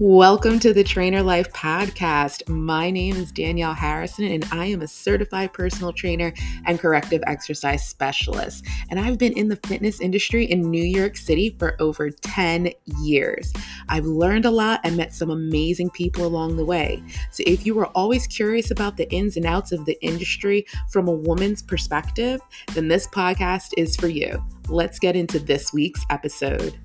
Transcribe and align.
Welcome 0.00 0.60
to 0.60 0.72
the 0.72 0.84
Trainer 0.84 1.24
Life 1.24 1.52
Podcast. 1.52 2.48
My 2.48 2.88
name 2.88 3.16
is 3.16 3.32
Danielle 3.32 3.74
Harrison, 3.74 4.26
and 4.26 4.46
I 4.52 4.66
am 4.66 4.80
a 4.80 4.86
certified 4.86 5.52
personal 5.52 5.92
trainer 5.92 6.32
and 6.66 6.78
corrective 6.78 7.20
exercise 7.26 7.84
specialist. 7.84 8.64
And 8.90 9.00
I've 9.00 9.18
been 9.18 9.32
in 9.32 9.48
the 9.48 9.58
fitness 9.66 10.00
industry 10.00 10.44
in 10.44 10.70
New 10.70 10.84
York 10.84 11.16
City 11.16 11.56
for 11.58 11.74
over 11.82 12.10
10 12.10 12.70
years. 13.02 13.52
I've 13.88 14.04
learned 14.04 14.44
a 14.44 14.52
lot 14.52 14.78
and 14.84 14.96
met 14.96 15.12
some 15.12 15.30
amazing 15.30 15.90
people 15.90 16.24
along 16.24 16.58
the 16.58 16.64
way. 16.64 17.02
So, 17.32 17.42
if 17.44 17.66
you 17.66 17.74
were 17.74 17.86
always 17.86 18.28
curious 18.28 18.70
about 18.70 18.98
the 18.98 19.12
ins 19.12 19.36
and 19.36 19.46
outs 19.46 19.72
of 19.72 19.84
the 19.84 20.00
industry 20.00 20.64
from 20.92 21.08
a 21.08 21.12
woman's 21.12 21.60
perspective, 21.60 22.40
then 22.72 22.86
this 22.86 23.08
podcast 23.08 23.72
is 23.76 23.96
for 23.96 24.06
you. 24.06 24.40
Let's 24.68 25.00
get 25.00 25.16
into 25.16 25.40
this 25.40 25.72
week's 25.72 26.04
episode. 26.08 26.78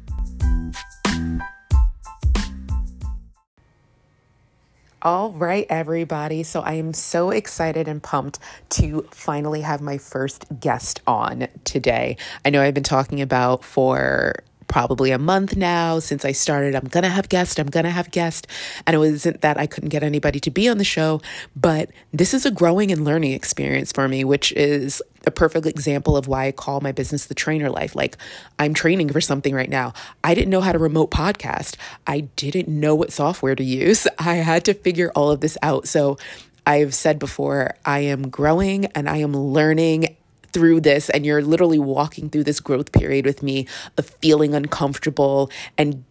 All 5.03 5.33
right, 5.33 5.67
everybody. 5.69 6.43
So 6.43 6.61
I 6.61 6.75
am 6.75 6.93
so 6.93 7.29
excited 7.29 7.89
and 7.89 8.01
pumped 8.01 8.39
to 8.69 9.05
finally 9.11 9.59
have 9.59 9.81
my 9.81 9.97
first 9.97 10.45
guest 10.61 11.01
on 11.05 11.49
today. 11.65 12.15
I 12.45 12.51
know 12.51 12.61
I've 12.61 12.73
been 12.73 12.83
talking 12.83 13.19
about 13.19 13.65
for 13.65 14.35
probably 14.73 15.11
a 15.11 15.19
month 15.19 15.55
now 15.55 15.99
since 15.99 16.25
I 16.25 16.31
started. 16.31 16.73
I'm 16.73 16.87
going 16.87 17.03
to 17.03 17.09
have 17.09 17.29
guests. 17.29 17.59
I'm 17.59 17.67
going 17.67 17.83
to 17.83 17.91
have 17.91 18.09
guests. 18.09 18.47
And 18.87 18.95
it 18.95 18.97
wasn't 18.97 19.41
that 19.41 19.59
I 19.59 19.67
couldn't 19.67 19.89
get 19.89 20.01
anybody 20.01 20.39
to 20.39 20.49
be 20.49 20.67
on 20.67 20.79
the 20.79 20.83
show, 20.83 21.21
but 21.55 21.91
this 22.11 22.33
is 22.33 22.43
a 22.47 22.49
growing 22.49 22.91
and 22.91 23.05
learning 23.05 23.33
experience 23.33 23.91
for 23.91 24.07
me, 24.07 24.23
which 24.23 24.51
is 24.53 24.99
a 25.27 25.31
perfect 25.31 25.67
example 25.67 26.17
of 26.17 26.27
why 26.27 26.47
I 26.47 26.51
call 26.51 26.81
my 26.81 26.91
business 26.91 27.27
the 27.27 27.35
trainer 27.35 27.69
life. 27.69 27.95
Like, 27.95 28.17
I'm 28.57 28.73
training 28.73 29.09
for 29.11 29.21
something 29.21 29.53
right 29.53 29.69
now. 29.69 29.93
I 30.23 30.33
didn't 30.33 30.49
know 30.49 30.61
how 30.61 30.71
to 30.71 30.79
remote 30.79 31.11
podcast, 31.11 31.75
I 32.07 32.21
didn't 32.35 32.67
know 32.67 32.95
what 32.95 33.13
software 33.13 33.53
to 33.53 33.63
use. 33.63 34.07
I 34.17 34.37
had 34.37 34.65
to 34.65 34.73
figure 34.73 35.11
all 35.13 35.29
of 35.29 35.39
this 35.39 35.55
out. 35.61 35.87
So, 35.87 36.17
I've 36.65 36.95
said 36.95 37.19
before, 37.19 37.75
I 37.85 37.99
am 37.99 38.29
growing 38.29 38.85
and 38.87 39.07
I 39.07 39.17
am 39.17 39.33
learning 39.33 40.15
through 40.53 40.81
this 40.81 41.09
and 41.09 41.25
you're 41.25 41.41
literally 41.41 41.79
walking 41.79 42.29
through 42.29 42.43
this 42.43 42.59
growth 42.59 42.91
period 42.91 43.25
with 43.25 43.43
me 43.43 43.67
of 43.97 44.05
feeling 44.21 44.53
uncomfortable 44.53 45.51
and 45.77 46.03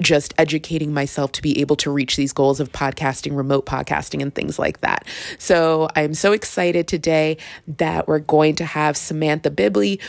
just 0.00 0.34
educating 0.38 0.92
myself 0.94 1.32
to 1.32 1.42
be 1.42 1.60
able 1.60 1.76
to 1.76 1.90
reach 1.90 2.16
these 2.16 2.32
goals 2.32 2.58
of 2.58 2.72
podcasting, 2.72 3.36
remote 3.36 3.66
podcasting, 3.66 4.22
and 4.22 4.34
things 4.34 4.58
like 4.58 4.80
that. 4.80 5.06
So 5.38 5.88
I'm 5.94 6.14
so 6.14 6.32
excited 6.32 6.88
today 6.88 7.36
that 7.78 8.08
we're 8.08 8.20
going 8.20 8.56
to 8.56 8.64
have 8.64 8.96
Samantha 8.96 9.50
Bilby. 9.50 10.00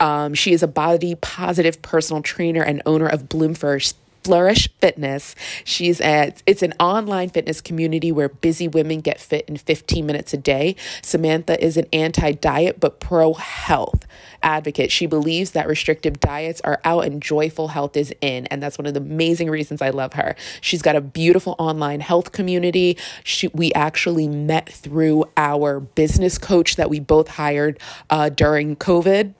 Um, 0.00 0.34
she 0.34 0.52
is 0.52 0.62
a 0.62 0.68
body 0.68 1.14
positive 1.16 1.80
personal 1.82 2.22
trainer 2.22 2.62
and 2.62 2.82
owner 2.86 3.06
of 3.06 3.28
Bloom 3.28 3.54
First 3.54 3.96
Flourish 4.28 4.68
Fitness. 4.82 5.34
She's 5.64 6.02
at 6.02 6.42
it's 6.44 6.62
an 6.62 6.74
online 6.78 7.30
fitness 7.30 7.62
community 7.62 8.12
where 8.12 8.28
busy 8.28 8.68
women 8.68 9.00
get 9.00 9.18
fit 9.18 9.48
in 9.48 9.56
15 9.56 10.04
minutes 10.04 10.34
a 10.34 10.36
day. 10.36 10.76
Samantha 11.00 11.58
is 11.64 11.78
an 11.78 11.86
anti-diet 11.94 12.78
but 12.78 13.00
pro-health 13.00 14.06
advocate. 14.42 14.92
She 14.92 15.06
believes 15.06 15.52
that 15.52 15.66
restrictive 15.66 16.20
diets 16.20 16.60
are 16.60 16.78
out 16.84 17.06
and 17.06 17.22
joyful 17.22 17.68
health 17.68 17.96
is 17.96 18.12
in, 18.20 18.44
and 18.48 18.62
that's 18.62 18.76
one 18.76 18.84
of 18.84 18.92
the 18.92 19.00
amazing 19.00 19.48
reasons 19.48 19.80
I 19.80 19.88
love 19.88 20.12
her. 20.12 20.36
She's 20.60 20.82
got 20.82 20.94
a 20.94 21.00
beautiful 21.00 21.56
online 21.58 22.00
health 22.00 22.32
community. 22.32 22.98
She, 23.24 23.48
we 23.54 23.72
actually 23.72 24.28
met 24.28 24.68
through 24.68 25.24
our 25.38 25.80
business 25.80 26.36
coach 26.36 26.76
that 26.76 26.90
we 26.90 27.00
both 27.00 27.28
hired 27.28 27.80
uh, 28.10 28.28
during 28.28 28.76
COVID 28.76 29.32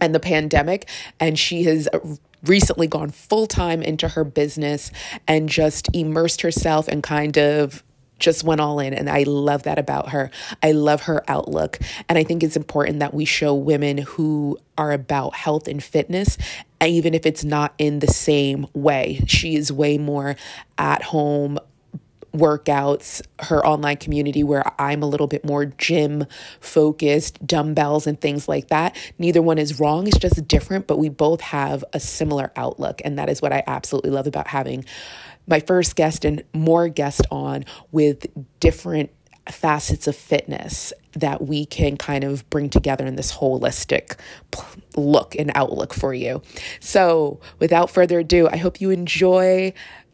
and 0.00 0.14
the 0.14 0.20
pandemic, 0.20 0.88
and 1.18 1.36
she 1.36 1.64
has 1.64 1.88
recently 2.44 2.86
gone 2.86 3.10
full 3.10 3.46
time 3.46 3.82
into 3.82 4.08
her 4.08 4.24
business 4.24 4.90
and 5.28 5.48
just 5.48 5.88
immersed 5.94 6.40
herself 6.42 6.88
and 6.88 7.02
kind 7.02 7.38
of 7.38 7.82
just 8.22 8.44
went 8.44 8.60
all 8.60 8.78
in. 8.78 8.94
And 8.94 9.10
I 9.10 9.24
love 9.24 9.64
that 9.64 9.78
about 9.78 10.10
her. 10.10 10.30
I 10.62 10.72
love 10.72 11.02
her 11.02 11.22
outlook. 11.28 11.78
And 12.08 12.16
I 12.16 12.24
think 12.24 12.42
it's 12.42 12.56
important 12.56 13.00
that 13.00 13.12
we 13.12 13.24
show 13.24 13.54
women 13.54 13.98
who 13.98 14.58
are 14.78 14.92
about 14.92 15.34
health 15.34 15.68
and 15.68 15.82
fitness, 15.82 16.38
even 16.80 17.14
if 17.14 17.26
it's 17.26 17.44
not 17.44 17.74
in 17.78 17.98
the 17.98 18.06
same 18.06 18.66
way. 18.72 19.24
She 19.26 19.56
is 19.56 19.72
way 19.72 19.98
more 19.98 20.36
at 20.78 21.02
home, 21.02 21.58
workouts, 22.32 23.22
her 23.40 23.64
online 23.66 23.96
community 23.96 24.42
where 24.42 24.64
I'm 24.80 25.02
a 25.02 25.06
little 25.06 25.26
bit 25.26 25.44
more 25.44 25.66
gym 25.66 26.24
focused, 26.60 27.46
dumbbells 27.46 28.06
and 28.06 28.20
things 28.20 28.48
like 28.48 28.68
that. 28.68 28.96
Neither 29.18 29.42
one 29.42 29.58
is 29.58 29.78
wrong, 29.78 30.06
it's 30.06 30.18
just 30.18 30.46
different, 30.48 30.86
but 30.86 30.98
we 30.98 31.08
both 31.08 31.40
have 31.40 31.84
a 31.92 32.00
similar 32.00 32.50
outlook. 32.56 33.00
And 33.04 33.18
that 33.18 33.28
is 33.28 33.42
what 33.42 33.52
I 33.52 33.62
absolutely 33.66 34.10
love 34.10 34.26
about 34.26 34.46
having 34.46 34.84
my 35.46 35.60
first 35.60 35.96
guest 35.96 36.24
and 36.24 36.42
more 36.54 36.88
guests 36.88 37.22
on 37.30 37.64
with 37.90 38.26
different 38.60 39.10
facets 39.48 40.06
of 40.06 40.14
fitness 40.14 40.92
that 41.14 41.46
we 41.46 41.66
can 41.66 41.96
kind 41.96 42.24
of 42.24 42.48
bring 42.48 42.70
together 42.70 43.04
in 43.04 43.16
this 43.16 43.32
holistic 43.32 44.16
look 44.96 45.34
and 45.34 45.50
outlook 45.54 45.92
for 45.92 46.14
you. 46.14 46.40
So, 46.80 47.40
without 47.58 47.90
further 47.90 48.20
ado, 48.20 48.48
I 48.50 48.56
hope 48.56 48.80
you 48.80 48.90
enjoy 48.90 49.72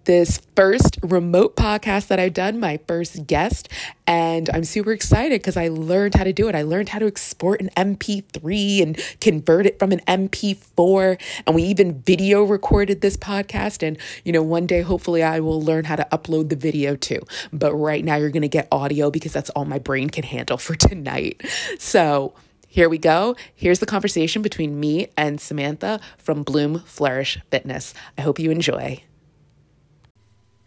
this 0.09 0.41
first 0.57 0.99
remote 1.03 1.55
podcast 1.55 2.07
that 2.07 2.19
I've 2.19 2.33
done, 2.33 2.59
my 2.59 2.81
first 2.89 3.27
guest. 3.27 3.69
And 4.07 4.49
I'm 4.49 4.65
super 4.65 4.91
excited 4.91 5.43
because 5.43 5.59
I 5.59 5.69
learned 5.69 6.15
how 6.15 6.25
to 6.25 6.33
do 6.33 6.49
it. 6.49 6.55
I 6.55 6.63
learned 6.63 6.89
how 6.89 6.99
to 6.99 7.07
export 7.07 7.61
an 7.61 7.69
MP3 7.77 8.83
and 8.83 8.99
convert 9.21 9.67
it 9.67 9.79
from 9.79 9.93
an 9.93 10.01
MP4. 10.09 11.21
And 11.47 11.55
we 11.55 11.63
even 11.65 12.01
video 12.01 12.43
recorded 12.43 13.03
this 13.03 13.19
podcast. 13.19 13.87
And, 13.87 13.99
you 14.25 14.33
know, 14.33 14.43
one 14.43 14.67
day, 14.67 14.81
hopefully, 14.81 15.23
I 15.23 15.41
will 15.41 15.61
learn 15.61 15.85
how 15.85 15.97
to 15.97 16.09
upload 16.11 16.49
the 16.49 16.57
video 16.57 16.97
too. 16.97 17.21
But 17.53 17.75
right 17.75 18.03
now, 18.03 18.17
you're 18.17 18.31
going 18.31 18.41
to 18.41 18.49
get 18.49 18.67
audio 18.73 19.11
because 19.11 19.35
that's 19.35 19.51
all 19.51 19.67
my 19.67 19.79
brain 19.79 20.09
can 20.09 20.25
handle 20.25 20.57
for 20.57 20.75
tonight. 20.75 21.43
So, 21.79 22.33
here 22.67 22.89
we 22.89 22.97
go. 22.97 23.37
Here's 23.55 23.81
the 23.81 23.87
conversation 23.87 24.41
between 24.41 24.81
me 24.81 25.09
and 25.19 25.39
Samantha 25.39 26.01
from 26.17 26.45
Bloom 26.45 26.81
Flourish 26.81 27.39
Fitness. 27.51 27.93
I 28.17 28.23
hope 28.23 28.39
you 28.39 28.51
enjoy. 28.51 29.03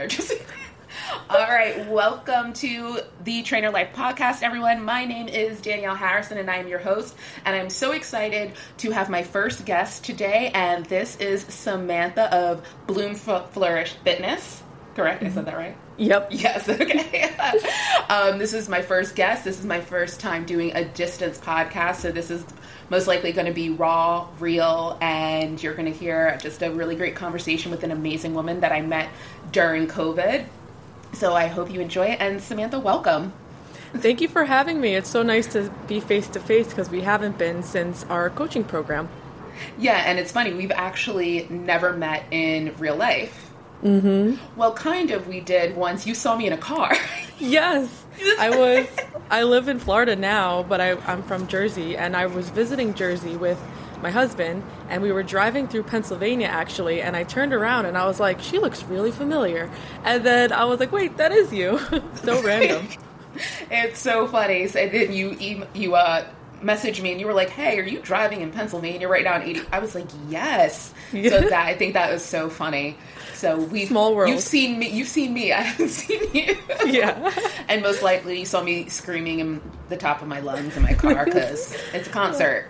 All 0.00 1.38
right, 1.38 1.86
welcome 1.88 2.54
to 2.54 3.00
the 3.24 3.42
Trainer 3.42 3.70
Life 3.70 3.94
Podcast, 3.94 4.42
everyone. 4.42 4.82
My 4.82 5.04
name 5.04 5.28
is 5.28 5.60
Danielle 5.60 5.94
Harrison, 5.94 6.38
and 6.38 6.50
I 6.50 6.56
am 6.56 6.66
your 6.66 6.78
host. 6.78 7.14
And 7.44 7.54
I'm 7.54 7.68
so 7.70 7.92
excited 7.92 8.52
to 8.78 8.90
have 8.90 9.10
my 9.10 9.22
first 9.22 9.64
guest 9.64 10.04
today, 10.04 10.50
and 10.54 10.86
this 10.86 11.16
is 11.16 11.42
Samantha 11.42 12.34
of 12.34 12.66
Bloom 12.86 13.14
Flourish 13.14 13.92
Fitness. 14.02 14.62
Correct? 14.96 15.22
Mm-hmm. 15.22 15.32
I 15.32 15.34
said 15.34 15.46
that 15.46 15.56
right? 15.56 15.76
Yep. 15.98 16.28
Yes. 16.32 16.68
Okay. 16.68 17.30
um, 18.08 18.38
this 18.38 18.54
is 18.54 18.68
my 18.68 18.82
first 18.82 19.14
guest. 19.14 19.44
This 19.44 19.58
is 19.58 19.66
my 19.66 19.80
first 19.80 20.20
time 20.20 20.44
doing 20.44 20.74
a 20.74 20.84
distance 20.84 21.38
podcast, 21.38 21.96
so 21.96 22.10
this 22.10 22.30
is 22.30 22.44
most 22.92 23.06
likely 23.06 23.32
going 23.32 23.46
to 23.46 23.54
be 23.54 23.70
raw, 23.70 24.28
real, 24.38 24.98
and 25.00 25.60
you're 25.62 25.72
going 25.72 25.90
to 25.90 25.98
hear 25.98 26.36
just 26.42 26.62
a 26.62 26.70
really 26.70 26.94
great 26.94 27.16
conversation 27.16 27.70
with 27.70 27.84
an 27.84 27.90
amazing 27.90 28.34
woman 28.34 28.60
that 28.60 28.70
I 28.70 28.82
met 28.82 29.08
during 29.50 29.88
COVID. 29.88 30.44
So 31.14 31.34
I 31.34 31.46
hope 31.46 31.72
you 31.72 31.80
enjoy 31.80 32.08
it. 32.08 32.20
And 32.20 32.38
Samantha, 32.38 32.78
welcome. 32.78 33.32
Thank 33.94 34.20
you 34.20 34.28
for 34.28 34.44
having 34.44 34.78
me. 34.78 34.94
It's 34.94 35.08
so 35.08 35.22
nice 35.22 35.46
to 35.54 35.72
be 35.88 36.00
face 36.00 36.28
to 36.28 36.40
face 36.40 36.68
because 36.68 36.90
we 36.90 37.00
haven't 37.00 37.38
been 37.38 37.62
since 37.62 38.04
our 38.10 38.28
coaching 38.28 38.62
program. 38.62 39.08
Yeah, 39.78 40.02
and 40.06 40.18
it's 40.18 40.30
funny, 40.30 40.52
we've 40.52 40.70
actually 40.70 41.46
never 41.48 41.94
met 41.94 42.24
in 42.30 42.74
real 42.76 42.96
life. 42.96 43.50
Mm-hmm. 43.82 44.36
Well, 44.58 44.74
kind 44.74 45.10
of. 45.12 45.26
We 45.26 45.40
did 45.40 45.76
once. 45.76 46.06
You 46.06 46.14
saw 46.14 46.36
me 46.36 46.46
in 46.46 46.52
a 46.52 46.58
car. 46.58 46.94
yes, 47.38 48.04
I 48.38 48.50
was. 48.50 48.86
I 49.32 49.44
live 49.44 49.66
in 49.68 49.78
Florida 49.78 50.14
now, 50.14 50.62
but 50.62 50.82
I, 50.82 50.92
I'm 51.06 51.22
from 51.22 51.46
Jersey, 51.46 51.96
and 51.96 52.14
I 52.14 52.26
was 52.26 52.50
visiting 52.50 52.92
Jersey 52.92 53.34
with 53.34 53.58
my 54.02 54.10
husband, 54.10 54.62
and 54.90 55.02
we 55.02 55.10
were 55.10 55.22
driving 55.22 55.66
through 55.66 55.84
Pennsylvania 55.84 56.48
actually, 56.48 57.00
and 57.00 57.16
I 57.16 57.24
turned 57.24 57.54
around 57.54 57.86
and 57.86 57.96
I 57.96 58.04
was 58.04 58.20
like, 58.20 58.40
"She 58.40 58.58
looks 58.58 58.82
really 58.84 59.10
familiar," 59.10 59.70
and 60.04 60.22
then 60.22 60.52
I 60.52 60.66
was 60.66 60.80
like, 60.80 60.92
"Wait, 60.92 61.16
that 61.16 61.32
is 61.32 61.50
you." 61.50 61.78
so 62.22 62.42
random. 62.42 62.88
it's 63.70 64.00
so 64.00 64.28
funny. 64.28 64.68
So 64.68 64.86
then 64.86 65.12
you 65.12 65.66
you 65.72 65.94
uh 65.94 66.26
messaged 66.62 67.00
me 67.00 67.12
and 67.12 67.20
you 67.20 67.26
were 67.26 67.32
like, 67.32 67.48
"Hey, 67.48 67.78
are 67.78 67.84
you 67.84 68.00
driving 68.00 68.42
in 68.42 68.50
Pennsylvania 68.50 69.08
right 69.08 69.24
now?" 69.24 69.40
80. 69.40 69.62
I 69.72 69.78
was 69.78 69.94
like, 69.94 70.08
"Yes." 70.28 70.92
So 71.12 71.18
that 71.40 71.52
I 71.54 71.74
think 71.74 71.94
that 71.94 72.12
was 72.12 72.22
so 72.22 72.50
funny. 72.50 72.98
So 73.42 73.58
we 73.58 73.86
small 73.86 74.14
world. 74.14 74.30
You've 74.30 74.38
seen 74.38 74.78
me. 74.78 74.88
You've 74.88 75.08
seen 75.08 75.34
me. 75.34 75.52
I 75.52 75.62
haven't 75.62 75.88
seen 75.88 76.32
you. 76.32 76.56
Yeah. 76.86 77.34
and 77.66 77.82
most 77.82 78.00
likely 78.00 78.38
you 78.38 78.46
saw 78.46 78.62
me 78.62 78.88
screaming 78.88 79.40
in 79.40 79.60
the 79.88 79.96
top 79.96 80.22
of 80.22 80.28
my 80.28 80.38
lungs 80.38 80.76
in 80.76 80.84
my 80.84 80.94
car 80.94 81.24
because 81.24 81.76
it's 81.92 82.06
a 82.06 82.10
concert. 82.10 82.68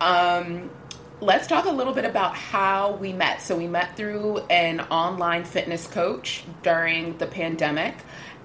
Um, 0.00 0.70
let's 1.20 1.46
talk 1.46 1.66
a 1.66 1.70
little 1.70 1.92
bit 1.92 2.06
about 2.06 2.34
how 2.34 2.92
we 2.92 3.12
met. 3.12 3.42
So 3.42 3.54
we 3.54 3.66
met 3.66 3.98
through 3.98 4.38
an 4.48 4.80
online 4.80 5.44
fitness 5.44 5.86
coach 5.86 6.42
during 6.62 7.18
the 7.18 7.26
pandemic. 7.26 7.94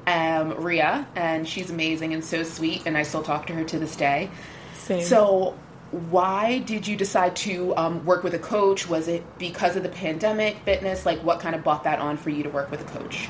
Um, 0.05 0.61
Ria, 0.61 1.07
and 1.15 1.47
she's 1.47 1.69
amazing 1.69 2.13
and 2.13 2.25
so 2.25 2.43
sweet, 2.43 2.83
and 2.85 2.97
I 2.97 3.03
still 3.03 3.23
talk 3.23 3.47
to 3.47 3.53
her 3.53 3.63
to 3.63 3.79
this 3.79 3.95
day. 3.95 4.29
Same. 4.73 5.01
So 5.01 5.57
why 5.93 6.57
did 6.59 6.87
you 6.87 6.95
decide 6.95 7.35
to 7.35 7.75
um, 7.77 8.03
work 8.03 8.23
with 8.23 8.33
a 8.33 8.39
coach? 8.39 8.89
Was 8.89 9.07
it 9.07 9.23
because 9.37 9.75
of 9.75 9.83
the 9.83 9.89
pandemic, 9.89 10.57
fitness? 10.65 11.05
Like, 11.05 11.23
what 11.23 11.39
kind 11.39 11.53
of 11.53 11.63
brought 11.63 11.83
that 11.83 11.99
on 11.99 12.17
for 12.17 12.31
you 12.31 12.41
to 12.41 12.49
work 12.49 12.71
with 12.71 12.81
a 12.81 12.99
coach? 12.99 13.29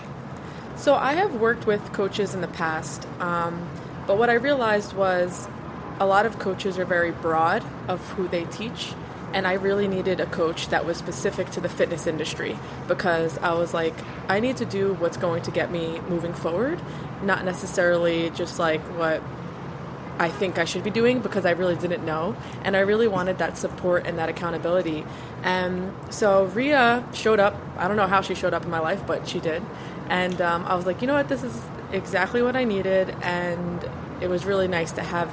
So, 0.77 0.95
I 0.95 1.13
have 1.13 1.35
worked 1.35 1.67
with 1.67 1.91
coaches 1.91 2.33
in 2.33 2.39
the 2.39 2.47
past, 2.47 3.05
um, 3.19 3.69
but 4.07 4.17
what 4.17 4.29
I 4.29 4.33
realized 4.33 4.93
was 4.93 5.47
a 5.99 6.05
lot 6.05 6.25
of 6.25 6.39
coaches 6.39 6.79
are 6.79 6.85
very 6.85 7.11
broad 7.11 7.63
of 7.89 7.99
who 8.11 8.29
they 8.29 8.45
teach. 8.45 8.93
And 9.33 9.47
I 9.47 9.53
really 9.53 9.87
needed 9.87 10.19
a 10.19 10.27
coach 10.27 10.69
that 10.69 10.85
was 10.85 10.95
specific 10.95 11.49
to 11.51 11.59
the 11.59 11.67
fitness 11.67 12.05
industry 12.05 12.57
because 12.87 13.37
I 13.39 13.53
was 13.55 13.73
like, 13.73 13.95
I 14.29 14.39
need 14.39 14.57
to 14.57 14.65
do 14.65 14.93
what's 14.93 15.17
going 15.17 15.41
to 15.43 15.51
get 15.51 15.71
me 15.71 15.99
moving 16.07 16.33
forward, 16.33 16.79
not 17.23 17.43
necessarily 17.43 18.29
just 18.29 18.59
like 18.59 18.81
what 18.97 19.23
I 20.19 20.29
think 20.29 20.59
I 20.59 20.65
should 20.65 20.83
be 20.83 20.89
doing 20.89 21.19
because 21.19 21.45
I 21.45 21.51
really 21.51 21.75
didn't 21.75 22.05
know. 22.05 22.35
And 22.63 22.77
I 22.77 22.81
really 22.81 23.07
wanted 23.07 23.39
that 23.39 23.57
support 23.57 24.05
and 24.05 24.17
that 24.19 24.29
accountability. 24.29 25.05
And 25.43 25.93
so 26.09 26.45
Ria 26.45 27.07
showed 27.13 27.39
up. 27.39 27.55
I 27.77 27.87
don't 27.87 27.97
know 27.97 28.07
how 28.07 28.21
she 28.21 28.35
showed 28.35 28.53
up 28.53 28.63
in 28.63 28.71
my 28.71 28.79
life, 28.79 29.05
but 29.07 29.27
she 29.27 29.39
did. 29.39 29.63
And 30.09 30.39
um, 30.41 30.65
I 30.65 30.75
was 30.75 30.85
like, 30.85 31.01
you 31.01 31.07
know 31.07 31.15
what? 31.15 31.29
This 31.29 31.43
is 31.43 31.59
exactly 31.91 32.41
what 32.41 32.55
I 32.55 32.63
needed. 32.63 33.09
And 33.21 33.83
it 34.21 34.29
was 34.29 34.45
really 34.45 34.67
nice 34.67 34.91
to 34.93 35.03
have 35.03 35.29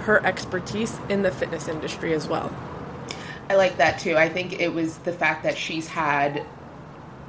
her 0.00 0.24
expertise 0.24 0.96
in 1.08 1.22
the 1.22 1.30
fitness 1.30 1.68
industry 1.68 2.14
as 2.14 2.28
well. 2.28 2.54
I 3.48 3.56
like 3.56 3.76
that 3.76 3.98
too. 3.98 4.16
I 4.16 4.28
think 4.28 4.60
it 4.60 4.72
was 4.72 4.98
the 4.98 5.12
fact 5.12 5.42
that 5.42 5.56
she's 5.56 5.86
had 5.86 6.44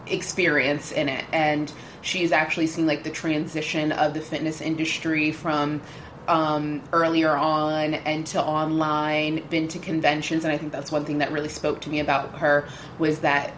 experience 0.08 0.92
in 0.92 1.10
it 1.10 1.26
and 1.32 1.72
she's 2.02 2.32
actually 2.32 2.68
seen 2.68 2.86
like 2.86 3.04
the 3.04 3.10
transition 3.10 3.92
of 3.92 4.14
the 4.14 4.22
fitness 4.22 4.62
industry 4.62 5.32
from 5.32 5.82
um, 6.28 6.82
earlier 6.94 7.32
on 7.32 7.94
and 7.94 8.26
to 8.28 8.42
online, 8.42 9.46
been 9.50 9.68
to 9.70 9.80
conventions, 9.80 10.44
and 10.44 10.54
I 10.54 10.58
think 10.58 10.72
that's 10.72 10.92
one 10.92 11.06
thing 11.06 11.20
that 11.20 11.32
really 11.32 11.50
spoke 11.50 11.82
to 11.82 11.90
me 11.90 12.00
about 12.00 12.38
her 12.40 12.68
was 13.00 13.20
that 13.20 13.54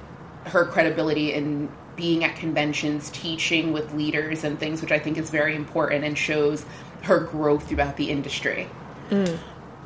her 0.46 0.66
credibility 0.66 1.34
in 1.34 1.70
being 1.96 2.24
at 2.24 2.36
conventions, 2.36 3.10
teaching 3.10 3.74
with 3.74 3.94
leaders 3.94 4.44
and 4.44 4.60
things, 4.60 4.82
which 4.82 4.92
I 4.92 5.00
think 5.00 5.18
is 5.18 5.30
very 5.30 5.56
important 5.56 6.06
and 6.06 6.18
shows 6.18 6.66
her 7.02 7.20
growth 7.20 7.68
throughout 7.68 7.98
the 7.98 8.12
industry. 8.12 8.70
Mm. 9.10 9.38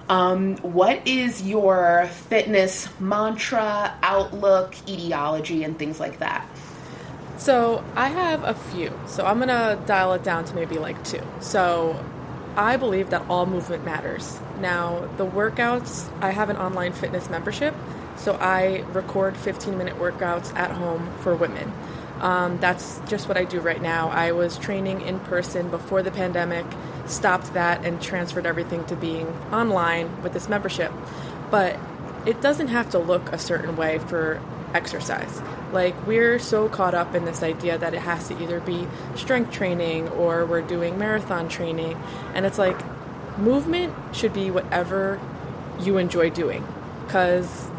Um, 0.10 0.58
what 0.58 1.08
is 1.08 1.42
your 1.42 2.10
fitness 2.28 2.90
mantra, 3.00 3.98
outlook, 4.04 4.76
etiology, 4.88 5.64
and 5.64 5.80
things 5.80 6.00
like 6.00 6.20
that? 6.20 6.46
So 7.38 7.84
I 7.96 8.10
have 8.10 8.44
a 8.44 8.54
few. 8.54 8.92
So 9.08 9.26
I'm 9.26 9.40
gonna 9.40 9.82
dial 9.86 10.14
it 10.14 10.24
down 10.24 10.44
to 10.46 10.54
maybe 10.54 10.78
like 10.78 11.02
two. 11.04 11.26
So 11.40 11.98
I 12.56 12.78
believe 12.78 13.10
that 13.12 13.26
all 13.30 13.46
movement 13.46 13.86
matters. 13.86 14.40
Now, 14.60 15.10
the 15.18 15.26
workouts, 15.26 16.12
I 16.22 16.32
have 16.32 16.50
an 16.50 16.58
online 16.58 16.94
fitness 16.94 17.30
membership, 17.30 17.74
so 18.18 18.34
I 18.36 18.84
record 18.92 19.38
15 19.38 19.78
minute 19.78 19.98
workouts 19.98 20.54
at 20.56 20.72
home 20.72 21.12
for 21.20 21.36
women. 21.36 21.72
Um, 22.20 22.60
that's 22.60 23.02
just 23.08 23.28
what 23.28 23.36
I 23.36 23.46
do 23.46 23.60
right 23.60 23.82
now. 23.82 24.10
I 24.10 24.32
was 24.34 24.58
training 24.58 25.02
in 25.02 25.20
person 25.22 25.70
before 25.70 26.04
the 26.04 26.12
pandemic, 26.12 26.66
stopped 27.08 27.54
that, 27.54 27.84
and 27.84 28.00
transferred 28.02 28.46
everything 28.46 28.86
to 28.86 28.96
being 28.96 29.28
online 29.52 30.22
with 30.22 30.34
this 30.34 30.48
membership. 30.48 30.92
But 31.50 31.80
it 32.26 32.42
doesn't 32.42 32.68
have 32.68 32.92
to 32.92 33.00
look 33.00 33.32
a 33.32 33.40
certain 33.40 33.76
way 33.76 33.98
for 33.98 34.40
exercise. 34.74 35.42
Like, 35.72 35.96
we're 36.06 36.40
so 36.40 36.70
caught 36.70 36.94
up 36.94 37.16
in 37.16 37.26
this 37.26 37.44
idea 37.44 37.78
that 37.78 37.94
it 37.94 38.02
has 38.02 38.28
to 38.28 38.42
either 38.42 38.60
be 38.60 38.88
strength 39.16 39.52
training 39.52 40.10
or 40.10 40.46
we're 40.46 40.62
doing 40.62 40.98
marathon 40.98 41.48
training. 41.48 42.02
And 42.34 42.46
it's 42.46 42.58
like, 42.58 42.80
movement 43.38 43.94
should 44.14 44.34
be 44.34 44.52
whatever 44.52 45.20
you 45.80 45.98
enjoy 45.98 46.30
doing 46.30 46.66
because 47.06 47.70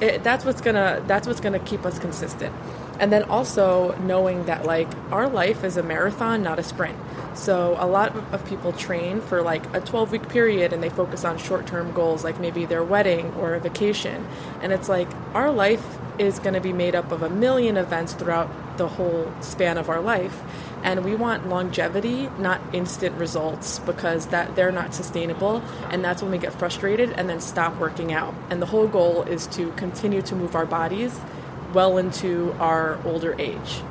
that's 0.00 0.44
what's 0.44 0.60
gonna 0.60 1.02
that's 1.06 1.26
what's 1.26 1.40
gonna 1.40 1.58
keep 1.58 1.84
us 1.84 1.98
consistent 1.98 2.54
and 3.00 3.12
then 3.12 3.22
also 3.24 3.96
knowing 3.98 4.44
that 4.46 4.64
like 4.64 4.88
our 5.10 5.28
life 5.28 5.64
is 5.64 5.76
a 5.76 5.82
marathon 5.82 6.42
not 6.42 6.58
a 6.58 6.62
sprint 6.62 6.96
so 7.34 7.76
a 7.78 7.86
lot 7.86 8.16
of 8.32 8.44
people 8.46 8.72
train 8.72 9.20
for 9.20 9.42
like 9.42 9.62
a 9.74 9.80
12 9.80 10.12
week 10.12 10.28
period 10.28 10.72
and 10.72 10.82
they 10.82 10.88
focus 10.88 11.24
on 11.24 11.36
short 11.36 11.66
term 11.66 11.92
goals 11.92 12.22
like 12.22 12.38
maybe 12.38 12.64
their 12.64 12.82
wedding 12.82 13.32
or 13.34 13.54
a 13.54 13.60
vacation 13.60 14.26
and 14.62 14.72
it's 14.72 14.88
like 14.88 15.08
our 15.34 15.50
life 15.50 15.98
is 16.18 16.38
going 16.38 16.54
to 16.54 16.60
be 16.60 16.72
made 16.72 16.94
up 16.94 17.12
of 17.12 17.22
a 17.22 17.30
million 17.30 17.76
events 17.76 18.12
throughout 18.12 18.50
the 18.78 18.88
whole 18.88 19.32
span 19.40 19.78
of 19.78 19.88
our 19.88 20.00
life 20.00 20.42
and 20.82 21.04
we 21.04 21.14
want 21.14 21.48
longevity 21.48 22.28
not 22.38 22.60
instant 22.72 23.16
results 23.16 23.78
because 23.80 24.26
that 24.26 24.54
they're 24.54 24.72
not 24.72 24.94
sustainable 24.94 25.62
and 25.90 26.04
that's 26.04 26.22
when 26.22 26.30
we 26.30 26.38
get 26.38 26.52
frustrated 26.52 27.10
and 27.12 27.28
then 27.28 27.40
stop 27.40 27.76
working 27.78 28.12
out. 28.12 28.34
And 28.50 28.62
the 28.62 28.66
whole 28.66 28.86
goal 28.86 29.22
is 29.24 29.46
to 29.48 29.72
continue 29.72 30.22
to 30.22 30.34
move 30.34 30.54
our 30.54 30.66
bodies 30.66 31.18
well 31.72 31.98
into 31.98 32.52
our 32.58 32.98
older 33.04 33.34
age. 33.38 33.82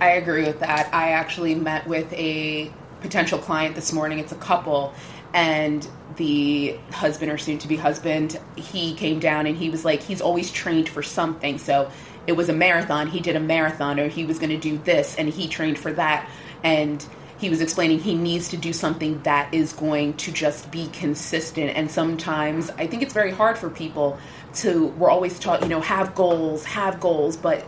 I 0.00 0.10
agree 0.10 0.44
with 0.44 0.60
that. 0.60 0.92
I 0.92 1.10
actually 1.10 1.54
met 1.54 1.86
with 1.86 2.12
a 2.12 2.72
potential 3.00 3.38
client 3.38 3.74
this 3.74 3.92
morning. 3.92 4.18
It's 4.18 4.32
a 4.32 4.36
couple 4.36 4.94
and 5.34 5.86
the 6.16 6.78
husband 6.92 7.30
or 7.30 7.36
soon 7.36 7.58
to 7.58 7.68
be 7.68 7.76
husband, 7.76 8.40
he 8.56 8.94
came 8.94 9.18
down 9.18 9.46
and 9.46 9.56
he 9.56 9.68
was 9.68 9.84
like, 9.84 10.00
he's 10.00 10.20
always 10.20 10.50
trained 10.52 10.88
for 10.88 11.02
something. 11.02 11.58
So 11.58 11.90
it 12.28 12.32
was 12.32 12.48
a 12.48 12.52
marathon, 12.52 13.08
he 13.08 13.18
did 13.18 13.34
a 13.34 13.40
marathon, 13.40 13.98
or 13.98 14.08
he 14.08 14.24
was 14.24 14.38
going 14.38 14.50
to 14.50 14.56
do 14.56 14.78
this, 14.78 15.16
and 15.16 15.28
he 15.28 15.48
trained 15.48 15.78
for 15.78 15.92
that. 15.92 16.30
And 16.62 17.04
he 17.36 17.50
was 17.50 17.60
explaining 17.60 17.98
he 17.98 18.14
needs 18.14 18.48
to 18.50 18.56
do 18.56 18.72
something 18.72 19.20
that 19.24 19.52
is 19.52 19.72
going 19.72 20.14
to 20.18 20.30
just 20.30 20.70
be 20.70 20.88
consistent. 20.92 21.76
And 21.76 21.90
sometimes 21.90 22.70
I 22.70 22.86
think 22.86 23.02
it's 23.02 23.12
very 23.12 23.32
hard 23.32 23.58
for 23.58 23.68
people 23.68 24.18
to, 24.54 24.86
we're 24.86 25.10
always 25.10 25.38
taught, 25.40 25.62
you 25.62 25.68
know, 25.68 25.80
have 25.80 26.14
goals, 26.14 26.64
have 26.64 27.00
goals, 27.00 27.36
but 27.36 27.66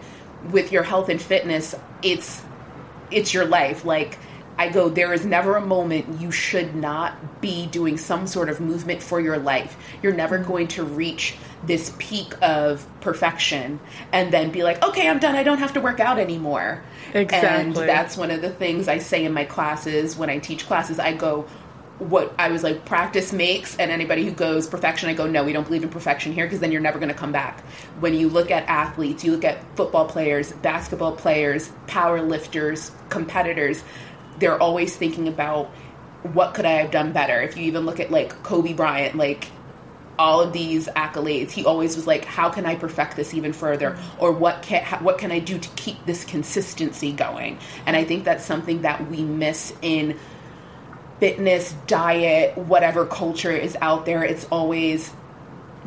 with 0.52 0.70
your 0.70 0.84
health 0.84 1.08
and 1.08 1.20
fitness, 1.20 1.74
it's, 2.02 2.42
it's 3.10 3.34
your 3.34 3.44
life. 3.44 3.84
Like, 3.84 4.18
I 4.58 4.68
go, 4.68 4.88
there 4.88 5.12
is 5.12 5.26
never 5.26 5.56
a 5.56 5.60
moment 5.60 6.20
you 6.20 6.30
should 6.30 6.74
not 6.74 7.40
be 7.40 7.66
doing 7.66 7.98
some 7.98 8.26
sort 8.26 8.48
of 8.48 8.60
movement 8.60 9.02
for 9.02 9.20
your 9.20 9.38
life. 9.38 9.76
You're 10.02 10.14
never 10.14 10.38
mm-hmm. 10.38 10.48
going 10.48 10.68
to 10.68 10.84
reach 10.84 11.36
this 11.64 11.92
peak 11.98 12.32
of 12.42 12.86
perfection 13.00 13.80
and 14.12 14.32
then 14.32 14.50
be 14.50 14.62
like, 14.62 14.82
okay, 14.84 15.08
I'm 15.08 15.18
done. 15.18 15.34
I 15.34 15.42
don't 15.42 15.58
have 15.58 15.74
to 15.74 15.80
work 15.80 16.00
out 16.00 16.18
anymore. 16.18 16.82
Exactly. 17.12 17.48
And 17.48 17.76
that's 17.76 18.16
one 18.16 18.30
of 18.30 18.40
the 18.40 18.50
things 18.50 18.88
I 18.88 18.98
say 18.98 19.24
in 19.24 19.32
my 19.32 19.44
classes 19.44 20.16
when 20.16 20.30
I 20.30 20.38
teach 20.38 20.66
classes. 20.66 20.98
I 20.98 21.12
go, 21.12 21.46
what 21.98 22.34
I 22.38 22.50
was 22.50 22.62
like, 22.62 22.84
practice 22.84 23.32
makes, 23.32 23.76
and 23.76 23.90
anybody 23.90 24.24
who 24.24 24.30
goes 24.30 24.66
perfection, 24.66 25.08
I 25.08 25.14
go, 25.14 25.26
no, 25.26 25.44
we 25.44 25.52
don't 25.52 25.64
believe 25.64 25.82
in 25.82 25.88
perfection 25.88 26.32
here 26.32 26.44
because 26.44 26.60
then 26.60 26.70
you're 26.70 26.80
never 26.80 26.98
going 26.98 27.08
to 27.08 27.14
come 27.14 27.32
back. 27.32 27.60
When 28.00 28.12
you 28.12 28.28
look 28.28 28.50
at 28.50 28.68
athletes, 28.68 29.24
you 29.24 29.32
look 29.32 29.44
at 29.44 29.64
football 29.76 30.06
players, 30.06 30.52
basketball 30.52 31.16
players, 31.16 31.72
power 31.86 32.20
lifters, 32.20 32.92
competitors, 33.08 33.82
they're 34.38 34.60
always 34.60 34.96
thinking 34.96 35.28
about 35.28 35.66
what 36.32 36.54
could 36.54 36.64
I 36.64 36.72
have 36.72 36.90
done 36.90 37.12
better. 37.12 37.40
If 37.40 37.56
you 37.56 37.64
even 37.64 37.86
look 37.86 38.00
at 38.00 38.10
like 38.10 38.42
Kobe 38.42 38.72
Bryant, 38.72 39.16
like 39.16 39.48
all 40.18 40.40
of 40.40 40.52
these 40.52 40.88
accolades, 40.88 41.50
he 41.50 41.64
always 41.64 41.96
was 41.96 42.06
like, 42.06 42.24
"How 42.24 42.48
can 42.48 42.66
I 42.66 42.74
perfect 42.74 43.16
this 43.16 43.34
even 43.34 43.52
further?" 43.52 43.96
Or 44.18 44.32
what 44.32 44.62
can 44.62 44.82
what 45.02 45.18
can 45.18 45.30
I 45.30 45.38
do 45.38 45.58
to 45.58 45.68
keep 45.70 46.04
this 46.06 46.24
consistency 46.24 47.12
going? 47.12 47.58
And 47.86 47.96
I 47.96 48.04
think 48.04 48.24
that's 48.24 48.44
something 48.44 48.82
that 48.82 49.10
we 49.10 49.22
miss 49.22 49.72
in 49.82 50.16
fitness, 51.20 51.74
diet, 51.86 52.56
whatever 52.58 53.06
culture 53.06 53.52
is 53.52 53.76
out 53.80 54.04
there. 54.06 54.22
It's 54.22 54.46
always 54.50 55.12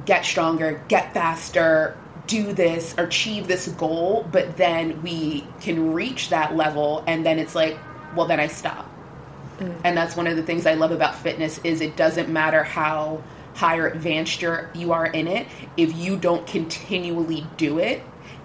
get 0.05 0.25
stronger, 0.25 0.81
get 0.87 1.13
faster, 1.13 1.97
do 2.27 2.53
this, 2.53 2.95
achieve 2.97 3.47
this 3.47 3.67
goal, 3.69 4.27
but 4.31 4.57
then 4.57 5.01
we 5.01 5.45
can 5.61 5.93
reach 5.93 6.29
that 6.29 6.55
level 6.55 7.03
and 7.07 7.25
then 7.25 7.39
it's 7.39 7.55
like, 7.55 7.77
well 8.15 8.27
then 8.27 8.39
I 8.39 8.47
stop. 8.47 8.89
Mm. 9.59 9.75
And 9.83 9.97
that's 9.97 10.15
one 10.15 10.27
of 10.27 10.35
the 10.35 10.43
things 10.43 10.65
I 10.65 10.75
love 10.75 10.91
about 10.91 11.15
fitness 11.15 11.59
is 11.63 11.81
it 11.81 11.95
doesn't 11.95 12.29
matter 12.29 12.63
how 12.63 13.21
high 13.55 13.77
or 13.77 13.87
advanced 13.87 14.41
you're, 14.41 14.69
you 14.73 14.93
are 14.93 15.05
in 15.05 15.27
it. 15.27 15.47
If 15.75 15.95
you 15.97 16.17
don't 16.17 16.47
continually 16.47 17.45
do 17.57 17.79
it, 17.79 18.01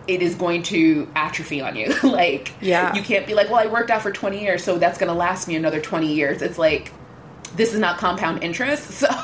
it 0.06 0.22
is 0.22 0.34
going 0.34 0.62
to 0.64 1.08
atrophy 1.14 1.60
on 1.60 1.76
you. 1.76 1.94
like, 2.02 2.52
yeah. 2.60 2.94
you 2.94 3.02
can't 3.02 3.26
be 3.26 3.34
like, 3.34 3.48
well, 3.48 3.60
I 3.60 3.66
worked 3.66 3.90
out 3.90 4.02
for 4.02 4.12
20 4.12 4.40
years, 4.40 4.64
so 4.64 4.78
that's 4.78 4.98
going 4.98 5.08
to 5.08 5.14
last 5.14 5.48
me 5.48 5.56
another 5.56 5.80
20 5.80 6.12
years. 6.12 6.42
It's 6.42 6.58
like, 6.58 6.92
this 7.56 7.72
is 7.72 7.80
not 7.80 7.98
compound 7.98 8.42
interest. 8.42 9.04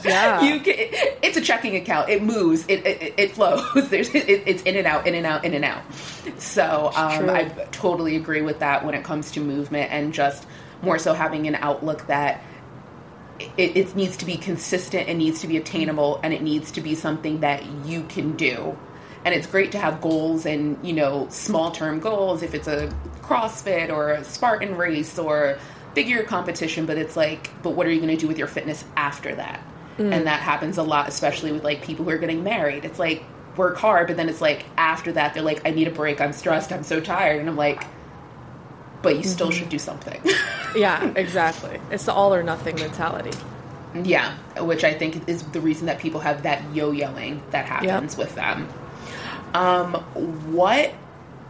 So 0.00 0.08
yeah. 0.08 0.40
you 0.42 0.60
can, 0.60 0.74
it's 1.22 1.36
a 1.36 1.40
checking 1.40 1.74
account. 1.74 2.08
It 2.08 2.22
moves. 2.22 2.64
It, 2.68 2.86
it, 2.86 3.14
it 3.18 3.32
flows. 3.32 3.64
There's, 3.90 4.08
it, 4.14 4.28
it's 4.28 4.62
in 4.62 4.76
and 4.76 4.86
out, 4.86 5.06
in 5.06 5.14
and 5.14 5.26
out, 5.26 5.44
in 5.44 5.54
and 5.54 5.64
out. 5.64 5.82
So 6.38 6.92
um, 6.94 7.28
I 7.28 7.44
totally 7.72 8.14
agree 8.14 8.40
with 8.40 8.60
that 8.60 8.84
when 8.84 8.94
it 8.94 9.02
comes 9.02 9.32
to 9.32 9.40
movement 9.40 9.90
and 9.90 10.14
just 10.14 10.46
more 10.82 10.98
so 10.98 11.12
having 11.12 11.48
an 11.48 11.56
outlook 11.56 12.06
that 12.06 12.42
it, 13.56 13.76
it 13.76 13.96
needs 13.96 14.16
to 14.18 14.24
be 14.24 14.36
consistent, 14.36 15.08
it 15.08 15.16
needs 15.16 15.40
to 15.40 15.48
be 15.48 15.56
attainable, 15.56 16.20
and 16.22 16.32
it 16.32 16.42
needs 16.42 16.70
to 16.72 16.80
be 16.80 16.94
something 16.94 17.40
that 17.40 17.64
you 17.84 18.04
can 18.04 18.36
do. 18.36 18.78
And 19.24 19.34
it's 19.34 19.46
great 19.46 19.72
to 19.72 19.78
have 19.78 20.00
goals 20.00 20.46
and, 20.46 20.78
you 20.86 20.92
know, 20.92 21.26
small 21.30 21.70
term 21.70 21.98
goals 22.00 22.42
if 22.42 22.54
it's 22.54 22.68
a 22.68 22.92
CrossFit 23.20 23.90
or 23.90 24.10
a 24.10 24.24
Spartan 24.24 24.76
race 24.76 25.18
or 25.18 25.58
figure 25.94 26.22
competition, 26.22 26.86
but 26.86 26.98
it's 26.98 27.16
like, 27.16 27.50
but 27.62 27.70
what 27.70 27.86
are 27.86 27.90
you 27.90 28.00
going 28.00 28.14
to 28.14 28.20
do 28.20 28.28
with 28.28 28.38
your 28.38 28.46
fitness 28.46 28.84
after 28.96 29.34
that? 29.34 29.62
Mm. 29.98 30.14
And 30.14 30.26
that 30.26 30.40
happens 30.40 30.78
a 30.78 30.82
lot, 30.82 31.08
especially 31.08 31.52
with 31.52 31.64
like 31.64 31.82
people 31.82 32.04
who 32.04 32.10
are 32.12 32.18
getting 32.18 32.44
married. 32.44 32.84
It's 32.84 32.98
like 32.98 33.22
work 33.56 33.76
hard, 33.76 34.06
but 34.06 34.16
then 34.16 34.28
it's 34.28 34.40
like 34.40 34.64
after 34.76 35.12
that, 35.12 35.34
they're 35.34 35.42
like, 35.42 35.66
I 35.66 35.70
need 35.70 35.88
a 35.88 35.90
break. 35.90 36.20
I'm 36.20 36.32
stressed. 36.32 36.72
I'm 36.72 36.84
so 36.84 37.00
tired. 37.00 37.40
And 37.40 37.48
I'm 37.48 37.56
like, 37.56 37.82
but 39.02 39.14
you 39.14 39.20
mm-hmm. 39.20 39.28
still 39.28 39.50
should 39.50 39.68
do 39.68 39.78
something. 39.78 40.20
yeah, 40.76 41.12
exactly. 41.16 41.80
It's 41.90 42.04
the 42.04 42.12
all 42.12 42.34
or 42.34 42.42
nothing 42.42 42.76
mentality. 42.76 43.36
Yeah, 43.94 44.36
which 44.60 44.84
I 44.84 44.92
think 44.94 45.28
is 45.28 45.42
the 45.42 45.60
reason 45.60 45.86
that 45.86 45.98
people 45.98 46.20
have 46.20 46.42
that 46.42 46.74
yo-yoing 46.74 47.40
that 47.50 47.64
happens 47.64 48.12
yep. 48.12 48.18
with 48.18 48.34
them. 48.34 48.68
Um, 49.54 49.94
what 50.52 50.92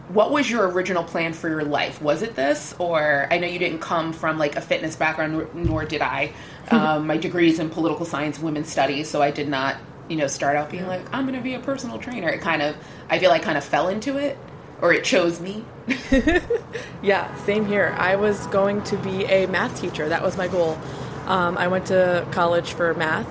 what 0.09 0.31
was 0.31 0.49
your 0.49 0.67
original 0.67 1.03
plan 1.03 1.33
for 1.33 1.49
your 1.49 1.63
life? 1.63 2.01
Was 2.01 2.23
it 2.23 2.35
this, 2.35 2.73
or 2.79 3.27
I 3.29 3.37
know 3.37 3.47
you 3.47 3.59
didn't 3.59 3.79
come 3.79 4.11
from 4.11 4.39
like 4.39 4.55
a 4.55 4.61
fitness 4.61 4.95
background, 4.95 5.33
nor, 5.33 5.49
nor 5.53 5.85
did 5.85 6.01
I. 6.01 6.33
Um, 6.71 7.07
my 7.07 7.17
degree 7.17 7.49
is 7.49 7.59
in 7.59 7.69
political 7.69 8.05
science, 8.05 8.39
women's 8.39 8.69
studies, 8.69 9.07
so 9.07 9.21
I 9.21 9.29
did 9.29 9.47
not, 9.47 9.77
you 10.07 10.17
know, 10.17 10.27
start 10.27 10.55
out 10.55 10.71
being 10.71 10.87
like 10.87 11.01
I'm 11.13 11.25
going 11.25 11.37
to 11.37 11.43
be 11.43 11.53
a 11.53 11.59
personal 11.59 11.99
trainer. 11.99 12.27
It 12.27 12.41
kind 12.41 12.61
of, 12.61 12.75
I 13.09 13.19
feel 13.19 13.29
like, 13.29 13.43
kind 13.43 13.57
of 13.57 13.63
fell 13.63 13.87
into 13.87 14.17
it, 14.17 14.37
or 14.81 14.91
it 14.93 15.03
chose 15.03 15.39
me. 15.39 15.63
yeah, 17.03 17.33
same 17.45 17.67
here. 17.67 17.95
I 17.97 18.15
was 18.15 18.47
going 18.47 18.83
to 18.85 18.97
be 18.97 19.25
a 19.25 19.45
math 19.45 19.79
teacher. 19.79 20.09
That 20.09 20.23
was 20.23 20.37
my 20.37 20.47
goal. 20.47 20.77
Um, 21.25 21.55
I 21.55 21.67
went 21.67 21.85
to 21.87 22.27
college 22.31 22.73
for 22.73 22.95
math, 22.95 23.27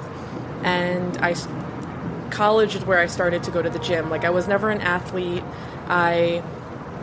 and 0.63 1.19
I 1.19 1.35
college 2.31 2.77
is 2.77 2.85
where 2.85 2.99
I 2.99 3.07
started 3.07 3.43
to 3.45 3.51
go 3.51 3.63
to 3.63 3.71
the 3.71 3.81
gym. 3.81 4.11
Like 4.11 4.25
I 4.25 4.31
was 4.31 4.47
never 4.47 4.71
an 4.71 4.81
athlete. 4.81 5.43
I 5.89 6.43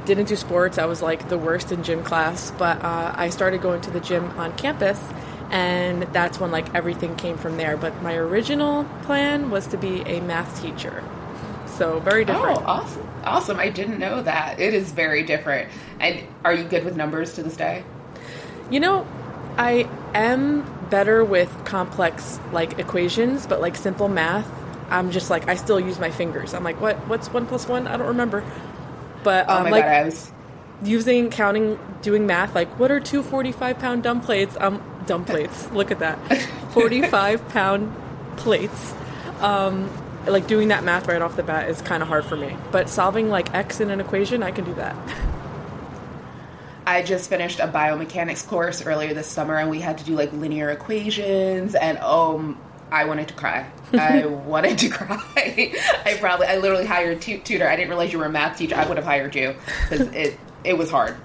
didn't 0.05 0.27
do 0.27 0.35
sports. 0.35 0.77
I 0.77 0.85
was 0.85 1.01
like 1.01 1.29
the 1.29 1.37
worst 1.37 1.71
in 1.71 1.83
gym 1.83 2.03
class, 2.03 2.51
but 2.57 2.83
uh, 2.83 3.13
I 3.15 3.29
started 3.29 3.61
going 3.61 3.81
to 3.81 3.91
the 3.91 3.99
gym 3.99 4.25
on 4.37 4.55
campus, 4.55 5.01
and 5.49 6.03
that's 6.13 6.39
when 6.39 6.51
like 6.51 6.73
everything 6.73 7.15
came 7.15 7.37
from 7.37 7.57
there. 7.57 7.77
But 7.77 8.01
my 8.01 8.15
original 8.15 8.85
plan 9.03 9.49
was 9.49 9.67
to 9.67 9.77
be 9.77 10.01
a 10.01 10.21
math 10.21 10.61
teacher, 10.61 11.03
so 11.65 11.99
very 11.99 12.25
different. 12.25 12.59
Oh, 12.59 12.65
awesome! 12.65 13.09
Awesome! 13.23 13.59
I 13.59 13.69
didn't 13.69 13.99
know 13.99 14.21
that. 14.21 14.59
It 14.59 14.73
is 14.73 14.91
very 14.91 15.23
different. 15.23 15.71
And 15.99 16.23
are 16.43 16.53
you 16.53 16.63
good 16.63 16.85
with 16.85 16.95
numbers 16.95 17.33
to 17.33 17.43
this 17.43 17.57
day? 17.57 17.83
You 18.69 18.79
know, 18.79 19.07
I 19.57 19.89
am 20.13 20.65
better 20.89 21.23
with 21.25 21.51
complex 21.65 22.39
like 22.51 22.79
equations, 22.79 23.47
but 23.47 23.61
like 23.61 23.75
simple 23.75 24.07
math, 24.07 24.49
I'm 24.89 25.11
just 25.11 25.29
like 25.29 25.47
I 25.47 25.55
still 25.55 25.79
use 25.79 25.99
my 25.99 26.11
fingers. 26.11 26.53
I'm 26.53 26.63
like, 26.63 26.79
what? 26.79 26.95
What's 27.07 27.31
one 27.31 27.47
plus 27.47 27.67
one? 27.67 27.87
I 27.87 27.97
don't 27.97 28.07
remember. 28.07 28.43
But 29.25 29.49
um, 29.49 29.65
oh 29.65 29.69
like 29.71 29.83
God, 29.83 30.05
was... 30.05 30.31
using 30.83 31.31
counting, 31.31 31.79
doing 32.03 32.27
math. 32.27 32.53
Like, 32.53 32.69
what 32.79 32.91
are 32.91 32.99
two 32.99 33.23
45 33.23 33.79
pound 33.79 34.03
dumb 34.03 34.21
plates? 34.21 34.55
Um, 34.59 34.81
dumb 35.07 35.25
plates. 35.31 35.69
Look 35.71 35.91
at 35.91 35.99
that, 35.99 36.17
45 36.71 37.49
pound 37.49 37.93
plates. 38.37 38.93
Um, 39.41 39.89
like 40.27 40.47
doing 40.47 40.69
that 40.69 40.83
math 40.83 41.07
right 41.07 41.21
off 41.21 41.35
the 41.35 41.43
bat 41.43 41.69
is 41.69 41.81
kind 41.81 42.01
of 42.01 42.07
hard 42.07 42.25
for 42.25 42.37
me. 42.37 42.55
But 42.71 42.87
solving 42.87 43.29
like 43.29 43.53
x 43.53 43.79
in 43.79 43.91
an 43.91 43.99
equation, 43.99 44.43
I 44.43 44.51
can 44.51 44.63
do 44.63 44.73
that. 44.75 44.95
I 46.87 47.01
just 47.01 47.31
finished 47.31 47.59
a 47.59 47.67
biomechanics 47.67 48.47
course 48.47 48.85
earlier 48.85 49.15
this 49.15 49.25
summer, 49.25 49.55
and 49.57 49.71
we 49.71 49.79
had 49.79 49.97
to 49.97 50.03
do 50.03 50.15
like 50.15 50.31
linear 50.33 50.69
equations, 50.69 51.73
and 51.73 51.97
oh, 51.99 52.55
I 52.91 53.05
wanted 53.05 53.27
to 53.29 53.33
cry. 53.33 53.69
I 53.93 54.25
wanted 54.45 54.77
to 54.79 54.89
cry. 54.89 55.21
I 56.05 56.17
probably, 56.19 56.47
I 56.47 56.57
literally 56.57 56.85
hired 56.85 57.21
t- 57.21 57.37
tutor. 57.37 57.67
I 57.67 57.75
didn't 57.75 57.89
realize 57.89 58.13
you 58.13 58.19
were 58.19 58.25
a 58.25 58.29
math 58.29 58.57
teacher. 58.57 58.75
I 58.75 58.87
would 58.87 58.97
have 58.97 59.05
hired 59.05 59.35
you 59.35 59.55
because 59.89 60.07
it, 60.13 60.39
it 60.63 60.77
was 60.77 60.89
hard. 60.91 61.15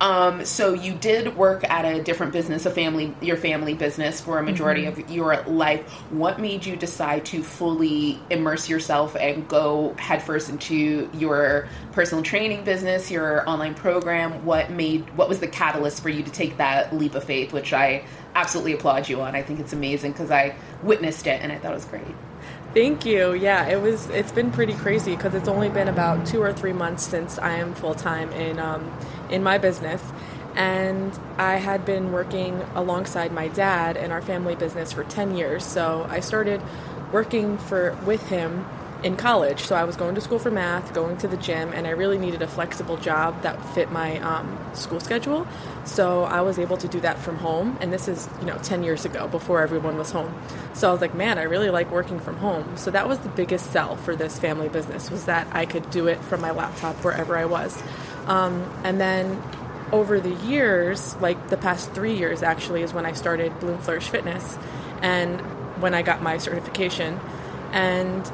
Um, 0.00 0.44
so 0.44 0.74
you 0.74 0.92
did 0.94 1.36
work 1.36 1.64
at 1.64 1.84
a 1.84 2.02
different 2.02 2.32
business, 2.32 2.66
a 2.66 2.70
family, 2.70 3.14
your 3.22 3.36
family 3.36 3.74
business 3.74 4.20
for 4.20 4.38
a 4.38 4.42
majority 4.42 4.82
mm-hmm. 4.82 5.00
of 5.00 5.10
your 5.10 5.42
life. 5.44 5.90
What 6.10 6.38
made 6.38 6.66
you 6.66 6.76
decide 6.76 7.24
to 7.26 7.42
fully 7.42 8.20
immerse 8.28 8.68
yourself 8.68 9.16
and 9.16 9.48
go 9.48 9.94
headfirst 9.98 10.50
into 10.50 11.08
your 11.14 11.68
personal 11.92 12.22
training 12.22 12.64
business, 12.64 13.10
your 13.10 13.48
online 13.48 13.74
program? 13.74 14.44
What 14.44 14.70
made, 14.70 15.08
what 15.16 15.28
was 15.28 15.40
the 15.40 15.48
catalyst 15.48 16.02
for 16.02 16.10
you 16.10 16.22
to 16.22 16.30
take 16.30 16.58
that 16.58 16.94
leap 16.94 17.14
of 17.14 17.24
faith, 17.24 17.52
which 17.52 17.72
I 17.72 18.04
absolutely 18.36 18.74
applaud 18.74 19.08
you 19.08 19.20
on. 19.22 19.34
I 19.34 19.42
think 19.42 19.60
it's 19.60 19.72
amazing 19.72 20.12
because 20.12 20.30
I 20.30 20.54
witnessed 20.82 21.26
it 21.26 21.40
and 21.42 21.50
I 21.50 21.58
thought 21.58 21.72
it 21.72 21.76
was 21.76 21.84
great. 21.86 22.04
Thank 22.74 23.06
you. 23.06 23.32
Yeah, 23.32 23.66
it 23.66 23.80
was. 23.80 24.08
It's 24.10 24.32
been 24.32 24.52
pretty 24.52 24.74
crazy 24.74 25.16
because 25.16 25.34
it's 25.34 25.48
only 25.48 25.70
been 25.70 25.88
about 25.88 26.26
two 26.26 26.42
or 26.42 26.52
three 26.52 26.74
months 26.74 27.06
since 27.06 27.38
I 27.38 27.52
am 27.56 27.74
full 27.74 27.94
time 27.94 28.30
in 28.32 28.58
um, 28.58 28.92
in 29.30 29.42
my 29.42 29.56
business, 29.56 30.02
and 30.54 31.18
I 31.38 31.54
had 31.56 31.86
been 31.86 32.12
working 32.12 32.60
alongside 32.74 33.32
my 33.32 33.48
dad 33.48 33.96
in 33.96 34.12
our 34.12 34.20
family 34.20 34.56
business 34.56 34.92
for 34.92 35.04
ten 35.04 35.34
years. 35.36 35.64
So 35.64 36.06
I 36.10 36.20
started 36.20 36.60
working 37.12 37.56
for 37.56 37.96
with 38.04 38.28
him 38.28 38.66
in 39.02 39.16
college. 39.16 39.60
So 39.60 39.76
I 39.76 39.84
was 39.84 39.96
going 39.96 40.14
to 40.14 40.20
school 40.20 40.38
for 40.38 40.50
math, 40.50 40.94
going 40.94 41.16
to 41.18 41.28
the 41.28 41.36
gym, 41.36 41.72
and 41.72 41.86
I 41.86 41.90
really 41.90 42.18
needed 42.18 42.42
a 42.42 42.46
flexible 42.46 42.96
job 42.96 43.42
that 43.42 43.62
fit 43.74 43.90
my 43.90 44.18
um, 44.18 44.58
school 44.74 45.00
schedule. 45.00 45.46
So 45.84 46.24
I 46.24 46.40
was 46.40 46.58
able 46.58 46.76
to 46.78 46.88
do 46.88 47.00
that 47.00 47.18
from 47.18 47.36
home. 47.36 47.76
And 47.80 47.92
this 47.92 48.08
is, 48.08 48.28
you 48.40 48.46
know, 48.46 48.58
10 48.58 48.82
years 48.82 49.04
ago 49.04 49.28
before 49.28 49.60
everyone 49.60 49.96
was 49.96 50.10
home. 50.10 50.34
So 50.74 50.88
I 50.88 50.92
was 50.92 51.00
like, 51.00 51.14
man, 51.14 51.38
I 51.38 51.42
really 51.42 51.70
like 51.70 51.90
working 51.90 52.18
from 52.18 52.36
home. 52.36 52.76
So 52.76 52.90
that 52.90 53.08
was 53.08 53.18
the 53.20 53.28
biggest 53.28 53.70
sell 53.70 53.96
for 53.96 54.16
this 54.16 54.38
family 54.38 54.68
business 54.68 55.10
was 55.10 55.26
that 55.26 55.46
I 55.52 55.66
could 55.66 55.90
do 55.90 56.08
it 56.08 56.20
from 56.24 56.40
my 56.40 56.50
laptop 56.50 56.96
wherever 57.04 57.36
I 57.36 57.44
was. 57.44 57.80
Um, 58.26 58.68
and 58.82 59.00
then 59.00 59.42
over 59.92 60.18
the 60.18 60.34
years, 60.46 61.14
like 61.16 61.48
the 61.48 61.56
past 61.56 61.92
three 61.92 62.16
years 62.16 62.42
actually, 62.42 62.82
is 62.82 62.92
when 62.92 63.06
I 63.06 63.12
started 63.12 63.58
Bloom 63.60 63.78
Flourish 63.78 64.08
Fitness 64.08 64.58
and 65.00 65.40
when 65.80 65.94
I 65.94 66.02
got 66.02 66.22
my 66.22 66.38
certification. 66.38 67.20
And 67.72 68.30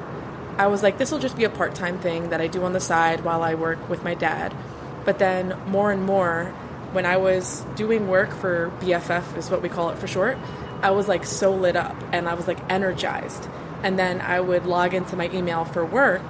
I 0.59 0.67
was 0.67 0.83
like, 0.83 0.99
this 0.99 1.11
will 1.11 1.19
just 1.19 1.37
be 1.37 1.45
a 1.45 1.51
part 1.51 1.75
time 1.75 1.99
thing 1.99 2.31
that 2.31 2.41
I 2.41 2.47
do 2.47 2.63
on 2.65 2.73
the 2.73 2.81
side 2.81 3.25
while 3.25 3.43
I 3.43 3.55
work 3.55 3.89
with 3.89 4.05
my 4.05 4.15
dad. 4.15 4.55
But 5.05 5.19
then 5.19 5.59
more 5.67 5.91
and 5.91 6.03
more, 6.03 6.47
when 6.93 7.07
I 7.07 7.17
was 7.17 7.65
doing 7.75 8.09
work 8.09 8.35
for 8.35 8.71
BFF, 8.81 9.37
is 9.37 9.51
what 9.51 9.63
we 9.63 9.69
call 9.69 9.91
it 9.91 9.99
for 9.99 10.07
short, 10.07 10.37
I 10.83 10.91
was 10.91 11.09
like 11.09 11.25
so 11.25 11.55
lit 11.55 11.77
up 11.77 11.97
and 12.13 12.29
I 12.29 12.35
was 12.35 12.47
like 12.47 12.59
energized. 12.71 13.49
And 13.83 13.99
then 13.99 14.21
I 14.21 14.41
would 14.41 14.67
log 14.67 14.95
into 14.95 15.17
my 15.17 15.31
email 15.31 15.65
for 15.65 15.85
work 15.85 16.23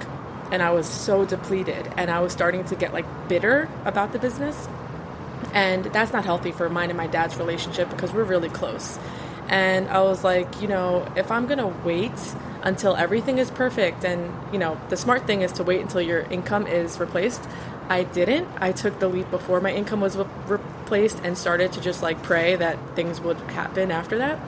and 0.51 0.61
I 0.61 0.71
was 0.71 0.87
so 0.87 1.25
depleted 1.25 1.91
and 1.97 2.09
I 2.09 2.19
was 2.19 2.31
starting 2.31 2.63
to 2.65 2.75
get 2.75 2.93
like 2.93 3.05
bitter 3.27 3.67
about 3.85 4.13
the 4.13 4.19
business. 4.19 4.67
And 5.53 5.85
that's 5.85 6.13
not 6.13 6.23
healthy 6.23 6.51
for 6.51 6.69
mine 6.69 6.89
and 6.89 6.97
my 6.97 7.07
dad's 7.07 7.35
relationship 7.35 7.89
because 7.89 8.13
we're 8.13 8.23
really 8.23 8.49
close. 8.49 8.97
And 9.49 9.87
I 9.89 10.01
was 10.01 10.23
like, 10.23 10.61
you 10.61 10.67
know, 10.67 11.11
if 11.15 11.31
I'm 11.31 11.45
going 11.45 11.59
to 11.59 11.73
wait 11.83 12.13
until 12.63 12.95
everything 12.95 13.37
is 13.37 13.51
perfect 13.51 14.03
and, 14.05 14.33
you 14.53 14.57
know, 14.57 14.79
the 14.89 14.97
smart 14.97 15.27
thing 15.27 15.41
is 15.41 15.51
to 15.53 15.63
wait 15.63 15.81
until 15.81 16.01
your 16.01 16.21
income 16.21 16.65
is 16.65 16.99
replaced. 16.99 17.47
I 17.89 18.03
didn't. 18.03 18.47
I 18.59 18.71
took 18.71 18.99
the 18.99 19.09
leap 19.09 19.29
before 19.29 19.59
my 19.59 19.71
income 19.71 19.99
was 19.99 20.15
re- 20.15 20.25
replaced 20.47 21.19
and 21.23 21.37
started 21.37 21.73
to 21.73 21.81
just 21.81 22.01
like 22.01 22.23
pray 22.23 22.55
that 22.55 22.77
things 22.95 23.19
would 23.19 23.37
happen 23.51 23.91
after 23.91 24.17
that. 24.17 24.39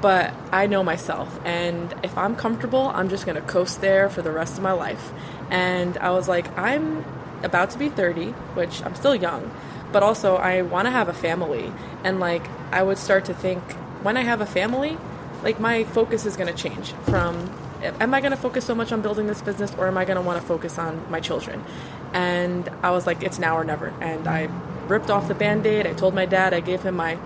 But 0.00 0.32
I 0.52 0.66
know 0.68 0.84
myself, 0.84 1.40
and 1.44 1.92
if 2.04 2.16
I'm 2.16 2.36
comfortable, 2.36 2.92
I'm 2.94 3.08
just 3.08 3.26
gonna 3.26 3.40
coast 3.40 3.80
there 3.80 4.08
for 4.08 4.22
the 4.22 4.30
rest 4.30 4.56
of 4.56 4.62
my 4.62 4.70
life. 4.70 5.12
And 5.50 5.98
I 5.98 6.10
was 6.10 6.28
like, 6.28 6.56
I'm 6.56 7.04
about 7.42 7.70
to 7.70 7.78
be 7.78 7.88
30, 7.88 8.26
which 8.54 8.80
I'm 8.84 8.94
still 8.94 9.16
young, 9.16 9.50
but 9.90 10.04
also 10.04 10.36
I 10.36 10.62
wanna 10.62 10.92
have 10.92 11.08
a 11.08 11.12
family. 11.12 11.72
And 12.04 12.20
like, 12.20 12.46
I 12.70 12.84
would 12.84 12.98
start 12.98 13.24
to 13.24 13.34
think, 13.34 13.60
when 14.02 14.16
I 14.16 14.22
have 14.22 14.40
a 14.40 14.46
family, 14.46 14.96
like 15.42 15.60
my 15.60 15.84
focus 15.84 16.26
is 16.26 16.36
going 16.36 16.52
to 16.52 16.62
change 16.62 16.92
from 17.04 17.50
am 17.82 18.14
I 18.14 18.20
going 18.20 18.32
to 18.32 18.36
focus 18.36 18.64
so 18.64 18.74
much 18.74 18.92
on 18.92 19.02
building 19.02 19.26
this 19.26 19.40
business 19.40 19.72
or 19.76 19.86
am 19.86 19.96
I 19.96 20.04
going 20.04 20.16
to 20.16 20.22
want 20.22 20.40
to 20.40 20.46
focus 20.46 20.78
on 20.78 21.10
my 21.10 21.20
children? 21.20 21.64
And 22.12 22.68
I 22.82 22.90
was 22.90 23.06
like, 23.06 23.22
it's 23.22 23.38
now 23.38 23.56
or 23.56 23.64
never. 23.64 23.88
And 24.00 24.26
I 24.26 24.48
ripped 24.88 25.10
off 25.10 25.28
the 25.28 25.34
band 25.34 25.66
aid. 25.66 25.86
I 25.86 25.92
told 25.92 26.14
my 26.14 26.26
dad, 26.26 26.54
I 26.54 26.60
gave 26.60 26.82
him 26.82 26.96
my 26.96 27.18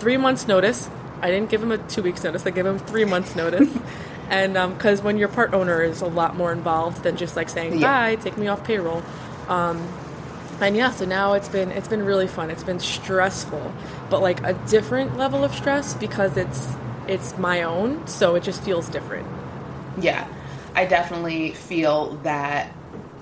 three 0.00 0.16
months' 0.16 0.48
notice. 0.48 0.88
I 1.20 1.30
didn't 1.30 1.50
give 1.50 1.62
him 1.62 1.70
a 1.70 1.78
two 1.78 2.02
weeks' 2.02 2.24
notice, 2.24 2.44
I 2.46 2.50
gave 2.50 2.66
him 2.66 2.78
three 2.78 3.04
months' 3.04 3.36
notice. 3.36 3.68
and 4.28 4.54
because 4.54 5.00
um, 5.00 5.04
when 5.04 5.18
your 5.18 5.28
part 5.28 5.54
owner 5.54 5.82
is 5.82 6.00
a 6.00 6.06
lot 6.06 6.36
more 6.36 6.52
involved 6.52 7.04
than 7.04 7.16
just 7.16 7.36
like 7.36 7.48
saying, 7.48 7.78
yeah. 7.78 8.16
bye, 8.16 8.16
take 8.16 8.36
me 8.36 8.48
off 8.48 8.64
payroll. 8.64 9.02
Um, 9.48 9.86
and 10.60 10.76
yeah, 10.76 10.90
so 10.90 11.04
now 11.04 11.32
it's 11.32 11.48
been 11.48 11.70
it's 11.72 11.88
been 11.88 12.04
really 12.04 12.28
fun. 12.28 12.48
It's 12.50 12.62
been 12.62 12.78
stressful, 12.78 13.72
but 14.10 14.22
like 14.22 14.42
a 14.44 14.52
different 14.68 15.16
level 15.16 15.42
of 15.42 15.52
stress 15.52 15.94
because 15.94 16.36
it's 16.36 16.68
it's 17.08 17.36
my 17.38 17.62
own, 17.62 18.06
so 18.06 18.34
it 18.34 18.42
just 18.42 18.62
feels 18.62 18.88
different. 18.88 19.26
Yeah, 20.00 20.26
I 20.74 20.86
definitely 20.86 21.52
feel 21.52 22.16
that 22.22 22.72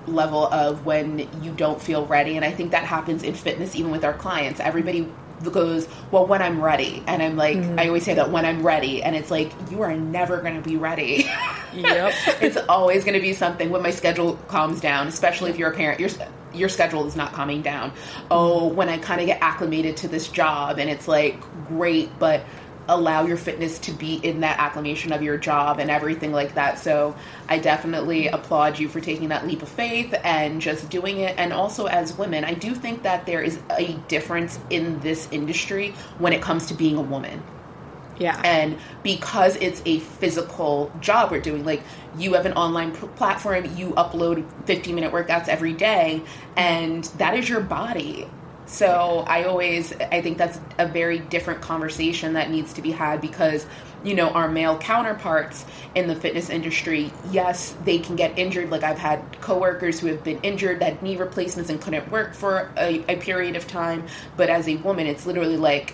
level 0.07 0.47
of 0.47 0.85
when 0.85 1.29
you 1.43 1.51
don't 1.51 1.81
feel 1.81 2.05
ready, 2.05 2.35
and 2.35 2.45
I 2.45 2.51
think 2.51 2.71
that 2.71 2.83
happens 2.83 3.23
in 3.23 3.33
fitness 3.33 3.75
even 3.75 3.91
with 3.91 4.03
our 4.03 4.13
clients. 4.13 4.59
Everybody 4.59 5.07
goes, 5.49 5.87
Well, 6.11 6.27
when 6.27 6.41
I'm 6.41 6.61
ready. 6.61 7.03
And 7.07 7.23
I'm 7.23 7.35
like, 7.35 7.57
mm-hmm. 7.57 7.79
I 7.79 7.87
always 7.87 8.03
say 8.03 8.13
that 8.15 8.31
when 8.31 8.45
I'm 8.45 8.63
ready. 8.63 9.01
And 9.01 9.15
it's 9.15 9.31
like, 9.31 9.51
you 9.71 9.81
are 9.81 9.95
never 9.95 10.41
going 10.41 10.61
to 10.61 10.67
be 10.67 10.77
ready. 10.77 11.29
Yep. 11.73 12.13
it's 12.41 12.57
always 12.67 13.05
going 13.05 13.13
to 13.13 13.21
be 13.21 13.31
something 13.31 13.69
when 13.69 13.81
my 13.81 13.91
schedule 13.91 14.33
calms 14.49 14.81
down, 14.81 15.07
especially 15.07 15.51
if 15.51 15.57
you're 15.57 15.71
a 15.71 15.73
parent. 15.73 16.01
Your, 16.01 16.09
your 16.53 16.67
schedule 16.67 17.07
is 17.07 17.15
not 17.15 17.31
calming 17.31 17.61
down. 17.61 17.93
Oh, 18.29 18.67
when 18.67 18.89
I 18.89 18.97
kind 18.97 19.21
of 19.21 19.27
get 19.27 19.41
acclimated 19.41 19.95
to 19.97 20.09
this 20.09 20.27
job 20.27 20.79
and 20.79 20.89
it's 20.89 21.07
like, 21.07 21.39
great, 21.69 22.09
but 22.19 22.43
allow 22.91 23.25
your 23.25 23.37
fitness 23.37 23.79
to 23.79 23.91
be 23.91 24.15
in 24.15 24.41
that 24.41 24.59
acclimation 24.59 25.11
of 25.11 25.21
your 25.21 25.37
job 25.37 25.79
and 25.79 25.89
everything 25.89 26.31
like 26.31 26.53
that. 26.55 26.77
So 26.77 27.15
I 27.47 27.57
definitely 27.57 28.27
applaud 28.27 28.77
you 28.77 28.89
for 28.89 28.99
taking 28.99 29.29
that 29.29 29.47
leap 29.47 29.61
of 29.61 29.69
faith 29.69 30.13
and 30.23 30.61
just 30.61 30.89
doing 30.89 31.19
it. 31.19 31.35
And 31.37 31.53
also, 31.53 31.85
as 31.85 32.17
women, 32.17 32.43
I 32.43 32.53
do 32.53 32.75
think 32.75 33.03
that 33.03 33.25
there 33.25 33.41
is 33.41 33.59
a 33.71 33.93
difference 34.07 34.59
in 34.69 34.99
this 34.99 35.27
industry 35.31 35.93
when 36.19 36.33
it 36.33 36.41
comes 36.41 36.67
to 36.67 36.73
being 36.73 36.97
a 36.97 37.01
woman. 37.01 37.41
Yeah. 38.21 38.39
And 38.43 38.77
because 39.01 39.55
it's 39.55 39.81
a 39.85 39.99
physical 39.99 40.91
job 40.99 41.31
we're 41.31 41.41
doing, 41.41 41.65
like 41.65 41.81
you 42.17 42.33
have 42.33 42.45
an 42.45 42.53
online 42.53 42.95
p- 42.95 43.07
platform, 43.15 43.65
you 43.75 43.91
upload 43.91 44.45
15 44.65 44.93
minute 44.93 45.11
workouts 45.11 45.47
every 45.47 45.73
day, 45.73 46.21
and 46.55 47.03
that 47.17 47.35
is 47.35 47.49
your 47.49 47.61
body. 47.61 48.27
So 48.71 49.25
I 49.27 49.43
always, 49.43 49.91
I 49.91 50.21
think 50.21 50.37
that's 50.37 50.57
a 50.79 50.87
very 50.87 51.19
different 51.19 51.59
conversation 51.59 52.33
that 52.33 52.49
needs 52.49 52.71
to 52.73 52.81
be 52.81 52.91
had 52.91 53.19
because, 53.19 53.65
you 54.01 54.15
know, 54.15 54.29
our 54.29 54.47
male 54.47 54.77
counterparts 54.77 55.65
in 55.93 56.07
the 56.07 56.15
fitness 56.15 56.49
industry, 56.49 57.11
yes, 57.31 57.75
they 57.83 57.99
can 57.99 58.15
get 58.15 58.39
injured. 58.39 58.69
Like 58.69 58.83
I've 58.83 58.97
had 58.97 59.41
coworkers 59.41 59.99
who 59.99 60.07
have 60.07 60.23
been 60.23 60.39
injured, 60.41 60.81
had 60.81 61.03
knee 61.03 61.17
replacements 61.17 61.69
and 61.69 61.81
couldn't 61.81 62.09
work 62.09 62.33
for 62.33 62.71
a, 62.77 63.03
a 63.09 63.17
period 63.17 63.57
of 63.57 63.67
time. 63.67 64.07
But 64.37 64.49
as 64.49 64.69
a 64.69 64.77
woman, 64.77 65.05
it's 65.05 65.25
literally 65.25 65.57
like 65.57 65.93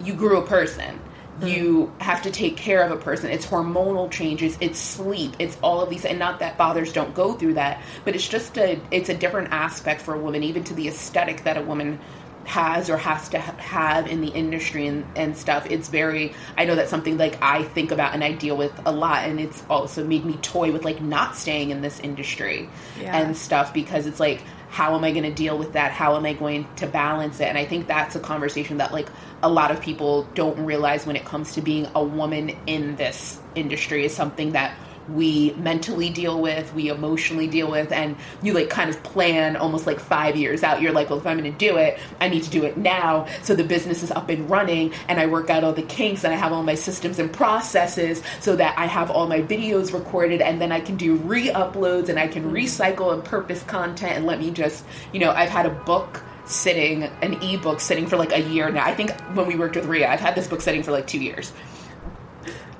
you 0.00 0.14
grew 0.14 0.38
a 0.38 0.46
person 0.46 1.00
you 1.42 1.92
mm. 1.98 2.02
have 2.02 2.22
to 2.22 2.30
take 2.30 2.56
care 2.56 2.82
of 2.82 2.92
a 2.92 2.96
person. 2.96 3.30
It's 3.30 3.46
hormonal 3.46 4.10
changes. 4.10 4.58
It's 4.60 4.78
sleep. 4.78 5.34
It's 5.38 5.56
all 5.62 5.80
of 5.80 5.90
these 5.90 6.04
and 6.04 6.18
not 6.18 6.38
that 6.40 6.56
fathers 6.56 6.92
don't 6.92 7.14
go 7.14 7.32
through 7.34 7.54
that 7.54 7.82
but 8.04 8.14
it's 8.14 8.28
just 8.28 8.56
a 8.58 8.80
it's 8.90 9.08
a 9.08 9.14
different 9.14 9.48
aspect 9.52 10.00
for 10.00 10.14
a 10.14 10.18
woman 10.18 10.42
even 10.42 10.64
to 10.64 10.74
the 10.74 10.88
aesthetic 10.88 11.44
that 11.44 11.56
a 11.56 11.62
woman 11.62 11.98
has 12.44 12.90
or 12.90 12.96
has 12.96 13.28
to 13.28 13.38
have 13.38 14.08
in 14.08 14.20
the 14.20 14.28
industry 14.28 14.88
and, 14.88 15.06
and 15.16 15.36
stuff. 15.36 15.64
It's 15.70 15.88
very 15.88 16.34
i 16.56 16.64
know 16.64 16.74
that's 16.74 16.90
something 16.90 17.16
like 17.16 17.40
i 17.42 17.62
think 17.62 17.92
about 17.92 18.14
and 18.14 18.24
i 18.24 18.32
deal 18.32 18.56
with 18.56 18.72
a 18.84 18.92
lot 18.92 19.24
and 19.24 19.40
it's 19.40 19.62
also 19.70 20.04
made 20.04 20.24
me 20.24 20.34
toy 20.42 20.72
with 20.72 20.84
like 20.84 21.00
not 21.00 21.36
staying 21.36 21.70
in 21.70 21.80
this 21.80 22.00
industry 22.00 22.68
Yeah. 23.00 23.16
and 23.16 23.36
stuff 23.36 23.72
because 23.72 24.06
it's 24.06 24.20
like 24.20 24.42
how 24.72 24.96
am 24.96 25.04
i 25.04 25.10
going 25.10 25.22
to 25.22 25.34
deal 25.34 25.58
with 25.58 25.74
that? 25.74 25.92
How 25.92 26.16
am 26.16 26.24
i 26.24 26.32
going 26.32 26.66
to 26.76 26.86
balance 26.86 27.38
it? 27.40 27.44
And 27.44 27.58
i 27.58 27.64
think 27.64 27.86
that's 27.86 28.16
a 28.16 28.20
conversation 28.20 28.78
that 28.78 28.90
like 28.90 29.08
a 29.42 29.48
lot 29.48 29.70
of 29.70 29.80
people 29.80 30.26
don't 30.34 30.58
realize 30.64 31.06
when 31.06 31.14
it 31.14 31.26
comes 31.26 31.52
to 31.52 31.60
being 31.60 31.86
a 31.94 32.02
woman 32.02 32.56
in 32.66 32.96
this 32.96 33.38
industry 33.54 34.06
is 34.06 34.16
something 34.16 34.52
that 34.52 34.74
we 35.08 35.52
mentally 35.52 36.10
deal 36.10 36.40
with, 36.40 36.72
we 36.74 36.88
emotionally 36.88 37.46
deal 37.46 37.70
with, 37.70 37.92
and 37.92 38.16
you 38.42 38.52
like 38.52 38.70
kind 38.70 38.90
of 38.90 39.02
plan 39.02 39.56
almost 39.56 39.86
like 39.86 40.00
five 40.00 40.36
years 40.36 40.62
out. 40.62 40.80
You're 40.80 40.92
like, 40.92 41.10
well, 41.10 41.18
if 41.18 41.26
I'm 41.26 41.38
going 41.38 41.52
to 41.52 41.58
do 41.58 41.76
it, 41.76 41.98
I 42.20 42.28
need 42.28 42.42
to 42.44 42.50
do 42.50 42.64
it 42.64 42.76
now. 42.76 43.26
So 43.42 43.54
the 43.54 43.64
business 43.64 44.02
is 44.02 44.10
up 44.10 44.28
and 44.28 44.48
running, 44.48 44.92
and 45.08 45.18
I 45.20 45.26
work 45.26 45.50
out 45.50 45.64
all 45.64 45.72
the 45.72 45.82
kinks, 45.82 46.24
and 46.24 46.32
I 46.32 46.36
have 46.36 46.52
all 46.52 46.62
my 46.62 46.74
systems 46.74 47.18
and 47.18 47.32
processes 47.32 48.22
so 48.40 48.56
that 48.56 48.78
I 48.78 48.86
have 48.86 49.10
all 49.10 49.26
my 49.26 49.42
videos 49.42 49.92
recorded, 49.92 50.40
and 50.40 50.60
then 50.60 50.72
I 50.72 50.80
can 50.80 50.96
do 50.96 51.16
re 51.16 51.48
uploads 51.48 52.08
and 52.08 52.18
I 52.18 52.28
can 52.28 52.44
mm-hmm. 52.44 52.54
recycle 52.54 53.12
and 53.12 53.24
purpose 53.24 53.62
content 53.62 54.16
and 54.16 54.26
let 54.26 54.38
me 54.38 54.50
just, 54.50 54.84
you 55.12 55.20
know, 55.20 55.30
I've 55.30 55.48
had 55.48 55.66
a 55.66 55.70
book 55.70 56.22
sitting, 56.44 57.04
an 57.04 57.34
ebook 57.42 57.80
sitting 57.80 58.06
for 58.06 58.16
like 58.16 58.32
a 58.32 58.40
year 58.40 58.70
now. 58.70 58.84
I 58.84 58.94
think 58.94 59.10
when 59.34 59.46
we 59.46 59.56
worked 59.56 59.76
with 59.76 59.86
Ria, 59.86 60.08
I've 60.08 60.20
had 60.20 60.34
this 60.34 60.48
book 60.48 60.60
sitting 60.60 60.82
for 60.82 60.92
like 60.92 61.06
two 61.06 61.20
years 61.20 61.52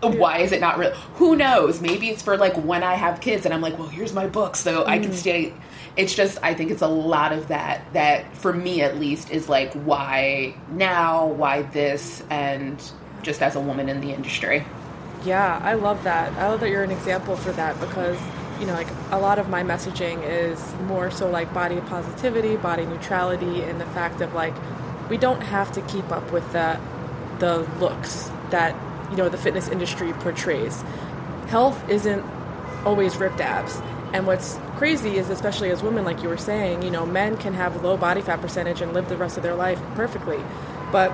why 0.02 0.38
is 0.38 0.52
it 0.52 0.60
not 0.60 0.78
real? 0.78 0.90
Who 1.14 1.36
knows? 1.36 1.80
Maybe 1.80 2.10
it's 2.10 2.22
for 2.22 2.36
like 2.36 2.54
when 2.56 2.82
I 2.82 2.94
have 2.94 3.20
kids 3.20 3.44
and 3.44 3.54
I'm 3.54 3.60
like, 3.60 3.78
well, 3.78 3.88
here's 3.88 4.12
my 4.12 4.26
book 4.26 4.56
so 4.56 4.84
I 4.84 4.98
can 4.98 5.12
mm. 5.12 5.14
stay. 5.14 5.54
It's 5.96 6.14
just, 6.14 6.38
I 6.42 6.54
think 6.54 6.70
it's 6.70 6.82
a 6.82 6.88
lot 6.88 7.32
of 7.32 7.48
that, 7.48 7.92
that 7.92 8.36
for 8.36 8.52
me 8.52 8.82
at 8.82 8.98
least 8.98 9.30
is 9.30 9.48
like, 9.48 9.72
why 9.74 10.54
now? 10.70 11.26
Why 11.26 11.62
this? 11.62 12.22
And 12.30 12.82
just 13.22 13.42
as 13.42 13.54
a 13.54 13.60
woman 13.60 13.88
in 13.88 14.00
the 14.00 14.12
industry. 14.12 14.64
Yeah, 15.24 15.60
I 15.62 15.74
love 15.74 16.02
that. 16.04 16.32
I 16.32 16.48
love 16.48 16.60
that 16.60 16.70
you're 16.70 16.82
an 16.82 16.90
example 16.90 17.36
for 17.36 17.52
that 17.52 17.78
because, 17.78 18.18
you 18.58 18.66
know, 18.66 18.74
like 18.74 18.88
a 19.10 19.20
lot 19.20 19.38
of 19.38 19.48
my 19.48 19.62
messaging 19.62 20.26
is 20.26 20.74
more 20.86 21.10
so 21.10 21.30
like 21.30 21.52
body 21.54 21.80
positivity, 21.82 22.56
body 22.56 22.84
neutrality, 22.84 23.62
and 23.62 23.80
the 23.80 23.86
fact 23.86 24.20
of 24.20 24.34
like 24.34 24.54
we 25.08 25.16
don't 25.16 25.42
have 25.42 25.70
to 25.72 25.82
keep 25.82 26.10
up 26.10 26.32
with 26.32 26.50
the 26.52 26.80
the 27.38 27.58
looks 27.78 28.30
that 28.50 28.74
you 29.12 29.18
know 29.18 29.28
the 29.28 29.38
fitness 29.38 29.68
industry 29.68 30.12
portrays. 30.14 30.82
Health 31.46 31.88
isn't 31.88 32.24
always 32.84 33.16
ripped 33.16 33.40
abs. 33.40 33.80
And 34.12 34.26
what's 34.26 34.58
crazy 34.76 35.16
is, 35.16 35.30
especially 35.30 35.70
as 35.70 35.82
women, 35.82 36.04
like 36.04 36.22
you 36.22 36.28
were 36.28 36.36
saying, 36.36 36.82
you 36.82 36.90
know, 36.90 37.06
men 37.06 37.36
can 37.36 37.54
have 37.54 37.82
low 37.84 37.96
body 37.96 38.20
fat 38.20 38.40
percentage 38.40 38.80
and 38.80 38.92
live 38.92 39.08
the 39.08 39.16
rest 39.16 39.36
of 39.36 39.42
their 39.42 39.54
life 39.54 39.80
perfectly, 39.94 40.42
but 40.90 41.12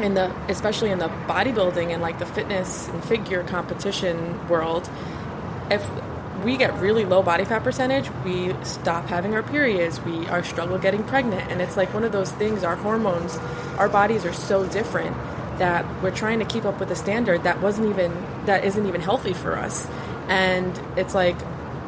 in 0.00 0.14
the 0.14 0.32
especially 0.48 0.90
in 0.90 0.98
the 0.98 1.08
bodybuilding 1.26 1.92
and 1.92 2.00
like 2.00 2.18
the 2.18 2.26
fitness 2.26 2.88
and 2.88 3.04
figure 3.04 3.42
competition 3.44 4.46
world 4.48 4.88
if 5.70 5.84
we 6.44 6.56
get 6.56 6.72
really 6.74 7.04
low 7.04 7.20
body 7.20 7.44
fat 7.44 7.64
percentage 7.64 8.08
we 8.24 8.54
stop 8.62 9.06
having 9.06 9.34
our 9.34 9.42
periods 9.42 10.00
we 10.02 10.24
are 10.28 10.44
struggle 10.44 10.78
getting 10.78 11.02
pregnant 11.02 11.50
and 11.50 11.60
it's 11.60 11.76
like 11.76 11.92
one 11.92 12.04
of 12.04 12.12
those 12.12 12.30
things 12.32 12.62
our 12.62 12.76
hormones 12.76 13.36
our 13.76 13.88
bodies 13.88 14.24
are 14.24 14.32
so 14.32 14.64
different 14.68 15.16
that 15.58 15.84
we're 16.02 16.14
trying 16.14 16.38
to 16.38 16.44
keep 16.44 16.64
up 16.64 16.80
with 16.80 16.90
a 16.90 16.96
standard 16.96 17.44
that 17.44 17.60
wasn't 17.60 17.88
even 17.88 18.12
that 18.46 18.64
isn't 18.64 18.86
even 18.86 19.00
healthy 19.00 19.32
for 19.32 19.56
us. 19.56 19.86
And 20.28 20.78
it's 20.96 21.14
like 21.14 21.36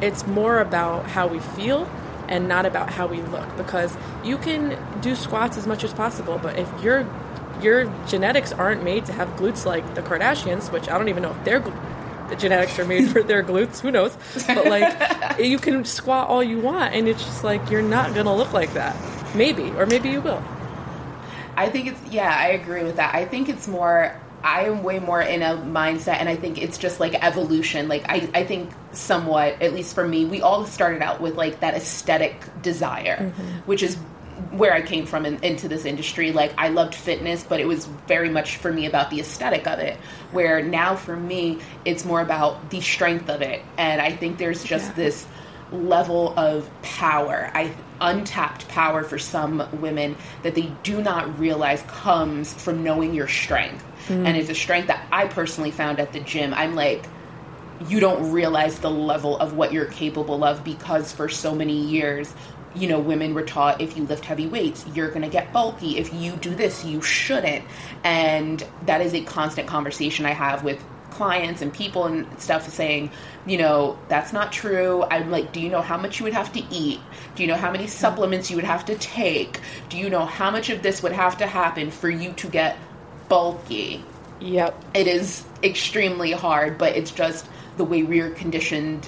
it's 0.01 0.25
more 0.25 0.59
about 0.59 1.05
how 1.07 1.27
we 1.27 1.39
feel 1.39 1.89
and 2.27 2.47
not 2.47 2.65
about 2.65 2.89
how 2.89 3.07
we 3.07 3.21
look 3.21 3.55
because 3.57 3.95
you 4.23 4.37
can 4.37 4.77
do 5.01 5.15
squats 5.15 5.57
as 5.57 5.67
much 5.67 5.83
as 5.83 5.93
possible 5.93 6.39
but 6.41 6.57
if 6.57 6.81
your 6.81 7.05
your 7.61 7.85
genetics 8.07 8.51
aren't 8.53 8.83
made 8.83 9.05
to 9.05 9.13
have 9.13 9.27
glutes 9.35 9.65
like 9.65 9.95
the 9.95 10.01
Kardashians 10.01 10.71
which 10.71 10.89
I 10.89 10.97
don't 10.97 11.09
even 11.09 11.23
know 11.23 11.31
if 11.31 11.43
their 11.43 11.59
the 11.59 12.35
genetics 12.37 12.79
are 12.79 12.85
made 12.85 13.09
for 13.09 13.21
their 13.21 13.43
glutes 13.43 13.79
who 13.81 13.91
knows? 13.91 14.17
But 14.47 14.65
like 14.65 15.39
you 15.39 15.59
can 15.59 15.85
squat 15.85 16.29
all 16.29 16.41
you 16.41 16.59
want 16.59 16.95
and 16.95 17.07
it's 17.07 17.23
just 17.23 17.43
like 17.43 17.69
you're 17.69 17.81
not 17.81 18.13
going 18.13 18.25
to 18.25 18.33
look 18.33 18.53
like 18.53 18.73
that. 18.73 18.95
Maybe 19.35 19.69
or 19.71 19.85
maybe 19.85 20.09
you 20.09 20.21
will 20.21 20.41
I 21.61 21.69
think 21.69 21.87
it's 21.87 22.11
yeah, 22.11 22.35
I 22.35 22.47
agree 22.49 22.83
with 22.83 22.95
that. 22.95 23.13
I 23.13 23.25
think 23.25 23.47
it's 23.47 23.67
more 23.67 24.19
I 24.43 24.65
am 24.65 24.81
way 24.81 24.97
more 24.97 25.21
in 25.21 25.43
a 25.43 25.55
mindset 25.55 26.15
and 26.19 26.27
I 26.27 26.35
think 26.35 26.61
it's 26.61 26.79
just 26.79 26.99
like 26.99 27.13
evolution. 27.23 27.87
Like 27.87 28.09
I, 28.09 28.27
I 28.33 28.43
think 28.45 28.71
somewhat, 28.91 29.61
at 29.61 29.71
least 29.71 29.93
for 29.93 30.07
me, 30.07 30.25
we 30.25 30.41
all 30.41 30.65
started 30.65 31.03
out 31.03 31.21
with 31.21 31.35
like 31.35 31.59
that 31.59 31.75
aesthetic 31.75 32.43
desire, 32.63 33.17
mm-hmm. 33.17 33.47
which 33.67 33.83
is 33.83 33.95
where 34.49 34.73
I 34.73 34.81
came 34.81 35.05
from 35.05 35.25
in, 35.27 35.43
into 35.43 35.67
this 35.67 35.85
industry. 35.85 36.31
Like 36.31 36.53
I 36.57 36.69
loved 36.69 36.95
fitness, 36.95 37.43
but 37.43 37.59
it 37.59 37.67
was 37.67 37.85
very 38.07 38.29
much 38.29 38.57
for 38.57 38.73
me 38.73 38.87
about 38.87 39.11
the 39.11 39.19
aesthetic 39.19 39.67
of 39.67 39.77
it. 39.77 39.97
Where 40.31 40.63
now 40.63 40.95
for 40.95 41.15
me, 41.15 41.59
it's 41.85 42.03
more 42.03 42.21
about 42.21 42.71
the 42.71 42.81
strength 42.81 43.29
of 43.29 43.43
it. 43.43 43.61
And 43.77 44.01
I 44.01 44.15
think 44.15 44.39
there's 44.39 44.63
just 44.63 44.87
Yeah. 44.87 44.93
this 44.93 45.27
level 45.71 46.37
of 46.37 46.69
power 46.81 47.49
i 47.53 47.73
untapped 48.01 48.67
power 48.67 49.03
for 49.03 49.17
some 49.17 49.65
women 49.79 50.17
that 50.41 50.55
they 50.55 50.73
do 50.83 51.01
not 51.01 51.39
realize 51.39 51.81
comes 51.83 52.53
from 52.53 52.83
knowing 52.83 53.13
your 53.13 53.27
strength. 53.27 53.83
Hmm. 54.07 54.25
And 54.25 54.35
it's 54.35 54.49
a 54.49 54.55
strength 54.55 54.87
that 54.87 55.07
i 55.11 55.27
personally 55.27 55.71
found 55.71 55.99
at 55.99 56.11
the 56.11 56.19
gym. 56.19 56.53
I'm 56.53 56.75
like 56.75 57.05
you 57.87 57.99
don't 57.99 58.31
realize 58.31 58.79
the 58.79 58.91
level 58.91 59.37
of 59.37 59.53
what 59.53 59.71
you're 59.71 59.85
capable 59.85 60.43
of 60.43 60.63
because 60.63 61.11
for 61.11 61.27
so 61.29 61.55
many 61.55 61.79
years 61.79 62.33
you 62.75 62.87
know 62.87 62.99
women 62.99 63.33
were 63.33 63.43
taught 63.43 63.81
if 63.81 63.97
you 63.97 64.03
lift 64.03 64.23
heavy 64.23 64.47
weights 64.47 64.85
you're 64.93 65.09
going 65.09 65.21
to 65.21 65.29
get 65.29 65.53
bulky. 65.53 65.97
If 65.97 66.13
you 66.13 66.33
do 66.37 66.55
this 66.55 66.83
you 66.83 67.01
shouldn't. 67.01 67.63
And 68.03 68.65
that 68.87 69.01
is 69.01 69.13
a 69.13 69.21
constant 69.21 69.67
conversation 69.67 70.25
i 70.25 70.31
have 70.31 70.63
with 70.63 70.83
clients 71.11 71.61
and 71.61 71.73
people 71.73 72.05
and 72.05 72.27
stuff 72.39 72.67
saying 72.69 73.11
you 73.45 73.57
know 73.57 73.97
that's 74.07 74.33
not 74.33 74.51
true. 74.51 75.03
I'm 75.03 75.29
like 75.29 75.51
do 75.51 75.61
you 75.61 75.69
know 75.69 75.81
how 75.81 75.97
much 75.97 76.19
you 76.19 76.23
would 76.23 76.33
have 76.33 76.51
to 76.53 76.63
eat? 76.71 76.99
Do 77.35 77.43
you 77.43 77.47
know 77.47 77.55
how 77.55 77.71
many 77.71 77.87
supplements 77.87 78.49
you 78.49 78.55
would 78.55 78.65
have 78.65 78.85
to 78.85 78.95
take? 78.95 79.59
Do 79.89 79.97
you 79.97 80.09
know 80.09 80.25
how 80.25 80.51
much 80.51 80.69
of 80.69 80.81
this 80.81 81.03
would 81.03 81.11
have 81.11 81.37
to 81.37 81.47
happen 81.47 81.91
for 81.91 82.09
you 82.09 82.33
to 82.33 82.47
get 82.47 82.77
bulky? 83.29 84.03
Yep. 84.41 84.83
It 84.95 85.07
is 85.07 85.45
extremely 85.63 86.31
hard, 86.31 86.77
but 86.77 86.95
it's 86.95 87.11
just 87.11 87.47
the 87.77 87.83
way 87.83 88.03
we 88.03 88.19
are 88.19 88.31
conditioned 88.31 89.07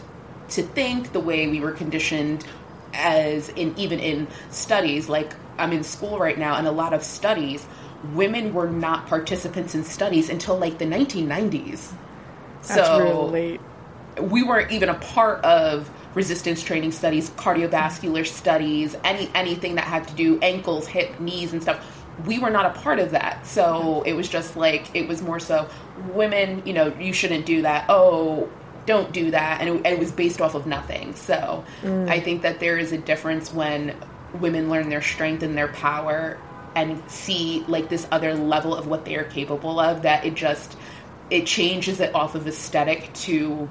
to 0.49 0.61
think, 0.61 1.11
the 1.11 1.19
way 1.19 1.47
we 1.47 1.59
were 1.59 1.71
conditioned 1.71 2.45
as 2.93 3.49
in 3.49 3.73
even 3.77 3.99
in 3.99 4.27
studies. 4.51 5.09
Like 5.09 5.33
I'm 5.57 5.71
in 5.73 5.83
school 5.83 6.19
right 6.19 6.37
now, 6.37 6.55
and 6.55 6.67
a 6.67 6.71
lot 6.71 6.93
of 6.93 7.03
studies, 7.03 7.65
women 8.13 8.53
were 8.53 8.69
not 8.69 9.07
participants 9.07 9.75
in 9.75 9.83
studies 9.83 10.29
until 10.29 10.57
like 10.57 10.77
the 10.77 10.85
1990s. 10.85 11.93
that's 12.61 12.87
so 12.87 12.99
real 12.99 13.29
late 13.29 13.61
we 14.21 14.43
weren't 14.43 14.71
even 14.71 14.89
a 14.89 14.95
part 14.95 15.43
of 15.43 15.89
resistance 16.13 16.61
training 16.61 16.91
studies, 16.91 17.29
cardiovascular 17.31 18.25
studies, 18.25 18.95
any 19.03 19.29
anything 19.33 19.75
that 19.75 19.85
had 19.85 20.07
to 20.07 20.13
do 20.13 20.39
ankles, 20.41 20.87
hip, 20.87 21.19
knees, 21.19 21.53
and 21.53 21.61
stuff. 21.61 22.05
We 22.25 22.37
were 22.37 22.51
not 22.51 22.65
a 22.65 22.79
part 22.79 22.99
of 22.99 23.11
that, 23.11 23.45
so 23.45 24.03
it 24.03 24.13
was 24.13 24.29
just 24.29 24.55
like 24.55 24.95
it 24.95 25.07
was 25.07 25.21
more 25.21 25.39
so 25.39 25.67
women. 26.13 26.61
You 26.65 26.73
know, 26.73 26.93
you 26.99 27.13
shouldn't 27.13 27.45
do 27.45 27.63
that. 27.63 27.85
Oh, 27.89 28.49
don't 28.85 29.11
do 29.11 29.31
that, 29.31 29.61
and 29.61 29.69
it, 29.69 29.75
and 29.77 29.87
it 29.87 29.99
was 29.99 30.11
based 30.11 30.41
off 30.41 30.53
of 30.53 30.67
nothing. 30.67 31.15
So 31.15 31.63
mm. 31.81 32.09
I 32.09 32.19
think 32.19 32.43
that 32.43 32.59
there 32.59 32.77
is 32.77 32.91
a 32.91 32.97
difference 32.97 33.51
when 33.51 33.95
women 34.39 34.69
learn 34.69 34.89
their 34.89 35.01
strength 35.01 35.43
and 35.43 35.57
their 35.57 35.69
power 35.69 36.37
and 36.75 37.01
see 37.09 37.63
like 37.67 37.89
this 37.89 38.07
other 38.11 38.33
level 38.33 38.75
of 38.75 38.87
what 38.87 39.05
they 39.05 39.15
are 39.15 39.25
capable 39.25 39.79
of 39.79 40.01
that 40.01 40.25
it 40.25 40.33
just 40.33 40.77
it 41.29 41.45
changes 41.45 41.99
it 41.99 42.13
off 42.13 42.35
of 42.35 42.47
aesthetic 42.47 43.11
to 43.13 43.69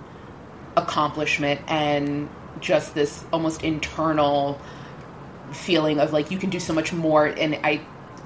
accomplishment 0.77 1.61
and 1.69 2.29
just 2.61 2.95
this 2.95 3.25
almost 3.33 3.63
internal 3.63 4.61
feeling 5.53 6.01
of 6.01 6.13
like 6.13 6.31
you 6.31 6.39
can 6.39 6.51
do 6.51 6.61
so 6.61 6.73
much 6.73 6.93
more. 6.93 7.27
And 7.27 7.55
i 7.63 7.81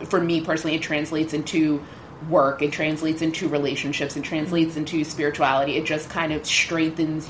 for 0.07 0.21
me 0.21 0.43
personally 0.43 0.77
it 0.77 0.83
translates 0.83 1.33
into 1.33 1.83
work. 2.29 2.63
It 2.63 2.73
translates 2.73 3.23
into 3.23 3.49
relationships. 3.49 4.17
It 4.17 4.25
translates 4.25 4.71
mm-hmm. 4.71 4.81
into 4.81 5.05
spirituality. 5.05 5.77
It 5.77 5.85
just 5.85 6.09
kind 6.09 6.33
of 6.33 6.47
strengthens 6.47 7.29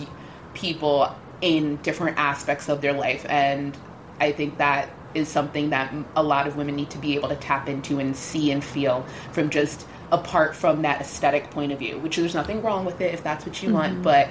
people 0.54 1.14
in 1.40 1.76
different 1.76 2.18
aspects 2.18 2.68
of 2.68 2.80
their 2.80 2.92
life. 2.92 3.24
And 3.28 3.76
i 4.18 4.32
think 4.32 4.58
that 4.58 4.90
is 5.16 5.28
something 5.28 5.70
that 5.70 5.92
a 6.14 6.22
lot 6.22 6.46
of 6.46 6.56
women 6.56 6.76
need 6.76 6.90
to 6.90 6.98
be 6.98 7.14
able 7.14 7.28
to 7.28 7.36
tap 7.36 7.68
into 7.68 7.98
and 7.98 8.14
see 8.14 8.50
and 8.50 8.62
feel 8.62 9.04
from 9.32 9.50
just 9.50 9.86
apart 10.12 10.54
from 10.54 10.82
that 10.82 11.00
aesthetic 11.00 11.50
point 11.50 11.72
of 11.72 11.78
view 11.78 11.98
which 11.98 12.16
there's 12.16 12.34
nothing 12.34 12.62
wrong 12.62 12.84
with 12.84 13.00
it 13.00 13.12
if 13.12 13.22
that's 13.24 13.44
what 13.44 13.60
you 13.62 13.68
mm-hmm. 13.68 13.78
want 13.78 14.02
but 14.02 14.28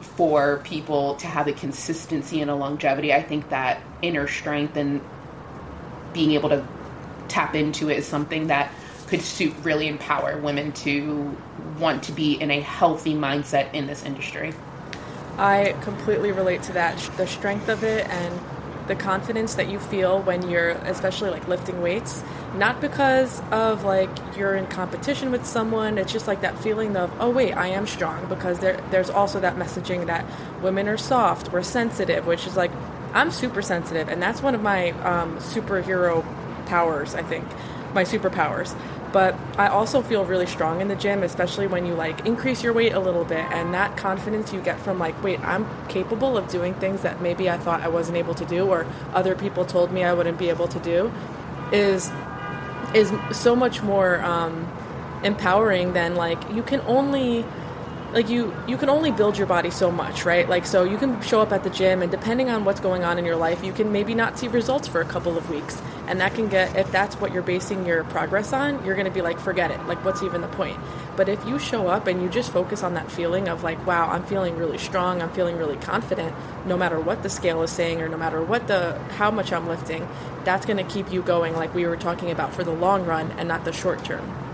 for 0.00 0.58
people 0.64 1.14
to 1.16 1.26
have 1.26 1.46
a 1.46 1.52
consistency 1.52 2.40
and 2.40 2.50
a 2.50 2.54
longevity 2.54 3.12
i 3.12 3.22
think 3.22 3.48
that 3.48 3.82
inner 4.02 4.28
strength 4.28 4.76
and 4.76 5.00
being 6.12 6.32
able 6.32 6.48
to 6.48 6.66
tap 7.28 7.54
into 7.54 7.88
it 7.88 7.98
is 7.98 8.06
something 8.06 8.48
that 8.48 8.72
could 9.08 9.22
suit 9.22 9.52
really 9.62 9.88
empower 9.88 10.38
women 10.38 10.70
to 10.72 11.36
want 11.78 12.02
to 12.04 12.12
be 12.12 12.34
in 12.40 12.50
a 12.50 12.60
healthy 12.60 13.14
mindset 13.14 13.72
in 13.74 13.86
this 13.86 14.04
industry 14.04 14.52
i 15.38 15.74
completely 15.82 16.30
relate 16.30 16.62
to 16.62 16.72
that 16.72 16.96
the 17.16 17.26
strength 17.26 17.68
of 17.68 17.82
it 17.82 18.06
and 18.08 18.40
the 18.90 18.96
confidence 18.96 19.54
that 19.54 19.70
you 19.70 19.78
feel 19.78 20.20
when 20.22 20.50
you're 20.50 20.70
especially 20.70 21.30
like 21.30 21.46
lifting 21.46 21.80
weights 21.80 22.24
not 22.56 22.80
because 22.80 23.40
of 23.52 23.84
like 23.84 24.10
you're 24.36 24.56
in 24.56 24.66
competition 24.66 25.30
with 25.30 25.46
someone 25.46 25.96
it's 25.96 26.12
just 26.12 26.26
like 26.26 26.40
that 26.40 26.58
feeling 26.58 26.96
of 26.96 27.08
oh 27.20 27.30
wait 27.30 27.52
i 27.52 27.68
am 27.68 27.86
strong 27.86 28.28
because 28.28 28.58
there 28.58 28.80
there's 28.90 29.08
also 29.08 29.38
that 29.38 29.54
messaging 29.54 30.06
that 30.06 30.26
women 30.60 30.88
are 30.88 30.96
soft 30.96 31.52
we're 31.52 31.62
sensitive 31.62 32.26
which 32.26 32.48
is 32.48 32.56
like 32.56 32.72
i'm 33.14 33.30
super 33.30 33.62
sensitive 33.62 34.08
and 34.08 34.20
that's 34.20 34.42
one 34.42 34.56
of 34.56 34.60
my 34.60 34.90
um, 35.02 35.38
superhero 35.38 36.24
powers 36.66 37.14
i 37.14 37.22
think 37.22 37.46
my 37.94 38.02
superpowers 38.02 38.74
but 39.12 39.34
I 39.58 39.68
also 39.68 40.02
feel 40.02 40.24
really 40.24 40.46
strong 40.46 40.80
in 40.80 40.88
the 40.88 40.94
gym, 40.94 41.22
especially 41.22 41.66
when 41.66 41.84
you 41.86 41.94
like 41.94 42.26
increase 42.26 42.62
your 42.62 42.72
weight 42.72 42.92
a 42.92 43.00
little 43.00 43.24
bit 43.24 43.44
and 43.50 43.74
that 43.74 43.96
confidence 43.96 44.52
you 44.52 44.60
get 44.60 44.78
from 44.80 44.98
like, 44.98 45.20
wait, 45.22 45.40
I'm 45.40 45.66
capable 45.88 46.36
of 46.36 46.48
doing 46.48 46.74
things 46.74 47.02
that 47.02 47.20
maybe 47.20 47.50
I 47.50 47.58
thought 47.58 47.80
I 47.80 47.88
wasn't 47.88 48.18
able 48.18 48.34
to 48.34 48.44
do 48.44 48.66
or 48.68 48.86
other 49.12 49.34
people 49.34 49.64
told 49.64 49.92
me 49.92 50.04
I 50.04 50.12
wouldn't 50.12 50.38
be 50.38 50.48
able 50.48 50.68
to 50.68 50.78
do 50.80 51.12
is 51.72 52.10
is 52.94 53.12
so 53.32 53.54
much 53.54 53.82
more 53.82 54.20
um, 54.22 54.68
empowering 55.22 55.92
than 55.92 56.16
like 56.16 56.50
you 56.50 56.62
can 56.62 56.80
only 56.82 57.44
like 58.12 58.28
you 58.28 58.54
you 58.66 58.76
can 58.76 58.88
only 58.88 59.10
build 59.10 59.38
your 59.38 59.46
body 59.46 59.70
so 59.70 59.90
much 59.90 60.24
right? 60.24 60.48
Like 60.48 60.66
so 60.66 60.84
you 60.84 60.98
can 60.98 61.20
show 61.22 61.40
up 61.40 61.52
at 61.52 61.64
the 61.64 61.70
gym 61.70 62.02
and 62.02 62.10
depending 62.10 62.50
on 62.50 62.64
what's 62.64 62.80
going 62.80 63.04
on 63.04 63.18
in 63.18 63.24
your 63.24 63.36
life 63.36 63.64
you 63.64 63.72
can 63.72 63.92
maybe 63.92 64.14
not 64.14 64.38
see 64.38 64.48
results 64.48 64.88
for 64.88 65.00
a 65.00 65.04
couple 65.04 65.36
of 65.36 65.48
weeks. 65.50 65.80
And 66.06 66.20
that 66.20 66.34
can 66.34 66.48
get 66.48 66.76
if 66.76 66.90
that's 66.90 67.16
what 67.20 67.32
you're 67.32 67.42
basing 67.42 67.86
your 67.86 68.04
progress 68.04 68.52
on 68.52 68.84
you're 68.84 68.96
going 68.96 69.06
to 69.06 69.12
be 69.12 69.22
like 69.22 69.38
forget 69.38 69.70
it. 69.70 69.84
Like 69.86 70.04
what's 70.04 70.22
even 70.22 70.40
the 70.40 70.48
point? 70.48 70.78
But 71.16 71.28
if 71.28 71.44
you 71.46 71.58
show 71.58 71.88
up 71.88 72.06
and 72.06 72.22
you 72.22 72.28
just 72.28 72.50
focus 72.50 72.82
on 72.82 72.94
that 72.94 73.10
feeling 73.10 73.48
of 73.48 73.62
like 73.62 73.84
wow 73.86 74.08
i'm 74.08 74.24
feeling 74.24 74.56
really 74.56 74.78
strong 74.78 75.20
i'm 75.22 75.30
feeling 75.30 75.56
really 75.56 75.76
confident 75.76 76.34
no 76.66 76.76
matter 76.76 77.00
what 77.00 77.22
the 77.22 77.28
scale 77.28 77.62
is 77.62 77.70
saying 77.70 78.00
or 78.00 78.08
no 78.08 78.16
matter 78.16 78.42
what 78.42 78.66
the 78.66 78.98
how 79.16 79.30
much 79.30 79.52
i'm 79.52 79.68
lifting 79.68 80.06
that's 80.44 80.66
going 80.66 80.76
to 80.76 80.92
keep 80.92 81.12
you 81.12 81.22
going 81.22 81.54
like 81.54 81.74
we 81.74 81.86
were 81.86 81.96
talking 81.96 82.30
about 82.30 82.52
for 82.52 82.64
the 82.64 82.72
long 82.72 83.04
run 83.04 83.30
and 83.32 83.48
not 83.48 83.64
the 83.64 83.72
short 83.72 84.04
term 84.04 84.49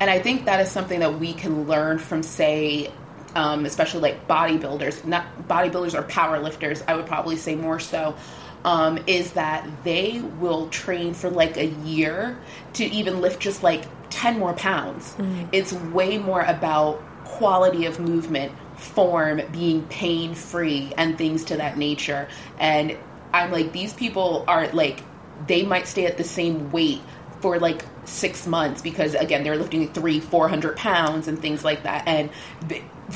and 0.00 0.10
I 0.10 0.18
think 0.18 0.46
that 0.46 0.60
is 0.60 0.70
something 0.70 1.00
that 1.00 1.20
we 1.20 1.34
can 1.34 1.68
learn 1.68 1.98
from, 1.98 2.22
say, 2.22 2.90
um, 3.34 3.64
especially 3.66 4.00
like 4.00 4.26
bodybuilders, 4.26 5.04
not 5.04 5.48
bodybuilders 5.48 5.94
or 5.94 6.02
power 6.02 6.40
lifters, 6.40 6.82
I 6.88 6.94
would 6.94 7.06
probably 7.06 7.36
say 7.36 7.54
more 7.54 7.78
so, 7.78 8.16
um, 8.64 8.98
is 9.06 9.32
that 9.32 9.68
they 9.84 10.20
will 10.40 10.68
train 10.68 11.14
for 11.14 11.30
like 11.30 11.56
a 11.56 11.66
year 11.66 12.38
to 12.74 12.84
even 12.84 13.20
lift 13.20 13.40
just 13.40 13.62
like 13.62 13.84
10 14.10 14.38
more 14.38 14.54
pounds. 14.54 15.12
Mm-hmm. 15.12 15.48
It's 15.52 15.72
way 15.72 16.18
more 16.18 16.42
about 16.42 17.02
quality 17.24 17.86
of 17.86 18.00
movement, 18.00 18.52
form, 18.76 19.40
being 19.52 19.86
pain 19.86 20.34
free, 20.34 20.92
and 20.96 21.16
things 21.16 21.44
to 21.46 21.56
that 21.56 21.78
nature. 21.78 22.28
And 22.58 22.96
I'm 23.32 23.52
like, 23.52 23.72
these 23.72 23.92
people 23.92 24.44
are 24.48 24.66
like, 24.72 25.02
they 25.46 25.64
might 25.64 25.86
stay 25.86 26.06
at 26.06 26.18
the 26.18 26.24
same 26.24 26.70
weight 26.70 27.00
for 27.40 27.58
like 27.58 27.84
six 28.04 28.46
months 28.46 28.82
because 28.82 29.14
again 29.14 29.44
they're 29.44 29.56
lifting 29.56 29.88
three 29.92 30.20
four 30.20 30.48
hundred 30.48 30.76
pounds 30.76 31.28
and 31.28 31.40
things 31.40 31.64
like 31.64 31.82
that. 31.82 32.06
And 32.06 32.30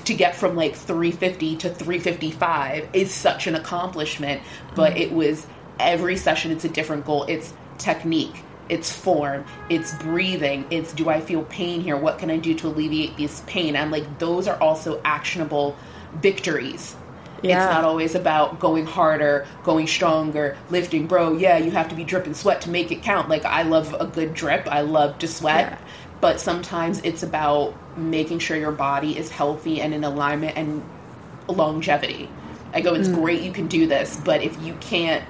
to 0.05 0.15
get 0.15 0.35
from 0.35 0.57
like 0.57 0.75
350 0.75 1.57
to 1.59 1.69
355 1.71 2.89
is 2.93 3.13
such 3.13 3.47
an 3.47 3.55
accomplishment 3.55 4.43
but 4.75 4.95
mm-hmm. 4.95 5.03
it 5.03 5.13
was 5.13 5.47
every 5.79 6.17
session 6.17 6.51
it's 6.51 6.65
a 6.65 6.69
different 6.69 7.05
goal. 7.05 7.25
It's 7.25 7.55
technique 7.79 8.43
it's 8.71 8.91
form 8.91 9.45
it's 9.69 9.95
breathing 9.99 10.65
it's 10.71 10.95
do 10.95 11.09
i 11.11 11.21
feel 11.21 11.45
pain 11.45 11.81
here? 11.81 11.97
What 11.97 12.19
can 12.19 12.31
i 12.31 12.37
do 12.37 12.55
to 12.55 12.69
alleviate 12.69 13.17
this 13.17 13.43
pain? 13.47 13.77
I'm 13.77 13.91
like 13.91 14.19
those 14.19 14.49
are 14.49 14.61
also 14.61 15.01
actionable 15.05 15.77
victories 16.15 16.97
yeah. 17.45 17.65
It's 17.65 17.75
not 17.75 17.85
always 17.85 18.15
about 18.15 18.59
going 18.59 18.87
harder, 18.87 19.47
going 19.63 19.87
stronger, 19.87 20.57
lifting. 20.71 21.07
Bro, 21.07 21.39
yeah, 21.39 21.59
you 21.59 21.71
have 21.71 21.89
to 21.91 21.95
be 21.95 22.05
dripping 22.05 22.35
sweat 22.35 22.63
to 22.63 22.71
make 22.71 22.91
it 22.91 23.03
count. 23.03 23.29
Like, 23.29 23.45
I 23.45 23.63
love 23.63 23.95
a 23.99 24.07
good 24.07 24.35
drip, 24.35 24.67
I 24.67 24.81
love 24.81 25.19
to 25.19 25.29
sweat. 25.29 25.73
Yeah. 25.73 25.79
But 26.21 26.41
sometimes 26.41 27.01
it's 27.05 27.23
about 27.23 27.75
making 27.99 28.39
sure 28.39 28.57
your 28.57 28.73
body 28.73 29.19
is 29.19 29.31
healthy 29.31 29.81
and 29.81 29.93
in 29.93 30.05
alignment 30.05 30.57
and 30.57 30.83
longevity. 31.49 32.31
I 32.73 32.81
go, 32.81 32.95
it's 32.95 33.09
mm. 33.09 33.15
great 33.15 33.43
you 33.43 33.53
can 33.53 33.67
do 33.67 33.87
this, 33.87 34.19
but 34.25 34.43
if 34.43 34.61
you 34.63 34.75
can't 34.81 35.25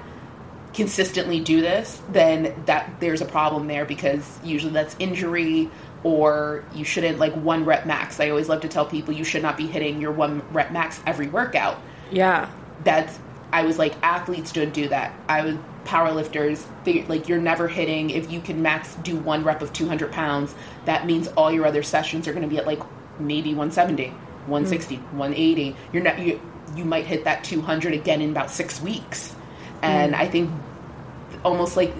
consistently 0.73 1.39
do 1.39 1.61
this, 1.61 2.01
then 2.11 2.55
that 2.65 2.99
there's 2.99 3.21
a 3.21 3.25
problem 3.25 3.67
there 3.67 3.85
because 3.85 4.39
usually 4.43 4.73
that's 4.73 4.95
injury 4.99 5.69
or 6.03 6.63
you 6.73 6.85
shouldn't 6.85 7.17
like 7.17 7.33
one 7.33 7.65
rep 7.65 7.85
max. 7.85 8.19
I 8.19 8.29
always 8.29 8.47
love 8.47 8.61
to 8.61 8.67
tell 8.67 8.85
people 8.85 9.13
you 9.13 9.23
should 9.23 9.41
not 9.41 9.57
be 9.57 9.67
hitting 9.67 9.99
your 9.99 10.11
one 10.11 10.41
rep 10.53 10.71
max 10.71 11.01
every 11.05 11.27
workout 11.27 11.77
yeah. 12.11 12.49
That's 12.83 13.19
I 13.51 13.63
was 13.63 13.77
like 13.77 13.95
athletes 14.03 14.51
don't 14.51 14.73
do 14.73 14.87
that. 14.89 15.13
I 15.27 15.43
was 15.43 15.55
powerlifters 15.85 16.65
they, 16.83 17.03
like 17.03 17.29
you're 17.29 17.39
never 17.39 17.67
hitting 17.67 18.09
if 18.09 18.31
you 18.31 18.41
can 18.41 18.61
max 18.61 18.95
do 18.95 19.15
one 19.15 19.43
rep 19.43 19.61
of 19.61 19.71
200 19.71 20.11
pounds 20.11 20.55
that 20.85 21.05
means 21.05 21.27
all 21.37 21.51
your 21.51 21.65
other 21.65 21.83
sessions 21.83 22.27
are 22.27 22.33
going 22.33 22.41
to 22.41 22.49
be 22.49 22.57
at 22.57 22.65
like 22.65 22.81
maybe 23.19 23.49
170 23.49 24.07
160 24.07 24.97
mm. 24.97 25.01
180 25.13 25.75
you're 25.93 26.03
not 26.03 26.19
you 26.19 26.41
you 26.75 26.83
might 26.83 27.05
hit 27.05 27.23
that 27.23 27.43
200 27.43 27.93
again 27.93 28.21
in 28.21 28.31
about 28.31 28.49
six 28.49 28.81
weeks 28.81 29.35
and 29.83 30.13
mm. 30.13 30.17
i 30.17 30.27
think 30.27 30.49
almost 31.43 31.77
like 31.77 31.93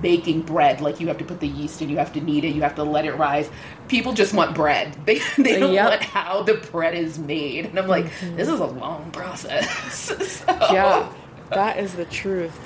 baking 0.00 0.42
bread. 0.42 0.80
Like 0.80 1.00
you 1.00 1.08
have 1.08 1.18
to 1.18 1.24
put 1.24 1.40
the 1.40 1.48
yeast 1.48 1.82
in, 1.82 1.88
you 1.88 1.98
have 1.98 2.12
to 2.14 2.20
knead 2.20 2.44
it, 2.44 2.54
you 2.54 2.62
have 2.62 2.74
to 2.76 2.84
let 2.84 3.04
it 3.04 3.14
rise. 3.14 3.48
People 3.88 4.12
just 4.12 4.34
want 4.34 4.54
bread. 4.54 4.96
They 5.04 5.20
they 5.36 5.60
don't 5.60 5.72
yep. 5.72 5.90
want 5.90 6.02
how 6.02 6.42
the 6.42 6.54
bread 6.54 6.94
is 6.94 7.18
made. 7.18 7.66
And 7.66 7.78
I'm 7.78 7.88
like, 7.88 8.06
mm-hmm. 8.06 8.36
this 8.36 8.48
is 8.48 8.60
a 8.60 8.66
long 8.66 9.10
process. 9.10 9.68
so, 9.92 10.46
yeah, 10.72 11.12
that 11.50 11.78
is 11.78 11.94
the 11.94 12.06
truth. 12.06 12.58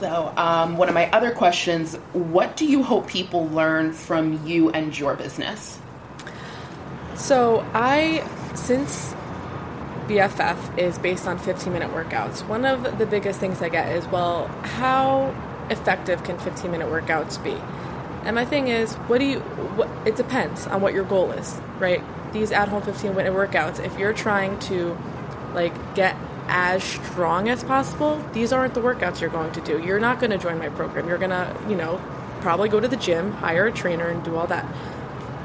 So, 0.00 0.32
um, 0.36 0.76
one 0.76 0.88
of 0.88 0.94
my 0.94 1.10
other 1.10 1.32
questions: 1.32 1.94
What 2.12 2.56
do 2.56 2.66
you 2.66 2.82
hope 2.82 3.08
people 3.08 3.48
learn 3.48 3.92
from 3.92 4.44
you 4.46 4.70
and 4.70 4.96
your 4.96 5.14
business? 5.14 5.78
So, 7.14 7.66
I 7.74 8.26
since 8.54 9.14
BFF 10.08 10.78
is 10.78 10.98
based 10.98 11.26
on 11.26 11.38
15 11.38 11.72
minute 11.72 11.90
workouts. 11.90 12.46
One 12.46 12.64
of 12.64 12.98
the 12.98 13.06
biggest 13.06 13.40
things 13.40 13.62
I 13.62 13.68
get 13.68 13.94
is, 13.96 14.06
well, 14.08 14.48
how 14.62 15.34
effective 15.70 16.22
can 16.24 16.38
15 16.38 16.70
minute 16.70 16.88
workouts 16.88 17.42
be? 17.42 17.56
And 18.24 18.34
my 18.34 18.44
thing 18.44 18.68
is, 18.68 18.94
what 18.94 19.18
do 19.18 19.26
you, 19.26 19.40
what, 19.40 19.88
it 20.06 20.16
depends 20.16 20.66
on 20.66 20.80
what 20.80 20.94
your 20.94 21.04
goal 21.04 21.30
is, 21.32 21.60
right? 21.78 22.02
These 22.32 22.52
at 22.52 22.68
home 22.68 22.82
15 22.82 23.14
minute 23.14 23.32
workouts, 23.32 23.84
if 23.84 23.98
you're 23.98 24.12
trying 24.12 24.58
to 24.60 24.96
like 25.54 25.94
get 25.94 26.16
as 26.48 26.82
strong 26.82 27.48
as 27.48 27.64
possible, 27.64 28.22
these 28.32 28.52
aren't 28.52 28.74
the 28.74 28.80
workouts 28.80 29.20
you're 29.20 29.30
going 29.30 29.52
to 29.52 29.60
do. 29.60 29.82
You're 29.82 30.00
not 30.00 30.20
going 30.20 30.30
to 30.30 30.38
join 30.38 30.58
my 30.58 30.68
program. 30.68 31.08
You're 31.08 31.18
going 31.18 31.30
to, 31.30 31.56
you 31.68 31.76
know, 31.76 32.00
probably 32.40 32.68
go 32.68 32.80
to 32.80 32.88
the 32.88 32.96
gym, 32.96 33.32
hire 33.32 33.66
a 33.66 33.72
trainer, 33.72 34.08
and 34.08 34.22
do 34.22 34.36
all 34.36 34.46
that. 34.48 34.66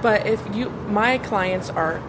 But 0.02 0.28
if 0.28 0.56
you, 0.56 0.70
my 0.70 1.18
clients 1.18 1.70
are 1.70 2.02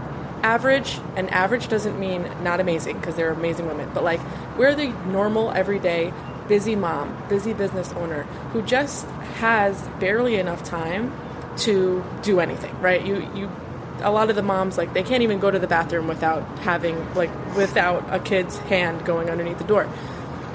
average, 0.43 0.99
and 1.17 1.31
average 1.31 1.69
doesn't 1.69 1.99
mean 1.99 2.23
not 2.43 2.61
amazing 2.61 2.99
because 2.99 3.17
they're 3.17 3.33
amazing 3.33 3.67
women, 3.67 3.91
but 3.95 4.05
like 4.05 4.21
we're 4.57 4.75
the 4.75 4.89
normal, 5.07 5.51
everyday, 5.53 6.13
busy 6.49 6.77
mom, 6.77 7.17
busy 7.29 7.53
business 7.53 7.93
owner 7.93 8.25
who 8.53 8.63
just 8.63 9.07
has 9.39 9.81
barely 10.01 10.37
enough 10.37 10.65
time 10.65 11.13
to 11.57 12.05
do 12.23 12.41
anything, 12.41 12.79
right? 12.81 13.05
You, 13.05 13.29
you, 13.35 13.51
a 14.03 14.11
lot 14.11 14.31
of 14.31 14.37
the 14.37 14.43
moms 14.43 14.79
like 14.79 14.95
they 14.95 15.03
can't 15.03 15.23
even 15.23 15.39
go 15.39 15.51
to 15.51 15.59
the 15.59 15.67
bathroom 15.67 16.09
without 16.09 16.43
having 16.61 17.15
like 17.15 17.31
without 17.55 18.03
a 18.13 18.19
kid's 18.19 18.57
hand 18.59 19.05
going 19.05 19.29
underneath 19.29 19.59
the 19.59 19.65
door, 19.65 19.89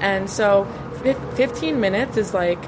and 0.00 0.28
so 0.28 0.64
15 1.36 1.80
minutes 1.80 2.16
is 2.16 2.34
like 2.34 2.58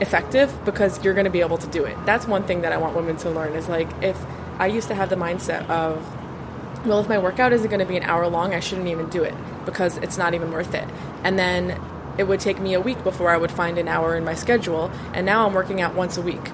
effective 0.00 0.52
because 0.64 1.02
you're 1.02 1.14
going 1.14 1.24
to 1.24 1.30
be 1.30 1.40
able 1.40 1.58
to 1.58 1.66
do 1.68 1.84
it. 1.84 1.96
That's 2.04 2.26
one 2.26 2.44
thing 2.44 2.62
that 2.62 2.72
I 2.72 2.76
want 2.76 2.94
women 2.96 3.16
to 3.18 3.30
learn 3.30 3.54
is 3.54 3.68
like 3.68 3.88
if 4.02 4.18
I 4.58 4.66
used 4.66 4.88
to 4.88 4.94
have 4.94 5.08
the 5.08 5.16
mindset 5.16 5.68
of 5.68 6.06
well, 6.84 7.00
if 7.00 7.08
my 7.08 7.18
workout 7.18 7.52
isn't 7.52 7.68
going 7.68 7.80
to 7.80 7.86
be 7.86 7.96
an 7.96 8.02
hour 8.02 8.26
long, 8.26 8.54
I 8.54 8.60
shouldn't 8.60 8.88
even 8.88 9.08
do 9.08 9.22
it 9.22 9.34
because 9.64 9.98
it's 9.98 10.18
not 10.18 10.34
even 10.34 10.50
worth 10.50 10.74
it. 10.74 10.88
And 11.22 11.38
then 11.38 11.80
it 12.18 12.24
would 12.24 12.40
take 12.40 12.58
me 12.58 12.74
a 12.74 12.80
week 12.80 13.02
before 13.04 13.30
I 13.30 13.36
would 13.36 13.52
find 13.52 13.78
an 13.78 13.88
hour 13.88 14.16
in 14.16 14.24
my 14.24 14.34
schedule. 14.34 14.90
And 15.14 15.24
now 15.24 15.46
I'm 15.46 15.54
working 15.54 15.80
out 15.80 15.94
once 15.94 16.16
a 16.16 16.22
week 16.22 16.50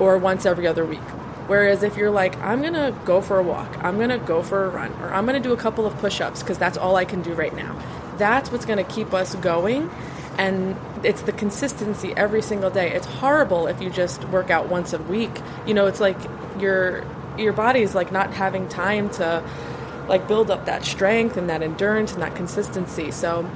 or 0.00 0.16
once 0.16 0.46
every 0.46 0.66
other 0.66 0.84
week. 0.84 1.00
Whereas 1.48 1.82
if 1.82 1.96
you're 1.96 2.10
like, 2.10 2.36
I'm 2.38 2.60
going 2.60 2.74
to 2.74 2.94
go 3.04 3.20
for 3.20 3.38
a 3.38 3.42
walk, 3.42 3.82
I'm 3.82 3.96
going 3.96 4.10
to 4.10 4.18
go 4.18 4.42
for 4.42 4.66
a 4.66 4.68
run, 4.68 4.92
or 5.00 5.12
I'm 5.14 5.24
going 5.24 5.40
to 5.40 5.48
do 5.48 5.54
a 5.54 5.56
couple 5.56 5.86
of 5.86 5.96
push 5.98 6.20
ups 6.20 6.42
because 6.42 6.58
that's 6.58 6.76
all 6.76 6.96
I 6.96 7.06
can 7.06 7.22
do 7.22 7.32
right 7.32 7.54
now, 7.54 7.80
that's 8.18 8.52
what's 8.52 8.66
going 8.66 8.84
to 8.84 8.92
keep 8.92 9.14
us 9.14 9.34
going. 9.36 9.90
And 10.36 10.76
it's 11.02 11.22
the 11.22 11.32
consistency 11.32 12.12
every 12.16 12.42
single 12.42 12.70
day. 12.70 12.92
It's 12.92 13.06
horrible 13.06 13.66
if 13.66 13.80
you 13.80 13.90
just 13.90 14.24
work 14.28 14.50
out 14.50 14.68
once 14.68 14.92
a 14.92 14.98
week. 14.98 15.32
You 15.66 15.74
know, 15.74 15.86
it's 15.86 16.00
like 16.00 16.18
your 16.60 17.04
your 17.38 17.52
body 17.52 17.80
is 17.80 17.94
like 17.94 18.12
not 18.12 18.32
having 18.34 18.68
time 18.68 19.10
to 19.10 19.42
like 20.08 20.26
build 20.26 20.50
up 20.50 20.66
that 20.66 20.84
strength 20.84 21.36
and 21.36 21.48
that 21.50 21.62
endurance 21.62 22.12
and 22.12 22.22
that 22.22 22.34
consistency. 22.34 23.10
So 23.10 23.48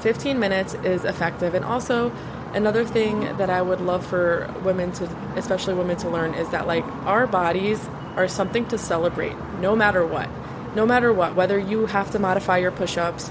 15 0.00 0.38
minutes 0.38 0.74
is 0.74 1.04
effective 1.04 1.54
and 1.54 1.64
also 1.64 2.12
another 2.52 2.84
thing 2.84 3.20
that 3.36 3.48
I 3.48 3.62
would 3.62 3.80
love 3.80 4.04
for 4.04 4.52
women 4.64 4.92
to 4.92 5.04
especially 5.36 5.74
women 5.74 5.96
to 5.98 6.10
learn 6.10 6.34
is 6.34 6.48
that 6.50 6.66
like 6.66 6.84
our 7.06 7.26
bodies 7.26 7.80
are 8.16 8.26
something 8.28 8.66
to 8.68 8.78
celebrate 8.78 9.36
no 9.60 9.76
matter 9.76 10.04
what. 10.04 10.28
No 10.74 10.86
matter 10.86 11.12
what, 11.12 11.34
whether 11.34 11.58
you 11.58 11.86
have 11.86 12.10
to 12.12 12.18
modify 12.18 12.58
your 12.58 12.70
push-ups, 12.70 13.30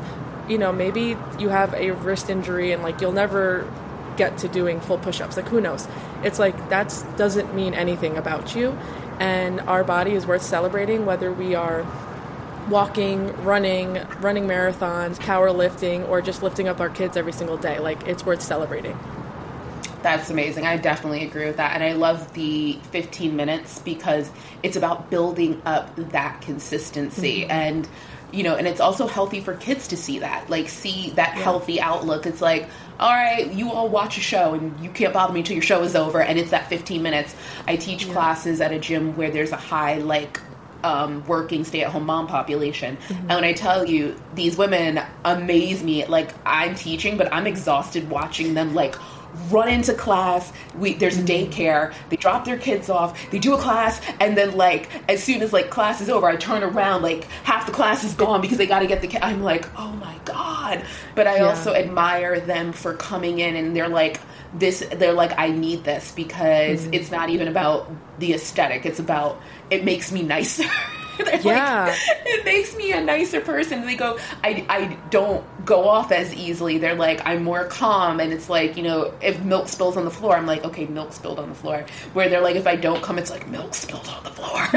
you 0.49 0.57
know, 0.57 0.71
maybe 0.73 1.15
you 1.37 1.49
have 1.49 1.73
a 1.73 1.91
wrist 1.91 2.29
injury 2.29 2.71
and 2.71 2.83
like 2.83 2.99
you'll 3.01 3.11
never 3.11 3.69
get 4.17 4.37
to 4.39 4.47
doing 4.47 4.81
full 4.81 4.97
push-ups. 4.97 5.37
Like 5.37 5.47
who 5.47 5.61
knows? 5.61 5.87
It's 6.23 6.39
like 6.39 6.69
that 6.69 6.93
doesn't 7.17 7.53
mean 7.53 7.73
anything 7.73 8.17
about 8.17 8.55
you 8.55 8.77
and 9.19 9.59
our 9.61 9.83
body 9.83 10.11
is 10.11 10.25
worth 10.25 10.41
celebrating 10.41 11.05
whether 11.05 11.31
we 11.31 11.55
are 11.55 11.85
walking, 12.69 13.27
running, 13.43 13.99
running 14.19 14.45
marathons, 14.45 15.17
powerlifting, 15.17 16.07
or 16.07 16.21
just 16.21 16.43
lifting 16.43 16.67
up 16.67 16.79
our 16.79 16.89
kids 16.89 17.17
every 17.17 17.33
single 17.33 17.57
day. 17.57 17.79
Like 17.79 18.07
it's 18.07 18.25
worth 18.25 18.41
celebrating. 18.41 18.97
That's 20.01 20.29
amazing. 20.29 20.65
I 20.65 20.77
definitely 20.77 21.25
agree 21.25 21.45
with 21.45 21.57
that. 21.57 21.73
And 21.73 21.83
I 21.83 21.93
love 21.93 22.33
the 22.33 22.79
15 22.91 23.35
minutes 23.35 23.79
because 23.79 24.31
it's 24.63 24.77
about 24.77 25.09
building 25.09 25.61
up 25.65 25.93
that 25.97 26.41
consistency. 26.41 27.41
Mm-hmm. 27.41 27.51
And 27.51 27.89
you 28.31 28.43
know, 28.43 28.55
and 28.55 28.67
it's 28.67 28.79
also 28.79 29.07
healthy 29.07 29.41
for 29.41 29.55
kids 29.55 29.87
to 29.89 29.97
see 29.97 30.19
that, 30.19 30.49
like 30.49 30.69
see 30.69 31.11
that 31.11 31.35
yeah. 31.35 31.43
healthy 31.43 31.81
outlook. 31.81 32.25
It's 32.25 32.41
like, 32.41 32.69
all 32.99 33.11
right, 33.11 33.51
you 33.51 33.71
all 33.71 33.89
watch 33.89 34.17
a 34.17 34.21
show 34.21 34.53
and 34.53 34.79
you 34.83 34.89
can't 34.89 35.13
bother 35.13 35.33
me 35.33 35.39
until 35.39 35.55
your 35.55 35.63
show 35.63 35.81
is 35.83 35.95
over, 35.95 36.21
and 36.21 36.37
it's 36.37 36.51
that 36.51 36.69
15 36.69 37.01
minutes. 37.01 37.35
I 37.67 37.75
teach 37.75 38.05
yeah. 38.05 38.13
classes 38.13 38.61
at 38.61 38.71
a 38.71 38.79
gym 38.79 39.15
where 39.15 39.31
there's 39.31 39.51
a 39.51 39.57
high 39.57 39.95
like 39.95 40.39
um, 40.83 41.25
working 41.25 41.63
stay 41.63 41.83
at 41.83 41.91
home 41.91 42.05
mom 42.05 42.27
population. 42.27 42.97
Mm-hmm. 42.97 43.13
And 43.13 43.29
when 43.29 43.43
I 43.43 43.53
tell 43.53 43.85
you, 43.85 44.19
these 44.35 44.57
women 44.57 45.01
amaze 45.25 45.83
me. 45.83 46.05
Like, 46.05 46.33
I'm 46.45 46.75
teaching, 46.75 47.17
but 47.17 47.31
I'm 47.33 47.47
exhausted 47.47 48.09
watching 48.09 48.53
them, 48.53 48.73
like, 48.73 48.95
run 49.49 49.69
into 49.69 49.93
class. 49.93 50.51
We 50.77 50.93
there's 50.93 51.17
a 51.17 51.23
daycare. 51.23 51.93
They 52.09 52.17
drop 52.17 52.45
their 52.45 52.57
kids 52.57 52.89
off. 52.89 53.19
They 53.31 53.39
do 53.39 53.53
a 53.53 53.57
class, 53.57 54.01
and 54.19 54.37
then 54.37 54.55
like 54.57 54.89
as 55.09 55.23
soon 55.23 55.41
as 55.41 55.53
like 55.53 55.69
class 55.69 56.01
is 56.01 56.09
over, 56.09 56.27
I 56.27 56.35
turn 56.35 56.63
around 56.63 57.01
like 57.01 57.25
half 57.43 57.65
the 57.65 57.71
class 57.71 58.03
is 58.03 58.13
gone 58.13 58.41
because 58.41 58.57
they 58.57 58.67
got 58.67 58.79
to 58.79 58.87
get 58.87 59.01
the. 59.01 59.07
Ki- 59.07 59.19
I'm 59.21 59.41
like, 59.43 59.67
oh 59.79 59.91
my 59.93 60.15
god! 60.25 60.83
But 61.15 61.27
I 61.27 61.37
yeah. 61.37 61.45
also 61.45 61.73
admire 61.73 62.39
them 62.39 62.71
for 62.71 62.93
coming 62.93 63.39
in 63.39 63.55
and 63.55 63.75
they're 63.75 63.89
like 63.89 64.19
this. 64.53 64.83
They're 64.91 65.13
like, 65.13 65.37
I 65.37 65.49
need 65.49 65.83
this 65.83 66.11
because 66.11 66.81
mm-hmm. 66.81 66.93
it's 66.93 67.11
not 67.11 67.29
even 67.29 67.47
about 67.47 67.89
the 68.19 68.33
aesthetic. 68.33 68.85
It's 68.85 68.99
about 68.99 69.41
it 69.69 69.83
makes 69.83 70.11
me 70.11 70.21
nicer. 70.23 70.69
yeah. 71.43 71.85
Like, 71.85 71.99
it 72.25 72.45
makes 72.45 72.75
me 72.75 72.91
a 72.91 73.01
nicer 73.01 73.41
person. 73.41 73.85
They 73.85 73.95
go, 73.95 74.17
I, 74.43 74.65
I 74.69 74.97
don't 75.09 75.45
go 75.65 75.87
off 75.87 76.11
as 76.11 76.33
easily. 76.33 76.77
They're 76.77 76.95
like, 76.95 77.21
I'm 77.25 77.43
more 77.43 77.65
calm. 77.65 78.19
And 78.19 78.31
it's 78.33 78.49
like, 78.49 78.77
you 78.77 78.83
know, 78.83 79.13
if 79.21 79.41
milk 79.43 79.67
spills 79.67 79.97
on 79.97 80.05
the 80.05 80.11
floor, 80.11 80.35
I'm 80.35 80.45
like, 80.45 80.63
okay, 80.63 80.85
milk 80.85 81.13
spilled 81.13 81.39
on 81.39 81.49
the 81.49 81.55
floor. 81.55 81.85
Where 82.13 82.29
they're 82.29 82.41
like, 82.41 82.55
if 82.55 82.67
I 82.67 82.75
don't 82.75 83.03
come, 83.03 83.17
it's 83.17 83.31
like, 83.31 83.47
milk 83.49 83.73
spilled 83.73 84.07
on 84.07 84.23
the 84.23 84.31
floor. 84.31 84.67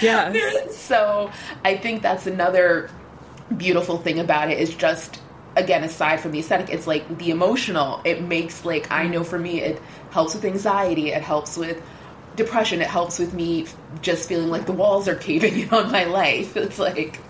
yeah. 0.00 0.34
So 0.70 1.30
I 1.64 1.76
think 1.76 2.02
that's 2.02 2.26
another 2.26 2.90
beautiful 3.56 3.98
thing 3.98 4.18
about 4.18 4.50
it 4.50 4.58
is 4.58 4.74
just 4.74 5.20
again 5.56 5.82
aside 5.82 6.20
from 6.20 6.32
the 6.32 6.38
aesthetic 6.38 6.68
it's 6.68 6.86
like 6.86 7.18
the 7.18 7.30
emotional 7.30 8.00
it 8.04 8.22
makes 8.22 8.64
like 8.64 8.90
i 8.90 9.06
know 9.06 9.24
for 9.24 9.38
me 9.38 9.60
it 9.60 9.80
helps 10.10 10.34
with 10.34 10.44
anxiety 10.44 11.10
it 11.12 11.22
helps 11.22 11.56
with 11.56 11.82
depression, 12.38 12.80
it 12.80 12.86
helps 12.86 13.18
with 13.18 13.34
me 13.34 13.66
just 14.00 14.28
feeling 14.28 14.48
like 14.48 14.64
the 14.64 14.72
walls 14.72 15.06
are 15.08 15.14
caving 15.14 15.58
in 15.60 15.70
on 15.70 15.92
my 15.92 16.04
life. 16.04 16.56
It's 16.68 16.78
like, 16.78 17.20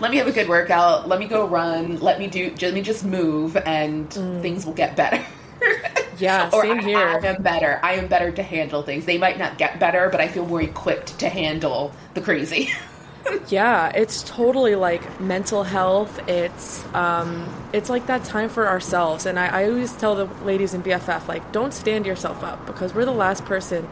let 0.00 0.10
me 0.10 0.16
have 0.16 0.26
a 0.26 0.32
good 0.32 0.48
workout, 0.48 1.08
let 1.08 1.20
me 1.20 1.26
go 1.26 1.46
run, 1.46 1.98
let 2.00 2.18
me 2.18 2.26
do, 2.26 2.52
let 2.60 2.74
me 2.74 2.82
just 2.82 3.04
move, 3.04 3.56
and 3.56 4.08
mm. 4.10 4.42
things 4.42 4.66
will 4.66 4.74
get 4.74 4.96
better. 4.96 5.24
Yeah, 6.18 6.48
or 6.50 6.62
same 6.62 6.78
here. 6.78 6.96
I, 6.98 7.18
I 7.18 7.26
am 7.26 7.42
better. 7.42 7.78
I 7.82 7.94
am 7.94 8.08
better 8.08 8.32
to 8.32 8.42
handle 8.42 8.82
things. 8.82 9.04
They 9.04 9.18
might 9.18 9.38
not 9.38 9.58
get 9.58 9.78
better, 9.78 10.08
but 10.08 10.18
I 10.18 10.28
feel 10.28 10.46
more 10.46 10.62
equipped 10.62 11.18
to 11.18 11.28
handle 11.28 11.92
the 12.14 12.22
crazy. 12.22 12.70
yeah, 13.48 13.90
it's 13.94 14.22
totally 14.22 14.74
like 14.76 15.20
mental 15.20 15.62
health. 15.62 16.26
It's 16.28 16.84
um, 16.94 17.52
it's 17.72 17.90
like 17.90 18.06
that 18.06 18.24
time 18.24 18.48
for 18.48 18.66
ourselves. 18.66 19.26
And 19.26 19.38
I, 19.38 19.46
I 19.46 19.64
always 19.68 19.94
tell 19.96 20.14
the 20.14 20.26
ladies 20.44 20.74
in 20.74 20.82
BFF 20.82 21.28
like, 21.28 21.52
don't 21.52 21.72
stand 21.72 22.06
yourself 22.06 22.42
up 22.42 22.66
because 22.66 22.94
we're 22.94 23.04
the 23.04 23.12
last 23.12 23.44
person 23.44 23.88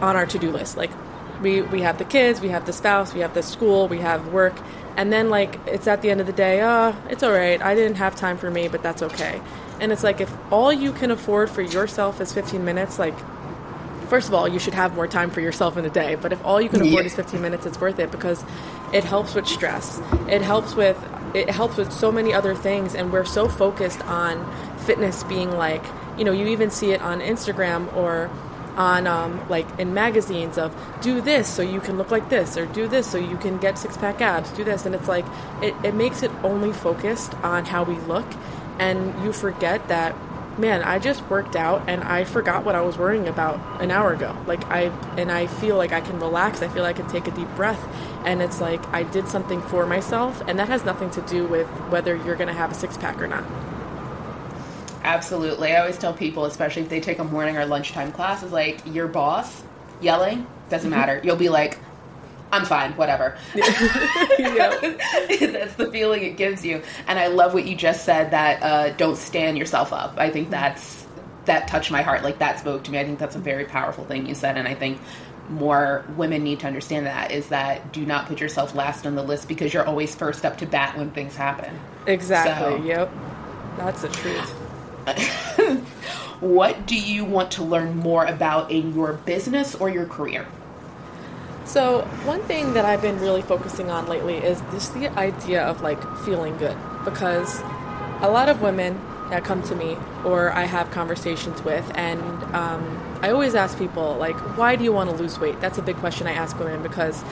on 0.00 0.16
our 0.16 0.26
to-do 0.26 0.50
list. 0.50 0.76
Like 0.76 0.90
we 1.40 1.62
we 1.62 1.82
have 1.82 1.98
the 1.98 2.04
kids 2.04 2.40
we 2.40 2.48
have 2.48 2.64
the 2.66 2.72
spouse 2.72 3.12
we 3.12 3.20
have 3.20 3.34
the 3.34 3.42
school 3.42 3.88
we 3.88 3.98
have 3.98 4.28
work. 4.28 4.54
And 4.96 5.12
then 5.12 5.28
like 5.28 5.58
it's 5.66 5.86
at 5.86 6.02
the 6.02 6.10
end 6.10 6.20
of 6.20 6.26
the 6.26 6.32
day 6.32 6.60
uh 6.60 6.94
it's 7.08 7.22
all 7.22 7.32
right. 7.32 7.60
I 7.60 7.74
didn't 7.74 7.96
have 7.96 8.16
time 8.16 8.38
for 8.38 8.50
me 8.50 8.68
but 8.68 8.82
that's 8.82 9.02
okay. 9.02 9.40
And 9.80 9.92
it's 9.92 10.02
like 10.02 10.20
if 10.20 10.34
all 10.50 10.72
you 10.72 10.92
can 10.92 11.10
afford 11.10 11.50
for 11.50 11.62
yourself 11.62 12.20
is 12.20 12.32
15 12.32 12.64
minutes 12.64 12.98
like 12.98 13.14
first 14.08 14.28
of 14.28 14.34
all 14.34 14.46
you 14.48 14.58
should 14.58 14.74
have 14.74 14.94
more 14.94 15.08
time 15.08 15.30
for 15.30 15.40
yourself 15.40 15.76
in 15.76 15.84
a 15.84 15.90
day. 15.90 16.14
But 16.14 16.32
if 16.32 16.44
all 16.44 16.60
you 16.60 16.68
can 16.68 16.80
afford 16.80 17.04
yeah. 17.04 17.06
is 17.06 17.14
15 17.14 17.40
minutes 17.40 17.66
it's 17.66 17.80
worth 17.80 17.98
it 17.98 18.10
because 18.10 18.44
it 18.92 19.04
helps 19.04 19.34
with 19.34 19.46
stress. 19.46 20.00
It 20.28 20.42
helps 20.42 20.74
with 20.74 20.96
it 21.34 21.50
helps 21.50 21.76
with 21.76 21.92
so 21.92 22.10
many 22.10 22.32
other 22.32 22.54
things. 22.54 22.94
And 22.94 23.12
we're 23.12 23.24
so 23.26 23.48
focused 23.48 24.00
on 24.02 24.44
fitness 24.86 25.24
being 25.24 25.50
like 25.50 25.84
you 26.16 26.24
know 26.24 26.32
you 26.32 26.46
even 26.46 26.70
see 26.70 26.92
it 26.92 27.02
on 27.02 27.20
instagram 27.20 27.94
or 27.96 28.30
on 28.76 29.06
um, 29.06 29.46
like 29.48 29.66
in 29.78 29.94
magazines 29.94 30.58
of 30.58 30.74
do 31.00 31.20
this 31.20 31.48
so 31.48 31.62
you 31.62 31.80
can 31.80 31.96
look 31.96 32.10
like 32.10 32.28
this 32.28 32.56
or 32.56 32.66
do 32.66 32.86
this 32.86 33.10
so 33.10 33.18
you 33.18 33.36
can 33.36 33.58
get 33.58 33.78
six 33.78 33.96
pack 33.96 34.20
abs 34.20 34.50
do 34.50 34.64
this 34.64 34.86
and 34.86 34.94
it's 34.94 35.08
like 35.08 35.24
it, 35.62 35.74
it 35.84 35.94
makes 35.94 36.22
it 36.22 36.30
only 36.42 36.72
focused 36.72 37.34
on 37.36 37.64
how 37.64 37.82
we 37.82 37.96
look 38.00 38.26
and 38.78 39.24
you 39.24 39.32
forget 39.32 39.88
that 39.88 40.14
man 40.58 40.82
i 40.82 40.98
just 40.98 41.28
worked 41.28 41.56
out 41.56 41.82
and 41.88 42.02
i 42.04 42.24
forgot 42.24 42.64
what 42.64 42.74
i 42.74 42.80
was 42.80 42.96
worrying 42.96 43.28
about 43.28 43.82
an 43.82 43.90
hour 43.90 44.12
ago. 44.12 44.36
Like 44.46 44.64
i 44.66 44.84
and 45.18 45.30
i 45.30 45.46
feel 45.46 45.76
like 45.76 45.92
i 45.92 46.00
can 46.00 46.18
relax 46.18 46.62
i 46.62 46.68
feel 46.68 46.82
like 46.82 46.96
i 46.96 47.02
can 47.02 47.10
take 47.10 47.26
a 47.26 47.30
deep 47.30 47.48
breath 47.56 47.82
and 48.24 48.42
it's 48.42 48.60
like 48.60 48.84
i 48.88 49.02
did 49.02 49.28
something 49.28 49.60
for 49.62 49.86
myself 49.86 50.42
and 50.46 50.58
that 50.58 50.68
has 50.68 50.84
nothing 50.84 51.10
to 51.10 51.22
do 51.22 51.46
with 51.46 51.66
whether 51.90 52.16
you're 52.16 52.36
going 52.36 52.48
to 52.48 52.54
have 52.54 52.70
a 52.70 52.74
six 52.74 52.96
pack 52.96 53.20
or 53.20 53.26
not 53.26 53.44
Absolutely. 55.06 55.72
I 55.72 55.80
always 55.80 55.96
tell 55.98 56.12
people, 56.12 56.44
especially 56.44 56.82
if 56.82 56.88
they 56.88 57.00
take 57.00 57.18
a 57.18 57.24
morning 57.24 57.56
or 57.56 57.64
lunchtime 57.64 58.12
class, 58.12 58.42
is 58.42 58.52
like 58.52 58.80
your 58.86 59.08
boss 59.08 59.62
yelling 60.00 60.46
doesn't 60.68 60.90
mm-hmm. 60.90 60.98
matter. 60.98 61.20
You'll 61.22 61.36
be 61.36 61.48
like, 61.48 61.78
I'm 62.52 62.64
fine, 62.64 62.92
whatever. 62.92 63.36
That's 63.54 63.66
the 65.74 65.88
feeling 65.92 66.22
it 66.22 66.36
gives 66.36 66.64
you. 66.64 66.82
And 67.06 67.18
I 67.18 67.28
love 67.28 67.54
what 67.54 67.66
you 67.66 67.76
just 67.76 68.04
said 68.04 68.30
that 68.30 68.62
uh, 68.62 68.90
don't 68.96 69.16
stand 69.16 69.58
yourself 69.58 69.92
up. 69.92 70.14
I 70.18 70.30
think 70.30 70.50
that's 70.50 71.06
that 71.46 71.68
touched 71.68 71.90
my 71.90 72.02
heart. 72.02 72.22
Like 72.22 72.38
that 72.38 72.58
spoke 72.58 72.84
to 72.84 72.90
me. 72.90 72.98
I 72.98 73.04
think 73.04 73.18
that's 73.18 73.36
a 73.36 73.40
very 73.40 73.64
powerful 73.64 74.04
thing 74.04 74.26
you 74.26 74.34
said. 74.34 74.56
And 74.56 74.66
I 74.66 74.74
think 74.74 75.00
more 75.48 76.04
women 76.16 76.42
need 76.42 76.60
to 76.60 76.66
understand 76.66 77.06
that 77.06 77.30
is 77.30 77.48
that 77.48 77.92
do 77.92 78.04
not 78.04 78.26
put 78.26 78.40
yourself 78.40 78.74
last 78.74 79.06
on 79.06 79.14
the 79.14 79.22
list 79.22 79.48
because 79.48 79.72
you're 79.72 79.86
always 79.86 80.14
first 80.14 80.44
up 80.44 80.58
to 80.58 80.66
bat 80.66 80.96
when 80.96 81.10
things 81.10 81.36
happen. 81.36 81.78
Exactly. 82.06 82.78
So, 82.78 82.84
yep. 82.84 83.10
That's 83.76 84.02
the 84.02 84.08
truth. 84.08 84.65
what 86.40 86.86
do 86.86 86.98
you 86.98 87.24
want 87.24 87.50
to 87.52 87.62
learn 87.62 87.96
more 87.96 88.24
about 88.24 88.70
in 88.70 88.94
your 88.94 89.14
business 89.14 89.74
or 89.74 89.88
your 89.88 90.06
career? 90.06 90.46
So, 91.64 92.02
one 92.24 92.42
thing 92.42 92.74
that 92.74 92.84
I've 92.84 93.02
been 93.02 93.18
really 93.18 93.42
focusing 93.42 93.90
on 93.90 94.06
lately 94.06 94.36
is 94.36 94.60
just 94.70 94.94
the 94.94 95.08
idea 95.18 95.62
of 95.62 95.82
like 95.82 96.00
feeling 96.18 96.56
good 96.58 96.76
because 97.04 97.60
a 98.20 98.30
lot 98.30 98.48
of 98.48 98.62
women 98.62 99.00
that 99.30 99.44
come 99.44 99.62
to 99.64 99.74
me 99.74 99.96
or 100.24 100.52
I 100.52 100.64
have 100.64 100.90
conversations 100.90 101.62
with, 101.62 101.90
and 101.96 102.20
um, 102.54 103.18
I 103.22 103.30
always 103.30 103.54
ask 103.54 103.76
people, 103.78 104.16
like, 104.16 104.36
why 104.56 104.76
do 104.76 104.84
you 104.84 104.92
want 104.92 105.10
to 105.10 105.16
lose 105.16 105.38
weight? 105.38 105.60
That's 105.60 105.78
a 105.78 105.82
big 105.82 105.96
question 105.96 106.26
I 106.26 106.32
ask 106.32 106.58
women 106.58 106.82
because 106.82 107.22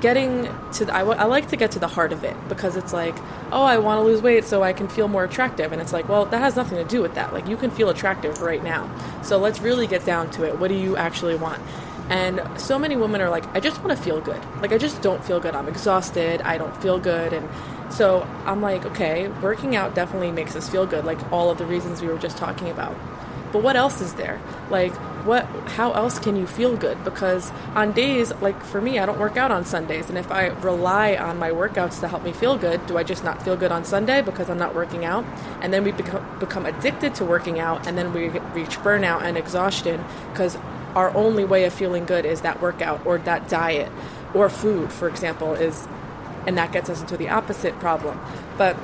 getting 0.00 0.48
to 0.72 0.84
the, 0.84 0.94
I, 0.94 1.00
w- 1.00 1.18
I 1.18 1.24
like 1.24 1.48
to 1.48 1.56
get 1.56 1.72
to 1.72 1.78
the 1.78 1.88
heart 1.88 2.12
of 2.12 2.24
it 2.24 2.36
because 2.48 2.76
it's 2.76 2.92
like 2.92 3.16
oh 3.52 3.62
i 3.62 3.78
want 3.78 3.98
to 3.98 4.02
lose 4.04 4.22
weight 4.22 4.44
so 4.44 4.62
i 4.62 4.72
can 4.72 4.88
feel 4.88 5.08
more 5.08 5.24
attractive. 5.24 5.72
And 5.72 5.80
it's 5.80 5.92
like 5.92 6.08
well 6.08 6.24
that 6.26 6.38
has 6.38 6.56
nothing 6.56 6.78
to 6.78 6.84
do 6.84 7.02
with 7.02 7.14
that. 7.14 7.32
Like 7.32 7.46
you 7.46 7.56
can 7.56 7.70
feel 7.70 7.88
attractive 7.88 8.40
right 8.40 8.62
now. 8.62 8.90
So 9.22 9.38
let's 9.38 9.60
really 9.60 9.86
get 9.86 10.04
down 10.04 10.30
to 10.32 10.44
it. 10.44 10.58
What 10.58 10.68
do 10.68 10.74
you 10.74 10.96
actually 10.96 11.36
want? 11.36 11.62
And 12.08 12.40
so 12.58 12.78
many 12.78 12.96
women 12.96 13.20
are 13.20 13.28
like 13.28 13.46
i 13.54 13.60
just 13.60 13.82
want 13.82 13.96
to 13.96 14.02
feel 14.02 14.20
good. 14.20 14.40
Like 14.62 14.72
i 14.72 14.78
just 14.78 15.02
don't 15.02 15.24
feel 15.24 15.40
good. 15.40 15.54
I'm 15.54 15.68
exhausted. 15.68 16.40
I 16.42 16.58
don't 16.58 16.76
feel 16.82 16.98
good. 16.98 17.32
And 17.32 17.48
so 17.90 18.26
i'm 18.44 18.60
like 18.60 18.84
okay 18.84 19.28
working 19.40 19.74
out 19.74 19.94
definitely 19.94 20.30
makes 20.30 20.54
us 20.54 20.68
feel 20.68 20.86
good 20.86 21.04
like 21.06 21.18
all 21.32 21.50
of 21.50 21.56
the 21.58 21.64
reasons 21.64 22.02
we 22.02 22.08
were 22.08 22.18
just 22.18 22.36
talking 22.36 22.68
about 22.68 22.94
but 23.52 23.62
what 23.62 23.76
else 23.76 24.00
is 24.00 24.14
there? 24.14 24.40
Like 24.70 24.92
what 25.24 25.44
how 25.76 25.92
else 25.92 26.18
can 26.18 26.36
you 26.36 26.46
feel 26.46 26.76
good? 26.76 27.02
Because 27.04 27.50
on 27.74 27.92
days 27.92 28.32
like 28.40 28.62
for 28.62 28.80
me 28.80 28.98
I 28.98 29.06
don't 29.06 29.18
work 29.18 29.36
out 29.36 29.50
on 29.50 29.64
Sundays. 29.64 30.08
And 30.08 30.18
if 30.18 30.30
I 30.30 30.46
rely 30.46 31.16
on 31.16 31.38
my 31.38 31.50
workouts 31.50 32.00
to 32.00 32.08
help 32.08 32.22
me 32.22 32.32
feel 32.32 32.56
good 32.56 32.86
do 32.86 32.96
I 32.96 33.02
just 33.02 33.24
not 33.24 33.42
feel 33.42 33.56
good 33.56 33.72
on 33.72 33.84
Sunday 33.84 34.22
because 34.22 34.48
I'm 34.48 34.58
not 34.58 34.74
working 34.74 35.04
out? 35.04 35.24
And 35.60 35.72
then 35.72 35.84
we 35.84 35.92
become 35.92 36.38
become 36.38 36.66
addicted 36.66 37.14
to 37.16 37.24
working 37.24 37.58
out 37.58 37.86
and 37.86 37.96
then 37.98 38.12
we 38.12 38.28
reach 38.28 38.78
burnout 38.78 39.22
and 39.22 39.36
exhaustion 39.36 40.04
because 40.32 40.56
our 40.94 41.14
only 41.14 41.44
way 41.44 41.64
of 41.64 41.72
feeling 41.72 42.04
good 42.04 42.24
is 42.24 42.40
that 42.42 42.60
workout 42.60 43.04
or 43.06 43.18
that 43.18 43.48
diet 43.48 43.92
or 44.34 44.48
food 44.48 44.92
for 44.92 45.08
example 45.08 45.54
is 45.54 45.86
and 46.46 46.56
that 46.56 46.72
gets 46.72 46.88
us 46.88 47.00
into 47.00 47.16
the 47.16 47.28
opposite 47.28 47.78
problem. 47.78 48.18
But 48.56 48.74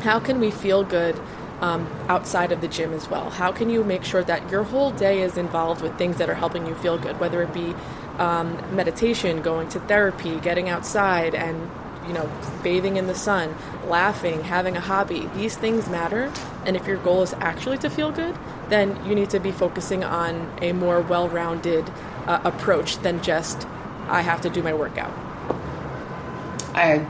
how 0.00 0.20
can 0.20 0.40
we 0.40 0.50
feel 0.50 0.84
good 0.84 1.20
um, 1.64 1.88
outside 2.08 2.52
of 2.52 2.60
the 2.60 2.68
gym 2.68 2.92
as 2.92 3.08
well? 3.08 3.30
How 3.30 3.50
can 3.50 3.70
you 3.70 3.82
make 3.84 4.04
sure 4.04 4.22
that 4.22 4.50
your 4.50 4.64
whole 4.64 4.90
day 4.90 5.22
is 5.22 5.38
involved 5.38 5.80
with 5.80 5.96
things 5.96 6.18
that 6.18 6.28
are 6.28 6.34
helping 6.34 6.66
you 6.66 6.74
feel 6.74 6.98
good, 6.98 7.18
whether 7.18 7.42
it 7.42 7.54
be 7.54 7.74
um, 8.18 8.54
meditation, 8.76 9.40
going 9.40 9.70
to 9.70 9.80
therapy, 9.80 10.38
getting 10.40 10.68
outside, 10.68 11.34
and 11.34 11.70
you 12.06 12.12
know, 12.12 12.30
bathing 12.62 12.96
in 12.96 13.06
the 13.06 13.14
sun, 13.14 13.54
laughing, 13.86 14.42
having 14.42 14.76
a 14.76 14.80
hobby. 14.80 15.26
These 15.34 15.56
things 15.56 15.88
matter. 15.88 16.30
And 16.66 16.76
if 16.76 16.86
your 16.86 16.98
goal 16.98 17.22
is 17.22 17.32
actually 17.34 17.78
to 17.78 17.88
feel 17.88 18.12
good, 18.12 18.36
then 18.68 19.02
you 19.06 19.14
need 19.14 19.30
to 19.30 19.40
be 19.40 19.50
focusing 19.50 20.04
on 20.04 20.52
a 20.60 20.72
more 20.72 21.00
well 21.00 21.30
rounded 21.30 21.90
uh, 22.26 22.42
approach 22.44 22.98
than 22.98 23.22
just, 23.22 23.66
I 24.08 24.20
have 24.20 24.42
to 24.42 24.50
do 24.50 24.62
my 24.62 24.74
workout. 24.74 25.12
I 26.74 27.06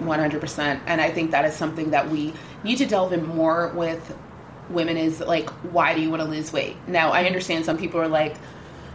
100%. 0.00 0.80
And 0.86 1.00
I 1.00 1.10
think 1.10 1.30
that 1.30 1.46
is 1.46 1.54
something 1.54 1.90
that 1.90 2.10
we 2.10 2.34
need 2.64 2.78
to 2.78 2.86
delve 2.86 3.12
in 3.12 3.26
more 3.26 3.68
with 3.74 4.16
women 4.70 4.96
is 4.96 5.20
like, 5.20 5.48
why 5.72 5.94
do 5.94 6.00
you 6.00 6.10
want 6.10 6.22
to 6.22 6.28
lose 6.28 6.52
weight? 6.52 6.76
Now, 6.86 7.10
I 7.10 7.24
understand 7.24 7.64
some 7.64 7.78
people 7.78 8.00
are 8.00 8.08
like, 8.08 8.36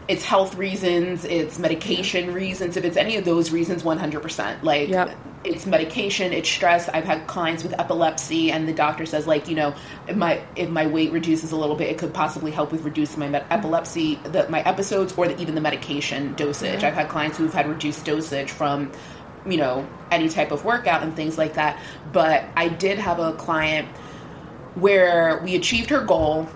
it's 0.09 0.25
health 0.25 0.55
reasons, 0.55 1.23
it's 1.23 1.59
medication 1.59 2.33
reasons. 2.33 2.75
If 2.75 2.83
it's 2.83 2.97
any 2.97 3.15
of 3.17 3.25
those 3.25 3.51
reasons, 3.51 3.83
100%. 3.83 4.63
Like, 4.63 4.89
yep. 4.89 5.15
it's 5.43 5.67
medication, 5.67 6.33
it's 6.33 6.49
stress. 6.49 6.89
I've 6.89 7.03
had 7.03 7.27
clients 7.27 7.61
with 7.61 7.79
epilepsy, 7.79 8.51
and 8.51 8.67
the 8.67 8.73
doctor 8.73 9.05
says, 9.05 9.27
like, 9.27 9.47
you 9.47 9.55
know, 9.55 9.75
if 10.07 10.15
my 10.15 10.41
if 10.55 10.67
my 10.67 10.87
weight 10.87 11.11
reduces 11.11 11.51
a 11.51 11.55
little 11.55 11.75
bit, 11.75 11.91
it 11.91 11.99
could 11.99 12.11
possibly 12.11 12.49
help 12.49 12.71
with 12.71 12.81
reducing 12.81 13.19
my 13.19 13.27
med- 13.27 13.45
epilepsy, 13.51 14.15
the, 14.23 14.49
my 14.49 14.61
episodes, 14.61 15.13
or 15.15 15.27
the, 15.27 15.39
even 15.39 15.53
the 15.53 15.61
medication 15.61 16.33
dosage. 16.33 16.83
I've 16.83 16.95
had 16.95 17.07
clients 17.07 17.37
who've 17.37 17.53
had 17.53 17.69
reduced 17.69 18.03
dosage 18.03 18.49
from 18.49 18.91
you 19.49 19.57
know, 19.57 19.87
any 20.11 20.29
type 20.29 20.51
of 20.51 20.65
workout 20.65 21.03
and 21.03 21.15
things 21.15 21.37
like 21.37 21.55
that. 21.55 21.81
But 22.11 22.45
I 22.55 22.69
did 22.69 22.99
have 22.99 23.19
a 23.19 23.33
client 23.33 23.87
where 24.75 25.41
we 25.43 25.55
achieved 25.55 25.89
her 25.89 26.03
goal 26.03 26.47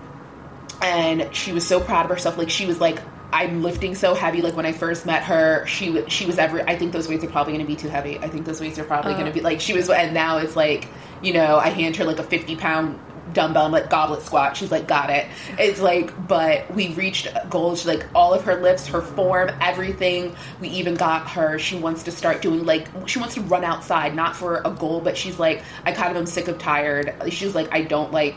and 0.81 1.33
she 1.35 1.51
was 1.51 1.65
so 1.65 1.79
proud 1.79 2.05
of 2.05 2.11
herself. 2.11 2.37
Like 2.37 2.49
she 2.49 2.65
was 2.65 2.79
like, 2.79 2.99
I'm 3.31 3.63
lifting 3.63 3.95
so 3.95 4.13
heavy. 4.13 4.41
Like 4.41 4.55
when 4.55 4.65
I 4.65 4.73
first 4.73 5.05
met 5.05 5.23
her, 5.23 5.65
she 5.65 5.89
was 5.89 6.11
she 6.11 6.25
was 6.25 6.37
ever. 6.37 6.61
I 6.69 6.77
think 6.77 6.91
those 6.91 7.07
weights 7.07 7.23
are 7.23 7.29
probably 7.29 7.53
going 7.53 7.65
to 7.65 7.71
be 7.71 7.75
too 7.75 7.89
heavy. 7.89 8.19
I 8.19 8.27
think 8.27 8.45
those 8.45 8.61
weights 8.61 8.77
are 8.77 8.83
probably 8.83 9.13
uh. 9.13 9.17
going 9.17 9.25
to 9.25 9.33
be 9.33 9.41
like 9.41 9.59
she 9.59 9.73
was. 9.73 9.89
And 9.89 10.13
now 10.13 10.37
it's 10.37 10.55
like, 10.55 10.87
you 11.23 11.33
know, 11.33 11.57
I 11.57 11.69
hand 11.69 11.95
her 11.95 12.03
like 12.03 12.19
a 12.19 12.23
50 12.23 12.55
pound 12.57 12.99
dumbbell. 13.33 13.65
I'm 13.65 13.71
like 13.71 13.89
goblet 13.89 14.21
squat. 14.21 14.55
She's 14.57 14.71
like, 14.71 14.87
got 14.87 15.09
it. 15.09 15.27
It's 15.59 15.79
like, 15.79 16.27
but 16.27 16.71
we 16.73 16.93
reached 16.93 17.27
goals. 17.49 17.79
She's 17.79 17.87
like 17.87 18.05
all 18.15 18.33
of 18.33 18.43
her 18.43 18.61
lifts, 18.61 18.87
her 18.87 19.01
form, 19.01 19.51
everything. 19.61 20.35
We 20.61 20.69
even 20.69 20.95
got 20.95 21.29
her. 21.31 21.59
She 21.59 21.77
wants 21.77 22.03
to 22.03 22.11
start 22.11 22.41
doing 22.41 22.65
like 22.65 22.87
she 23.07 23.19
wants 23.19 23.35
to 23.35 23.41
run 23.41 23.63
outside, 23.63 24.15
not 24.15 24.35
for 24.35 24.61
a 24.65 24.71
goal, 24.71 25.01
but 25.01 25.17
she's 25.17 25.39
like, 25.39 25.63
I 25.85 25.91
kind 25.91 26.11
of 26.11 26.17
am 26.17 26.25
sick 26.25 26.47
of 26.47 26.57
tired. 26.57 27.13
She's 27.29 27.55
like, 27.55 27.73
I 27.73 27.81
don't 27.81 28.11
like 28.11 28.35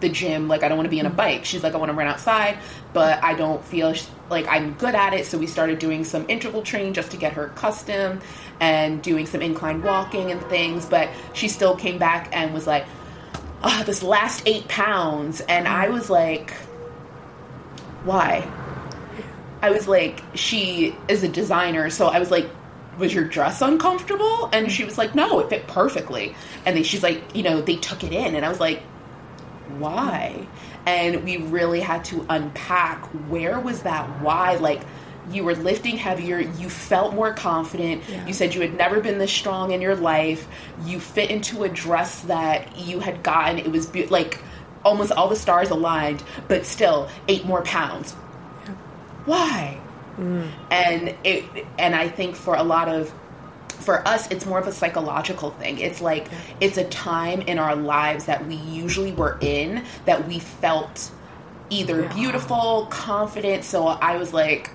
the 0.00 0.08
gym. 0.08 0.48
Like 0.48 0.62
I 0.62 0.68
don't 0.68 0.76
want 0.76 0.86
to 0.86 0.90
be 0.90 1.00
on 1.00 1.06
a 1.06 1.10
bike. 1.10 1.44
She's 1.44 1.62
like, 1.62 1.74
I 1.74 1.76
want 1.76 1.90
to 1.90 1.96
run 1.96 2.06
outside, 2.06 2.58
but 2.92 3.22
I 3.22 3.34
don't 3.34 3.64
feel 3.64 3.94
like 4.28 4.46
I'm 4.48 4.74
good 4.74 4.94
at 4.94 5.14
it. 5.14 5.26
So 5.26 5.38
we 5.38 5.46
started 5.46 5.78
doing 5.78 6.04
some 6.04 6.24
interval 6.28 6.62
training 6.62 6.94
just 6.94 7.10
to 7.12 7.16
get 7.16 7.34
her 7.34 7.46
accustomed 7.46 8.22
and 8.60 9.02
doing 9.02 9.26
some 9.26 9.42
incline 9.42 9.82
walking 9.82 10.30
and 10.30 10.42
things. 10.44 10.86
But 10.86 11.10
she 11.32 11.48
still 11.48 11.76
came 11.76 11.98
back 11.98 12.28
and 12.32 12.52
was 12.52 12.66
like, 12.66 12.86
oh, 13.62 13.82
this 13.84 14.02
last 14.02 14.42
eight 14.46 14.68
pounds. 14.68 15.40
And 15.42 15.68
I 15.68 15.86
mm. 15.86 15.92
was 15.92 16.10
like, 16.10 16.52
why? 18.04 18.50
I 19.62 19.70
was 19.70 19.86
like, 19.86 20.22
she 20.34 20.96
is 21.08 21.22
a 21.22 21.28
designer. 21.28 21.90
So 21.90 22.06
I 22.06 22.18
was 22.18 22.30
like, 22.30 22.48
was 22.98 23.14
your 23.14 23.24
dress 23.24 23.62
uncomfortable? 23.62 24.48
And 24.52 24.70
she 24.70 24.84
was 24.84 24.98
like, 24.98 25.14
no, 25.14 25.40
it 25.40 25.50
fit 25.50 25.66
perfectly. 25.66 26.34
And 26.64 26.76
then 26.76 26.84
she's 26.84 27.02
like, 27.02 27.34
you 27.34 27.42
know, 27.42 27.60
they 27.60 27.76
took 27.76 28.04
it 28.04 28.12
in. 28.12 28.34
And 28.34 28.44
I 28.44 28.48
was 28.48 28.60
like, 28.60 28.82
why? 29.78 30.46
And 30.86 31.24
we 31.24 31.38
really 31.38 31.80
had 31.80 32.04
to 32.06 32.24
unpack 32.28 33.04
where 33.28 33.60
was 33.60 33.82
that 33.82 34.06
why? 34.22 34.56
Like, 34.56 34.82
you 35.30 35.44
were 35.44 35.54
lifting 35.54 35.96
heavier, 35.96 36.40
you 36.40 36.68
felt 36.68 37.14
more 37.14 37.32
confident. 37.32 38.02
Yeah. 38.08 38.26
You 38.26 38.32
said 38.32 38.54
you 38.54 38.60
had 38.60 38.76
never 38.76 39.00
been 39.00 39.18
this 39.18 39.32
strong 39.32 39.72
in 39.72 39.80
your 39.80 39.96
life. 39.96 40.46
You 40.84 41.00
fit 41.00 41.30
into 41.30 41.62
a 41.64 41.68
dress 41.68 42.22
that 42.22 42.76
you 42.78 43.00
had 43.00 43.22
gotten. 43.22 43.58
It 43.58 43.70
was 43.70 43.86
be- 43.86 44.06
like 44.06 44.42
almost 44.84 45.12
all 45.12 45.28
the 45.28 45.36
stars 45.36 45.70
aligned, 45.70 46.22
but 46.48 46.66
still 46.66 47.08
eight 47.28 47.44
more 47.44 47.62
pounds. 47.62 48.14
Yeah. 48.64 48.74
Why? 49.26 49.80
Mm. 50.16 50.50
And 50.70 51.14
it 51.24 51.44
and 51.78 51.94
I 51.94 52.08
think 52.08 52.36
for 52.36 52.54
a 52.54 52.62
lot 52.62 52.88
of 52.88 53.12
for 53.68 54.06
us 54.06 54.30
it's 54.30 54.44
more 54.44 54.58
of 54.58 54.66
a 54.66 54.72
psychological 54.72 55.52
thing 55.52 55.78
it's 55.78 56.02
like 56.02 56.28
it's 56.60 56.76
a 56.76 56.84
time 56.84 57.40
in 57.42 57.58
our 57.58 57.74
lives 57.74 58.26
that 58.26 58.46
we 58.46 58.56
usually 58.56 59.12
were 59.12 59.38
in 59.40 59.82
that 60.04 60.28
we 60.28 60.38
felt 60.38 61.10
either 61.70 62.02
yeah. 62.02 62.14
beautiful 62.14 62.86
confident 62.90 63.64
so 63.64 63.86
i 63.86 64.16
was 64.16 64.34
like 64.34 64.70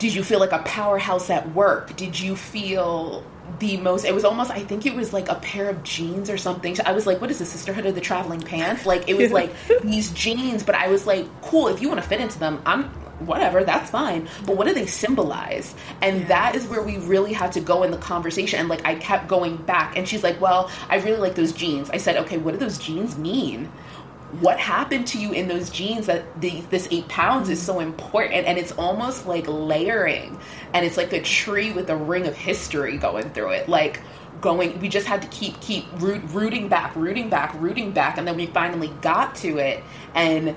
did 0.00 0.14
you 0.14 0.24
feel 0.24 0.40
like 0.40 0.52
a 0.52 0.60
powerhouse 0.60 1.30
at 1.30 1.54
work? 1.54 1.94
Did 1.94 2.18
you 2.18 2.34
feel 2.34 3.22
the 3.58 3.76
most 3.76 4.04
it 4.04 4.14
was 4.14 4.24
almost 4.24 4.48
i 4.52 4.60
think 4.60 4.86
it 4.86 4.94
was 4.94 5.12
like 5.12 5.28
a 5.28 5.34
pair 5.34 5.68
of 5.68 5.82
jeans 5.82 6.30
or 6.30 6.38
something. 6.38 6.76
I 6.86 6.92
was 6.92 7.06
like 7.06 7.20
what 7.20 7.30
is 7.30 7.40
the 7.40 7.44
sisterhood 7.44 7.84
of 7.84 7.94
the 7.94 8.00
traveling 8.00 8.40
pants? 8.40 8.86
Like 8.86 9.08
it 9.08 9.16
was 9.16 9.32
like 9.32 9.52
these 9.82 10.10
jeans 10.12 10.62
but 10.62 10.74
i 10.74 10.88
was 10.88 11.06
like 11.06 11.26
cool 11.42 11.68
if 11.68 11.82
you 11.82 11.88
want 11.88 12.00
to 12.00 12.08
fit 12.08 12.20
into 12.20 12.38
them 12.38 12.62
i'm 12.64 12.84
whatever 13.26 13.62
that's 13.64 13.90
fine. 13.90 14.28
But 14.46 14.56
what 14.56 14.66
do 14.66 14.72
they 14.72 14.86
symbolize? 14.86 15.74
And 16.00 16.20
yeah. 16.20 16.28
that 16.28 16.56
is 16.56 16.66
where 16.68 16.80
we 16.80 16.96
really 16.98 17.34
had 17.34 17.52
to 17.52 17.60
go 17.60 17.82
in 17.82 17.90
the 17.90 17.98
conversation. 17.98 18.60
And 18.60 18.68
like 18.68 18.86
i 18.86 18.94
kept 18.94 19.28
going 19.28 19.56
back. 19.56 19.98
And 19.98 20.08
she's 20.08 20.22
like 20.22 20.40
well 20.40 20.70
i 20.88 20.96
really 20.96 21.18
like 21.18 21.34
those 21.34 21.52
jeans. 21.52 21.90
I 21.90 21.98
said 21.98 22.16
okay 22.18 22.38
what 22.38 22.52
do 22.52 22.56
those 22.56 22.78
jeans 22.78 23.18
mean 23.18 23.70
what 24.38 24.60
happened 24.60 25.06
to 25.08 25.18
you 25.18 25.32
in 25.32 25.48
those 25.48 25.70
jeans 25.70 26.06
that 26.06 26.40
the, 26.40 26.60
this 26.70 26.86
eight 26.90 27.08
pounds 27.08 27.48
is 27.48 27.60
so 27.60 27.80
important 27.80 28.46
and 28.46 28.58
it's 28.58 28.70
almost 28.72 29.26
like 29.26 29.44
layering 29.48 30.38
and 30.72 30.86
it's 30.86 30.96
like 30.96 31.12
a 31.12 31.20
tree 31.20 31.72
with 31.72 31.90
a 31.90 31.96
ring 31.96 32.26
of 32.26 32.36
history 32.36 32.96
going 32.96 33.28
through 33.30 33.50
it 33.50 33.68
like 33.68 34.00
going 34.40 34.78
we 34.80 34.88
just 34.88 35.06
had 35.06 35.20
to 35.20 35.28
keep 35.28 35.60
keep 35.60 35.84
root, 36.00 36.22
rooting 36.28 36.68
back 36.68 36.94
rooting 36.94 37.28
back 37.28 37.52
rooting 37.60 37.90
back 37.90 38.18
and 38.18 38.26
then 38.26 38.36
we 38.36 38.46
finally 38.46 38.88
got 39.02 39.34
to 39.34 39.58
it 39.58 39.82
and 40.14 40.56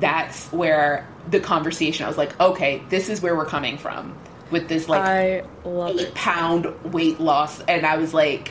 that's 0.00 0.50
where 0.50 1.06
the 1.30 1.40
conversation 1.40 2.06
i 2.06 2.08
was 2.08 2.18
like 2.18 2.38
okay 2.40 2.82
this 2.88 3.10
is 3.10 3.20
where 3.20 3.36
we're 3.36 3.44
coming 3.44 3.76
from 3.76 4.16
with 4.50 4.66
this 4.66 4.88
like 4.88 5.02
I 5.02 5.44
eight 5.64 6.00
it. 6.00 6.14
pound 6.14 6.66
weight 6.92 7.20
loss 7.20 7.60
and 7.60 7.84
i 7.84 7.98
was 7.98 8.14
like 8.14 8.50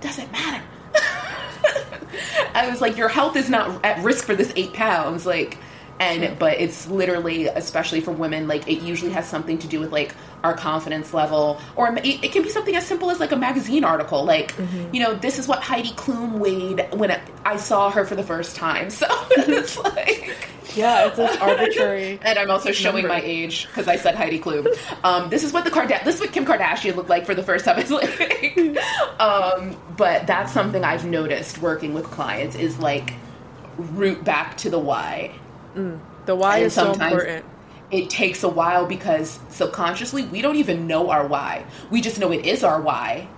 doesn't 0.00 0.30
matter 0.30 0.62
I 2.54 2.68
was 2.68 2.80
like, 2.80 2.96
your 2.96 3.08
health 3.08 3.36
is 3.36 3.48
not 3.48 3.84
at 3.84 4.02
risk 4.04 4.24
for 4.24 4.34
this 4.34 4.52
eight 4.56 4.72
pounds. 4.72 5.26
Like, 5.26 5.58
and 5.98 6.38
but 6.38 6.60
it's 6.60 6.86
literally 6.88 7.46
especially 7.46 8.00
for 8.00 8.10
women 8.10 8.46
like 8.46 8.68
it 8.68 8.82
usually 8.82 9.10
has 9.12 9.26
something 9.26 9.58
to 9.58 9.66
do 9.66 9.80
with 9.80 9.92
like 9.92 10.14
our 10.46 10.54
confidence 10.54 11.12
level 11.12 11.60
or 11.74 11.94
it, 11.98 12.24
it 12.24 12.32
can 12.32 12.42
be 12.42 12.48
something 12.48 12.76
as 12.76 12.86
simple 12.86 13.10
as 13.10 13.20
like 13.20 13.32
a 13.32 13.36
magazine 13.36 13.84
article 13.84 14.24
like 14.24 14.54
mm-hmm. 14.56 14.94
you 14.94 15.02
know 15.02 15.14
this 15.14 15.38
is 15.38 15.48
what 15.48 15.62
heidi 15.62 15.90
klum 15.90 16.38
weighed 16.38 16.86
when 16.94 17.10
it, 17.10 17.20
i 17.44 17.56
saw 17.56 17.90
her 17.90 18.04
for 18.04 18.14
the 18.14 18.22
first 18.22 18.56
time 18.56 18.88
so 19.00 19.06
it's 19.30 19.76
like 19.96 20.48
yeah 20.74 21.06
it's 21.06 21.16
this 21.16 21.36
arbitrary 21.38 22.18
and 22.22 22.38
i'm 22.38 22.50
also 22.50 22.70
showing 22.72 23.02
number. 23.02 23.08
my 23.08 23.20
age 23.20 23.66
because 23.66 23.88
i 23.88 23.96
said 23.96 24.14
heidi 24.14 24.38
klum 24.38 24.66
um, 25.04 25.28
this 25.30 25.42
is 25.42 25.52
what 25.52 25.64
the 25.64 25.70
Kardashian 25.70 26.04
this 26.04 26.16
is 26.16 26.20
what 26.20 26.32
kim 26.32 26.46
kardashian 26.46 26.96
looked 26.96 27.10
like 27.10 27.26
for 27.26 27.34
the 27.34 27.42
first 27.42 27.64
time 27.64 27.78
it's 27.78 27.90
like 27.90 28.56
um, 29.20 29.76
but 29.96 30.26
that's 30.26 30.52
something 30.52 30.84
i've 30.84 31.04
noticed 31.04 31.58
working 31.58 31.92
with 31.92 32.04
clients 32.04 32.56
is 32.56 32.78
like 32.78 33.14
root 33.76 34.22
back 34.24 34.56
to 34.56 34.70
the 34.70 34.78
why 34.78 35.34
Mm. 35.76 36.00
The 36.24 36.34
why 36.34 36.56
and 36.56 36.66
is 36.66 36.74
so 36.74 36.92
important. 36.92 37.44
It 37.90 38.10
takes 38.10 38.42
a 38.42 38.48
while 38.48 38.86
because 38.86 39.38
subconsciously 39.48 40.24
we 40.26 40.42
don't 40.42 40.56
even 40.56 40.86
know 40.86 41.10
our 41.10 41.26
why. 41.26 41.64
We 41.90 42.00
just 42.00 42.18
know 42.18 42.32
it 42.32 42.44
is 42.44 42.64
our 42.64 42.80
why, 42.80 43.28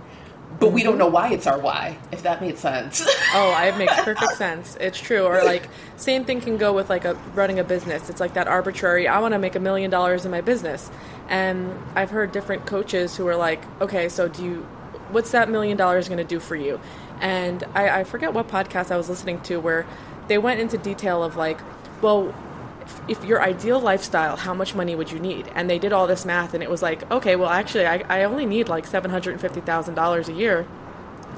but 0.59 0.71
we 0.71 0.83
don't 0.83 0.93
mm-hmm. 0.93 0.99
know 0.99 1.07
why 1.07 1.31
it's 1.33 1.47
our 1.47 1.59
why. 1.59 1.97
If 2.11 2.23
that 2.23 2.41
made 2.41 2.57
sense. 2.57 3.01
oh, 3.33 3.55
it 3.63 3.77
makes 3.77 3.93
perfect 4.03 4.33
sense. 4.33 4.75
It's 4.79 4.99
true. 4.99 5.23
Or 5.23 5.43
like 5.43 5.69
same 5.97 6.25
thing 6.25 6.41
can 6.41 6.57
go 6.57 6.73
with 6.73 6.89
like 6.89 7.05
a 7.05 7.13
running 7.35 7.59
a 7.59 7.63
business. 7.63 8.09
It's 8.09 8.19
like 8.19 8.33
that 8.33 8.47
arbitrary. 8.47 9.07
I 9.07 9.19
want 9.19 9.33
to 9.33 9.39
make 9.39 9.55
a 9.55 9.59
million 9.59 9.91
dollars 9.91 10.25
in 10.25 10.31
my 10.31 10.41
business, 10.41 10.89
and 11.27 11.77
I've 11.95 12.09
heard 12.09 12.31
different 12.31 12.65
coaches 12.65 13.15
who 13.15 13.27
are 13.27 13.35
like, 13.35 13.63
okay, 13.81 14.09
so 14.09 14.27
do 14.27 14.43
you? 14.43 14.55
What's 15.11 15.31
that 15.31 15.49
million 15.49 15.77
dollars 15.77 16.07
going 16.07 16.19
to 16.19 16.23
do 16.23 16.39
for 16.39 16.55
you? 16.55 16.79
And 17.19 17.63
I, 17.73 18.01
I 18.01 18.03
forget 18.03 18.33
what 18.33 18.47
podcast 18.47 18.91
I 18.91 18.97
was 18.97 19.09
listening 19.09 19.41
to 19.41 19.57
where 19.57 19.85
they 20.27 20.37
went 20.37 20.59
into 20.59 20.77
detail 20.77 21.23
of 21.23 21.35
like, 21.35 21.59
well, 22.01 22.33
if 23.07 23.23
your 23.25 23.41
ideal 23.41 23.79
lifestyle, 23.79 24.35
how 24.35 24.53
much 24.53 24.75
money 24.75 24.95
would 24.95 25.11
you 25.11 25.19
need? 25.19 25.49
And 25.55 25.69
they 25.69 25.79
did 25.79 25.93
all 25.93 26.07
this 26.07 26.25
math, 26.25 26.53
and 26.53 26.63
it 26.63 26.69
was 26.69 26.81
like, 26.81 27.09
okay, 27.11 27.35
well, 27.35 27.49
actually, 27.49 27.85
I, 27.85 28.03
I 28.09 28.23
only 28.23 28.45
need 28.45 28.69
like 28.69 28.85
seven 28.85 29.11
hundred 29.11 29.31
and 29.31 29.41
fifty 29.41 29.61
thousand 29.61 29.95
dollars 29.95 30.29
a 30.29 30.33
year 30.33 30.67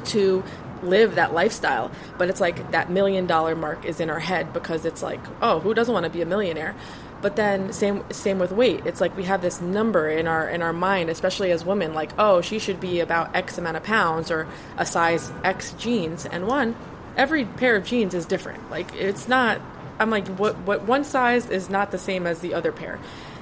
to 0.05 0.43
live 0.83 1.15
that 1.15 1.33
lifestyle. 1.33 1.91
But 2.17 2.29
it's 2.29 2.41
like 2.41 2.71
that 2.71 2.89
million 2.89 3.27
dollar 3.27 3.55
mark 3.55 3.85
is 3.85 3.99
in 3.99 4.09
our 4.09 4.19
head 4.19 4.53
because 4.53 4.85
it's 4.85 5.03
like, 5.03 5.19
oh, 5.41 5.59
who 5.59 5.73
doesn't 5.73 5.93
want 5.93 6.05
to 6.05 6.09
be 6.09 6.21
a 6.21 6.25
millionaire? 6.25 6.75
But 7.21 7.35
then 7.35 7.71
same 7.71 8.03
same 8.11 8.39
with 8.39 8.51
weight. 8.51 8.85
It's 8.85 8.99
like 8.99 9.15
we 9.15 9.23
have 9.25 9.41
this 9.41 9.61
number 9.61 10.09
in 10.09 10.27
our 10.27 10.49
in 10.49 10.61
our 10.61 10.73
mind, 10.73 11.09
especially 11.09 11.51
as 11.51 11.63
women, 11.63 11.93
like, 11.93 12.11
oh, 12.17 12.41
she 12.41 12.57
should 12.57 12.79
be 12.79 12.99
about 12.99 13.35
X 13.35 13.57
amount 13.57 13.77
of 13.77 13.83
pounds 13.83 14.31
or 14.31 14.47
a 14.77 14.85
size 14.85 15.31
X 15.43 15.73
jeans. 15.73 16.25
And 16.25 16.47
one, 16.47 16.75
every 17.15 17.45
pair 17.45 17.75
of 17.75 17.85
jeans 17.85 18.15
is 18.15 18.25
different. 18.25 18.71
Like 18.71 18.95
it's 18.95 19.27
not 19.27 19.61
I'm 20.01 20.09
like, 20.09 20.27
what, 20.27 20.57
what 20.59 20.83
one 20.83 21.03
size 21.03 21.49
is 21.49 21.69
not 21.69 21.91
the 21.91 21.99
same 21.99 22.25
as 22.25 22.39
the 22.39 22.55
other 22.55 22.71
pair. 22.71 22.99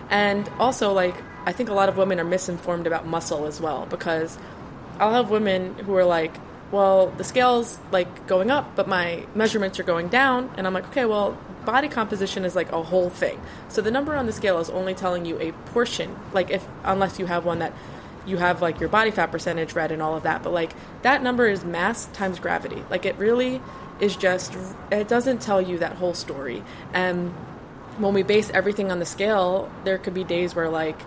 And 0.10 0.48
also, 0.60 0.92
like, 0.92 1.16
I 1.46 1.54
think 1.54 1.70
a 1.70 1.74
lot 1.74 1.88
of 1.88 1.96
women 1.96 2.20
are 2.20 2.26
misinformed 2.26 2.86
about 2.86 3.08
muscle 3.08 3.46
as 3.46 3.62
well 3.62 3.86
because 3.90 4.38
I'll 5.00 5.14
have 5.14 5.30
women 5.30 5.74
who 5.76 5.96
are 5.96 6.04
like, 6.04 6.36
well, 6.72 7.08
the 7.12 7.24
scale's 7.24 7.80
like 7.92 8.28
going 8.28 8.52
up, 8.52 8.76
but 8.76 8.88
my 8.88 9.26
measurements 9.34 9.80
are 9.80 9.84
going 9.84 10.10
down. 10.10 10.52
And 10.58 10.68
I'm 10.68 10.74
like, 10.74 10.88
okay, 10.90 11.06
well, 11.06 11.38
body 11.66 11.88
composition 11.88 12.44
is 12.44 12.56
like 12.56 12.72
a 12.72 12.84
whole 12.84 13.10
thing. 13.10 13.42
So 13.70 13.82
the 13.82 13.92
number 13.92 14.14
on 14.16 14.26
the 14.26 14.34
scale 14.34 14.60
is 14.60 14.70
only 14.70 14.94
telling 14.94 15.26
you 15.26 15.40
a 15.40 15.54
portion, 15.72 16.16
like, 16.34 16.52
if 16.52 16.68
unless 16.84 17.20
you 17.20 17.26
have 17.26 17.46
one 17.46 17.60
that 17.60 17.74
you 18.26 18.38
have 18.38 18.62
like 18.62 18.80
your 18.80 18.90
body 18.90 19.12
fat 19.12 19.32
percentage 19.32 19.74
read 19.74 19.92
and 19.92 20.02
all 20.02 20.16
of 20.16 20.24
that. 20.24 20.44
But 20.44 20.52
like, 20.52 20.74
that 21.04 21.24
number 21.24 21.48
is 21.48 21.64
mass 21.64 22.08
times 22.08 22.38
gravity. 22.38 22.84
Like, 22.90 23.06
it 23.06 23.16
really 23.18 23.62
is 24.00 24.16
just 24.16 24.56
it 24.92 25.08
doesn't 25.08 25.42
tell 25.42 25.62
you 25.62 25.78
that 25.80 25.94
whole 25.98 26.14
story. 26.14 26.64
And 26.94 27.34
when 28.00 28.14
we 28.14 28.24
base 28.24 28.50
everything 28.52 28.92
on 28.92 29.00
the 29.00 29.06
scale 29.06 29.70
there 29.84 29.98
could 29.98 30.14
be 30.14 30.24
days 30.24 30.56
where 30.56 30.70
like 30.70 31.00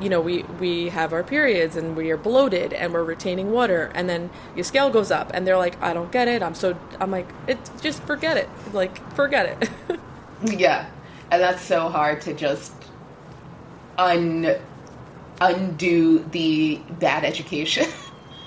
you 0.00 0.08
know 0.08 0.20
we 0.20 0.44
we 0.60 0.88
have 0.88 1.12
our 1.12 1.24
periods 1.24 1.74
and 1.76 1.96
we 1.96 2.10
are 2.10 2.16
bloated 2.16 2.72
and 2.72 2.92
we're 2.92 3.02
retaining 3.02 3.50
water 3.50 3.90
and 3.94 4.08
then 4.08 4.30
your 4.54 4.62
scale 4.62 4.88
goes 4.90 5.10
up 5.10 5.30
and 5.34 5.44
they're 5.46 5.56
like 5.56 5.80
i 5.82 5.92
don't 5.92 6.12
get 6.12 6.28
it. 6.28 6.42
I'm 6.42 6.54
so 6.54 6.78
i'm 7.00 7.10
like 7.10 7.28
it 7.46 7.58
just 7.82 8.02
forget 8.04 8.36
it. 8.36 8.48
Like 8.72 8.96
forget 9.14 9.46
it. 9.62 9.70
Yeah. 10.40 10.88
And 11.32 11.42
that's 11.42 11.62
so 11.62 11.88
hard 11.88 12.20
to 12.22 12.32
just 12.32 12.72
un 13.98 14.54
undo 15.40 16.20
the 16.30 16.76
bad 17.00 17.24
education. 17.24 17.86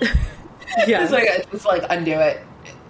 Yeah 0.86 1.02
it's 1.02 1.12
like 1.12 1.50
just 1.50 1.66
like 1.66 1.84
undo 1.90 2.12
it 2.12 2.42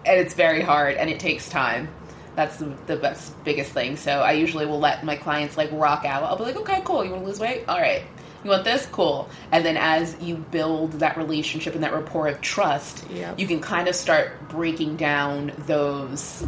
and 0.04 0.20
it's 0.20 0.34
very 0.34 0.62
hard 0.62 0.96
and 0.96 1.08
it 1.10 1.20
takes 1.20 1.48
time. 1.48 1.88
That's 2.34 2.56
the, 2.56 2.74
the 2.86 2.96
best, 2.96 3.32
biggest 3.44 3.72
thing. 3.72 3.96
So 3.96 4.20
I 4.20 4.32
usually 4.32 4.64
will 4.64 4.80
let 4.80 5.04
my 5.04 5.16
clients 5.16 5.56
like 5.56 5.70
rock 5.72 6.04
out. 6.04 6.22
I'll 6.22 6.36
be 6.36 6.44
like, 6.44 6.56
okay, 6.56 6.80
cool. 6.84 7.04
You 7.04 7.10
want 7.10 7.24
to 7.24 7.28
lose 7.28 7.40
weight? 7.40 7.64
All 7.68 7.78
right. 7.78 8.02
You 8.42 8.50
want 8.50 8.64
this? 8.64 8.86
Cool. 8.86 9.28
And 9.52 9.64
then 9.64 9.76
as 9.76 10.16
you 10.20 10.36
build 10.36 10.92
that 10.94 11.16
relationship 11.16 11.74
and 11.74 11.84
that 11.84 11.92
rapport 11.92 12.28
of 12.28 12.40
trust, 12.40 13.04
yep. 13.10 13.38
you 13.38 13.46
can 13.46 13.60
kind 13.60 13.86
of 13.86 13.94
start 13.94 14.48
breaking 14.48 14.96
down 14.96 15.52
those 15.66 16.46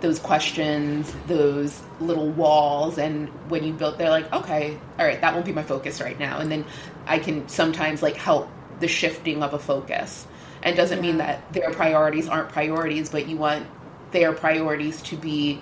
those 0.00 0.18
questions, 0.18 1.14
those 1.26 1.78
little 2.00 2.30
walls, 2.30 2.96
and 2.96 3.28
when 3.50 3.62
you 3.64 3.72
build, 3.74 3.98
they're 3.98 4.08
like, 4.08 4.32
okay, 4.32 4.78
all 4.98 5.04
right, 5.04 5.20
that 5.20 5.34
won't 5.34 5.44
be 5.44 5.52
my 5.52 5.62
focus 5.62 6.00
right 6.00 6.18
now. 6.18 6.38
And 6.38 6.50
then 6.50 6.64
I 7.06 7.18
can 7.18 7.46
sometimes 7.48 8.02
like 8.02 8.16
help 8.16 8.48
the 8.80 8.88
shifting 8.88 9.42
of 9.42 9.52
a 9.52 9.58
focus 9.58 10.26
and 10.62 10.76
doesn't 10.76 11.00
mean 11.00 11.18
that 11.18 11.52
their 11.52 11.70
priorities 11.72 12.28
aren't 12.28 12.48
priorities 12.50 13.08
but 13.08 13.26
you 13.26 13.36
want 13.36 13.66
their 14.10 14.32
priorities 14.32 15.00
to 15.02 15.16
be 15.16 15.60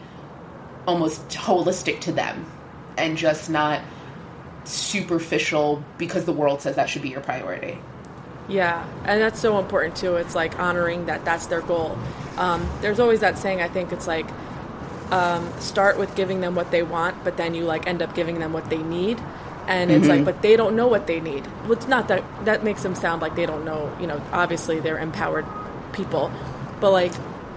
almost 0.86 1.28
holistic 1.28 2.00
to 2.00 2.12
them 2.12 2.50
and 2.96 3.16
just 3.16 3.50
not 3.50 3.80
superficial 4.64 5.82
because 5.98 6.24
the 6.24 6.32
world 6.32 6.60
says 6.60 6.76
that 6.76 6.88
should 6.88 7.02
be 7.02 7.10
your 7.10 7.20
priority. 7.20 7.78
Yeah 8.48 8.86
and 9.04 9.20
that's 9.20 9.40
so 9.40 9.58
important 9.58 9.96
too. 9.96 10.16
It's 10.16 10.34
like 10.34 10.58
honoring 10.58 11.06
that 11.06 11.24
that's 11.24 11.46
their 11.46 11.60
goal. 11.60 11.98
Um, 12.36 12.68
there's 12.80 13.00
always 13.00 13.20
that 13.20 13.36
saying 13.36 13.60
i 13.60 13.68
think 13.68 13.92
it's 13.92 14.06
like 14.06 14.26
um, 15.10 15.50
start 15.58 15.98
with 15.98 16.14
giving 16.14 16.40
them 16.40 16.54
what 16.54 16.70
they 16.70 16.82
want 16.82 17.24
but 17.24 17.36
then 17.36 17.54
you 17.54 17.64
like 17.64 17.86
end 17.86 18.02
up 18.02 18.14
giving 18.14 18.38
them 18.38 18.52
what 18.52 18.68
they 18.70 18.78
need 18.78 19.18
and 19.68 19.90
it's 19.90 20.06
mm-hmm. 20.06 20.10
like 20.10 20.24
but 20.24 20.42
they 20.42 20.56
don't 20.56 20.74
know 20.74 20.88
what 20.88 21.06
they 21.06 21.20
need. 21.20 21.46
Well 21.62 21.72
it's 21.72 21.86
not 21.86 22.08
that 22.08 22.24
that 22.46 22.64
makes 22.64 22.82
them 22.82 22.94
sound 22.94 23.22
like 23.22 23.36
they 23.36 23.46
don't 23.46 23.64
know 23.64 23.94
you 24.00 24.06
know 24.06 24.20
obviously 24.32 24.80
they're 24.80 24.98
empowered 24.98 25.46
people. 25.92 26.32
But 26.80 26.92
like 26.92 27.12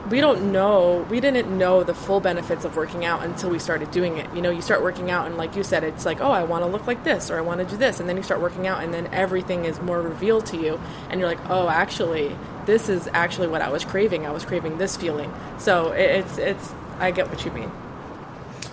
we 0.10 0.20
don't 0.20 0.52
know 0.52 1.08
we 1.10 1.22
didn't 1.22 1.58
know 1.58 1.84
the 1.84 1.94
full 1.94 2.20
benefits 2.20 2.66
of 2.66 2.76
working 2.76 3.06
out 3.06 3.24
until 3.24 3.50
we 3.50 3.60
started 3.60 3.92
doing 3.92 4.18
it. 4.18 4.32
You 4.36 4.42
know 4.42 4.52
you 4.52 4.62
start 4.62 4.84
working 4.84 5.10
out 5.10 5.26
and 5.26 5.38
like 5.38 5.56
you 5.56 5.64
said 5.64 5.86
it's 5.86 6.06
like 6.06 6.20
oh 6.20 6.32
i 6.32 6.44
want 6.44 6.66
to 6.66 6.70
look 6.70 6.86
like 6.86 7.04
this 7.06 7.32
or 7.32 7.38
i 7.38 7.42
want 7.42 7.62
to 7.62 7.66
do 7.66 7.78
this. 7.78 8.02
And 8.02 8.10
then 8.10 8.18
you 8.18 8.24
start 8.24 8.42
working 8.42 8.68
out 8.68 8.84
and 8.84 8.94
then 8.94 9.08
everything 9.08 9.64
is 9.64 9.80
more 9.80 10.02
revealed 10.02 10.46
to 10.48 10.58
you 10.58 10.82
and 11.10 11.20
you're 11.20 11.30
like 11.30 11.50
oh 11.50 11.70
actually 11.70 12.36
this 12.66 12.90
is 12.90 13.08
actually 13.14 13.48
what 13.48 13.62
i 13.62 13.70
was 13.70 13.86
craving. 13.86 14.26
I 14.26 14.32
was 14.32 14.44
craving 14.44 14.80
this 14.80 14.98
feeling. 14.98 15.34
So 15.60 15.92
it's 15.94 16.38
it's 16.38 16.74
i 17.00 17.12
get 17.12 17.30
what 17.30 17.46
you 17.46 17.52
mean. 17.52 17.72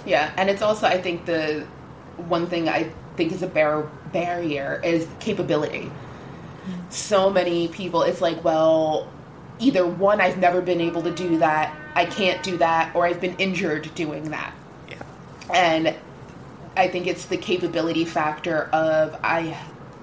Yeah. 0.04 0.32
And 0.36 0.50
it's 0.50 0.62
also 0.62 0.88
i 0.88 1.00
think 1.00 1.24
the 1.24 1.64
one 2.16 2.48
thing 2.48 2.68
i 2.68 2.90
think 3.18 3.32
is 3.32 3.42
a 3.42 3.46
bar- 3.48 3.90
barrier 4.12 4.80
is 4.82 5.06
capability. 5.20 5.90
So 6.88 7.28
many 7.28 7.68
people, 7.68 8.02
it's 8.02 8.22
like, 8.22 8.42
well, 8.44 9.10
either 9.58 9.86
one, 9.86 10.20
I've 10.20 10.38
never 10.38 10.62
been 10.62 10.80
able 10.80 11.02
to 11.02 11.10
do 11.10 11.38
that, 11.38 11.76
I 11.94 12.06
can't 12.06 12.42
do 12.42 12.56
that, 12.58 12.94
or 12.94 13.04
I've 13.04 13.20
been 13.20 13.36
injured 13.36 13.94
doing 13.94 14.30
that. 14.30 14.54
Yeah. 14.88 15.02
And 15.52 15.94
I 16.76 16.88
think 16.88 17.08
it's 17.08 17.26
the 17.26 17.36
capability 17.36 18.04
factor 18.04 18.64
of 18.72 19.18
I 19.24 19.58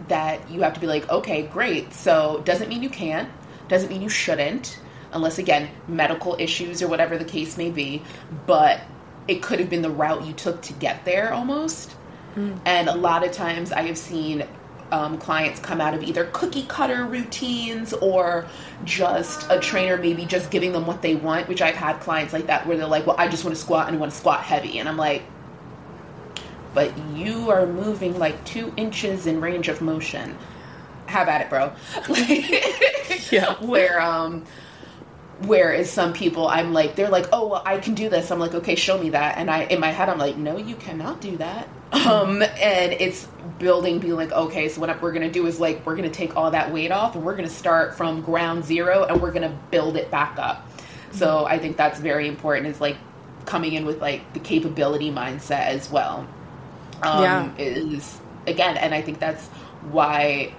that 0.10 0.52
you 0.52 0.62
have 0.62 0.74
to 0.74 0.80
be 0.80 0.88
like, 0.88 1.10
okay, 1.10 1.44
great. 1.48 1.94
So 1.94 2.42
doesn't 2.46 2.68
mean 2.70 2.84
you 2.84 2.90
can't, 2.90 3.30
doesn't 3.70 3.90
mean 3.90 4.02
you 4.02 4.10
shouldn't, 4.10 4.78
unless 5.14 5.38
again 5.38 5.70
medical 5.88 6.36
issues 6.38 6.84
or 6.84 6.88
whatever 6.90 7.18
the 7.18 7.26
case 7.26 7.58
may 7.58 7.72
be. 7.72 8.04
But 8.46 8.82
it 9.28 9.42
could 9.42 9.60
have 9.60 9.70
been 9.70 9.82
the 9.82 9.90
route 9.90 10.26
you 10.26 10.34
took 10.34 10.62
to 10.64 10.74
get 10.74 11.06
there 11.06 11.34
almost. 11.34 11.96
Mm. 12.36 12.60
And 12.66 12.90
a 12.90 12.96
lot 12.96 13.26
of 13.26 13.32
times 13.32 13.72
I 13.72 13.84
have 13.84 13.98
seen 13.98 14.46
um, 14.92 15.18
clients 15.18 15.60
come 15.60 15.82
out 15.82 15.94
of 15.94 16.04
either 16.04 16.26
cookie 16.26 16.64
cutter 16.64 17.06
routines 17.06 17.94
or 17.94 18.46
just 18.84 19.48
a 19.50 19.60
trainer 19.60 19.98
maybe 19.98 20.26
just 20.26 20.52
giving 20.52 20.72
them 20.72 20.86
what 20.86 21.02
they 21.02 21.16
want, 21.16 21.48
which 21.48 21.62
I've 21.62 21.76
had 21.76 22.00
clients 22.00 22.34
like 22.34 22.48
that 22.48 22.68
where 22.68 22.78
they're 22.78 22.88
like, 22.88 23.08
well, 23.08 23.16
I 23.18 23.28
just 23.28 23.44
want 23.44 23.56
to 23.56 23.62
squat 23.62 23.88
and 23.88 23.98
I 23.98 24.00
want 24.00 24.12
to 24.12 24.18
squat 24.18 24.42
heavy. 24.42 24.80
And 24.80 24.88
I'm 24.88 24.98
like, 24.98 25.24
but 26.74 26.96
you 27.14 27.50
are 27.50 27.66
moving 27.66 28.20
like 28.20 28.44
two 28.46 28.74
inches 28.78 29.28
in 29.28 29.42
range 29.42 29.70
of 29.70 29.82
motion. 29.82 30.38
Have 31.08 31.30
at 31.30 31.42
it, 31.42 31.50
bro. 31.50 31.74
yeah. 33.32 33.56
Where, 33.64 34.02
um, 34.02 34.46
Whereas 35.42 35.92
some 35.92 36.14
people, 36.14 36.48
I'm 36.48 36.72
like, 36.72 36.96
they're 36.96 37.10
like, 37.10 37.28
oh, 37.34 37.48
well, 37.48 37.62
I 37.66 37.78
can 37.78 37.94
do 37.94 38.08
this. 38.08 38.32
I'm 38.32 38.40
like, 38.40 38.54
okay, 38.56 38.76
show 38.76 38.98
me 38.98 39.10
that. 39.10 39.38
And 39.38 39.52
I, 39.52 39.64
in 39.64 39.82
my 39.82 39.92
head, 39.92 40.08
I'm 40.08 40.18
like, 40.18 40.38
no, 40.38 40.58
you 40.58 40.76
cannot 40.76 41.20
do 41.20 41.36
that. 41.38 41.68
Um, 41.92 42.42
and 42.42 42.94
it's 42.94 43.28
building, 43.60 44.00
being 44.00 44.16
like, 44.16 44.32
okay, 44.32 44.70
so 44.70 44.80
what 44.82 45.02
we're 45.02 45.12
gonna 45.12 45.32
do 45.32 45.46
is 45.46 45.60
like, 45.60 45.86
we're 45.86 45.96
gonna 45.96 46.10
take 46.10 46.36
all 46.38 46.52
that 46.52 46.72
weight 46.72 46.92
off, 46.92 47.16
and 47.16 47.26
we're 47.26 47.36
gonna 47.36 47.50
start 47.50 47.96
from 47.96 48.22
ground 48.22 48.64
zero, 48.64 49.04
and 49.04 49.22
we're 49.22 49.32
gonna 49.32 49.58
build 49.72 49.98
it 49.98 50.10
back 50.10 50.38
up. 50.40 50.68
So 51.12 51.46
I 51.46 51.60
think 51.60 51.78
that's 51.78 52.00
very 52.00 52.28
important. 52.28 52.68
Is 52.68 52.82
like 52.82 52.98
coming 53.46 53.74
in 53.74 53.86
with 53.86 54.02
like 54.02 54.34
the 54.34 54.40
capability 54.40 55.12
mindset 55.12 55.68
as 55.68 55.90
well. 55.90 56.28
Um, 57.02 57.24
yeah. 57.24 57.52
Is 57.58 58.20
again, 58.48 58.78
and 58.78 58.94
I 58.94 59.02
think 59.02 59.20
that's 59.20 59.48
why 59.92 60.54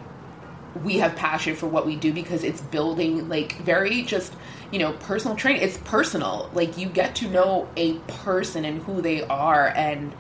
we 0.85 0.99
have 0.99 1.17
passion 1.17 1.57
for 1.57 1.67
what 1.67 1.87
we 1.87 1.97
do 1.97 2.13
because 2.13 2.45
it's 2.45 2.61
building 2.61 3.29
like 3.29 3.57
very 3.59 4.03
just 4.03 4.33
you 4.73 4.79
know 4.79 4.93
personal 4.93 5.37
training. 5.37 5.63
It's 5.63 5.79
personal. 5.79 6.51
Like 6.53 6.79
you 6.79 6.89
get 6.89 7.17
to 7.17 7.29
know 7.29 7.69
a 7.77 7.95
person 8.25 8.65
and 8.65 8.83
who 8.83 9.01
they 9.01 9.23
are 9.23 9.69
and 9.69 10.15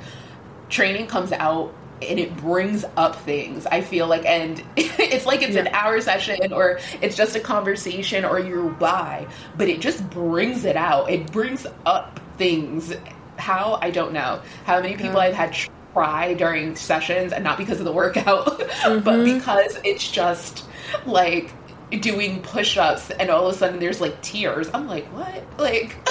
training 0.69 1.07
comes 1.07 1.33
out 1.33 1.75
and 2.03 2.19
it 2.19 2.37
brings 2.37 2.85
up 2.97 3.17
things 3.17 3.67
i 3.67 3.81
feel 3.81 4.07
like. 4.07 4.25
And 4.25 4.63
it's 4.77 5.27
like 5.27 5.43
it's 5.43 5.55
yeah. 5.55 5.63
an 5.63 5.69
hour 5.69 6.01
session 6.01 6.53
or 6.53 6.79
it's 7.01 7.17
just 7.17 7.37
a 7.37 7.41
conversation 7.41 8.25
or 8.25 8.39
you're 8.39 8.71
by 8.71 9.27
but 9.57 9.69
it 9.69 9.81
just 9.81 10.09
brings 10.11 10.65
it 10.65 10.77
out. 10.77 11.11
It 11.11 11.31
brings 11.33 11.67
up 11.85 12.21
things. 12.39 12.95
How? 13.39 13.79
I 13.83 13.91
don't 13.91 14.13
know. 14.13 14.41
How 14.65 14.81
many 14.81 14.97
people 14.97 15.17
yeah. 15.17 15.29
i've 15.29 15.35
had 15.35 15.55
cry 15.97 16.34
during 16.34 16.76
sessions 16.76 17.32
and 17.32 17.42
not 17.42 17.57
because 17.57 17.78
of 17.78 17.86
the 17.86 17.92
workout, 17.92 18.47
mm-hmm. 18.61 19.03
but 19.03 19.24
because 19.24 19.78
it's 19.82 20.11
just 20.11 20.66
like 21.07 21.51
doing 22.01 22.42
push-ups 22.42 23.11
and 23.12 23.30
all 23.30 23.47
of 23.47 23.55
a 23.55 23.57
sudden 23.57 23.80
there's 23.80 23.99
like 23.99 24.20
tears. 24.20 24.68
I'm 24.74 24.86
like 24.86 25.07
what? 25.07 25.42
Like 25.59 25.97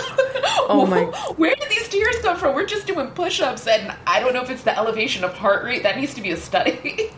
oh 0.68 0.88
my 0.90 1.04
where 1.38 1.54
did 1.54 1.70
these 1.70 1.88
tears 1.90 2.16
come 2.24 2.36
from? 2.36 2.56
We're 2.56 2.66
just 2.66 2.88
doing 2.88 3.08
push-ups 3.12 3.68
and 3.68 3.94
i 4.08 4.20
don't 4.20 4.34
know 4.34 4.42
if 4.42 4.50
it's 4.50 4.64
the 4.64 4.76
elevation 4.76 5.24
of 5.24 5.34
heart 5.34 5.64
rate. 5.64 5.84
That 5.84 5.98
needs 5.98 6.16
to 6.16 6.22
be 6.22 6.32
a 6.32 6.38
study. 6.38 7.12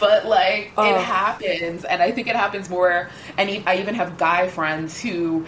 But 0.00 0.26
like 0.26 0.72
oh. 0.76 0.90
it 0.90 1.00
happens 1.00 1.84
and 1.84 2.02
i 2.02 2.10
think 2.10 2.26
it 2.26 2.34
happens 2.34 2.68
more 2.68 3.08
and 3.38 3.50
i 3.68 3.76
even 3.76 3.94
have 3.94 4.18
guy 4.18 4.48
friends 4.48 5.00
who 5.00 5.46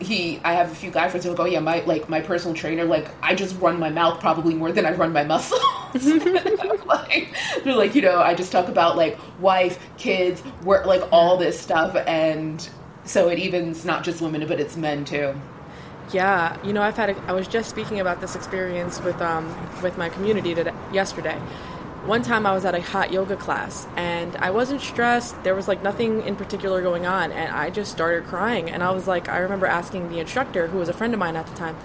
he 0.00 0.40
I 0.44 0.52
have 0.52 0.70
a 0.70 0.74
few 0.74 0.90
guy 0.90 1.08
friends 1.08 1.24
who 1.24 1.34
go, 1.34 1.44
oh 1.44 1.46
yeah, 1.46 1.60
my 1.60 1.80
like 1.80 2.08
my 2.08 2.20
personal 2.20 2.54
trainer, 2.54 2.84
like 2.84 3.10
I 3.22 3.34
just 3.34 3.58
run 3.60 3.78
my 3.78 3.90
mouth 3.90 4.20
probably 4.20 4.54
more 4.54 4.72
than 4.72 4.86
I 4.86 4.92
run 4.92 5.12
my 5.12 5.24
muscles. 5.24 5.60
like, 6.86 7.34
they're 7.64 7.74
like, 7.74 7.94
you 7.94 8.02
know, 8.02 8.20
I 8.20 8.34
just 8.34 8.52
talk 8.52 8.68
about 8.68 8.96
like 8.96 9.18
wife, 9.40 9.78
kids, 9.96 10.42
work, 10.62 10.86
like 10.86 11.02
all 11.12 11.36
this 11.36 11.58
stuff, 11.58 11.96
and 12.06 12.68
so 13.04 13.28
it 13.28 13.38
evens 13.38 13.84
not 13.84 14.04
just 14.04 14.20
women, 14.20 14.46
but 14.46 14.60
it's 14.60 14.76
men 14.76 15.04
too. 15.04 15.34
Yeah, 16.12 16.56
you 16.64 16.72
know, 16.72 16.82
I've 16.82 16.96
had. 16.96 17.10
A, 17.10 17.16
I 17.22 17.32
was 17.32 17.48
just 17.48 17.68
speaking 17.68 18.00
about 18.00 18.20
this 18.20 18.34
experience 18.34 19.00
with 19.02 19.20
um 19.20 19.54
with 19.82 19.98
my 19.98 20.08
community 20.08 20.54
today, 20.54 20.72
yesterday, 20.92 21.38
one 22.08 22.22
time 22.22 22.46
I 22.46 22.52
was 22.52 22.64
at 22.64 22.74
a 22.74 22.80
hot 22.80 23.12
yoga 23.12 23.36
class 23.36 23.86
and 23.94 24.34
I 24.36 24.50
wasn't 24.50 24.80
stressed. 24.80 25.44
There 25.44 25.54
was 25.54 25.68
like 25.68 25.82
nothing 25.82 26.22
in 26.22 26.36
particular 26.36 26.80
going 26.80 27.04
on 27.04 27.30
and 27.32 27.54
I 27.54 27.68
just 27.68 27.92
started 27.92 28.24
crying. 28.24 28.70
And 28.70 28.82
I 28.82 28.92
was 28.92 29.06
like, 29.06 29.28
I 29.28 29.38
remember 29.38 29.66
asking 29.66 30.08
the 30.08 30.18
instructor, 30.18 30.68
who 30.68 30.78
was 30.78 30.88
a 30.88 30.94
friend 30.94 31.12
of 31.12 31.20
mine 31.20 31.36
at 31.36 31.46
the 31.46 31.54
time, 31.54 31.76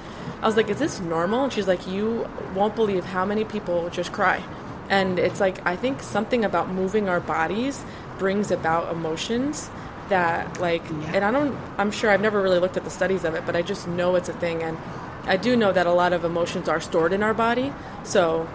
I 0.42 0.48
was 0.48 0.56
like, 0.56 0.70
is 0.70 0.80
this 0.80 1.02
normal? 1.02 1.44
And 1.44 1.52
she's 1.52 1.68
like, 1.68 1.86
you 1.88 2.28
won't 2.56 2.74
believe 2.74 3.04
how 3.04 3.26
many 3.26 3.44
people 3.44 3.90
just 3.90 4.14
cry. 4.14 4.42
And 4.90 5.20
it's 5.20 5.42
like, 5.42 5.66
I 5.66 5.76
think 5.76 6.02
something 6.02 6.46
about 6.46 6.70
moving 6.70 7.10
our 7.10 7.20
bodies 7.20 7.84
brings 8.18 8.50
about 8.50 8.94
emotions 8.94 9.70
that, 10.08 10.60
like, 10.62 10.84
yeah. 10.90 11.12
and 11.16 11.26
I 11.26 11.32
don't, 11.32 11.58
I'm 11.78 11.92
sure 11.92 12.10
I've 12.10 12.22
never 12.22 12.42
really 12.42 12.60
looked 12.60 12.78
at 12.78 12.86
the 12.86 12.90
studies 12.90 13.26
of 13.26 13.36
it, 13.36 13.46
but 13.46 13.58
I 13.58 13.62
just 13.62 13.88
know 13.90 14.16
it's 14.16 14.30
a 14.30 14.34
thing. 14.34 14.64
And 14.64 14.78
I 15.26 15.36
do 15.36 15.58
know 15.58 15.72
that 15.74 15.86
a 15.86 15.94
lot 15.94 16.14
of 16.14 16.24
emotions 16.24 16.70
are 16.70 16.80
stored 16.80 17.12
in 17.12 17.24
our 17.24 17.34
body. 17.34 17.74
So 18.04 18.48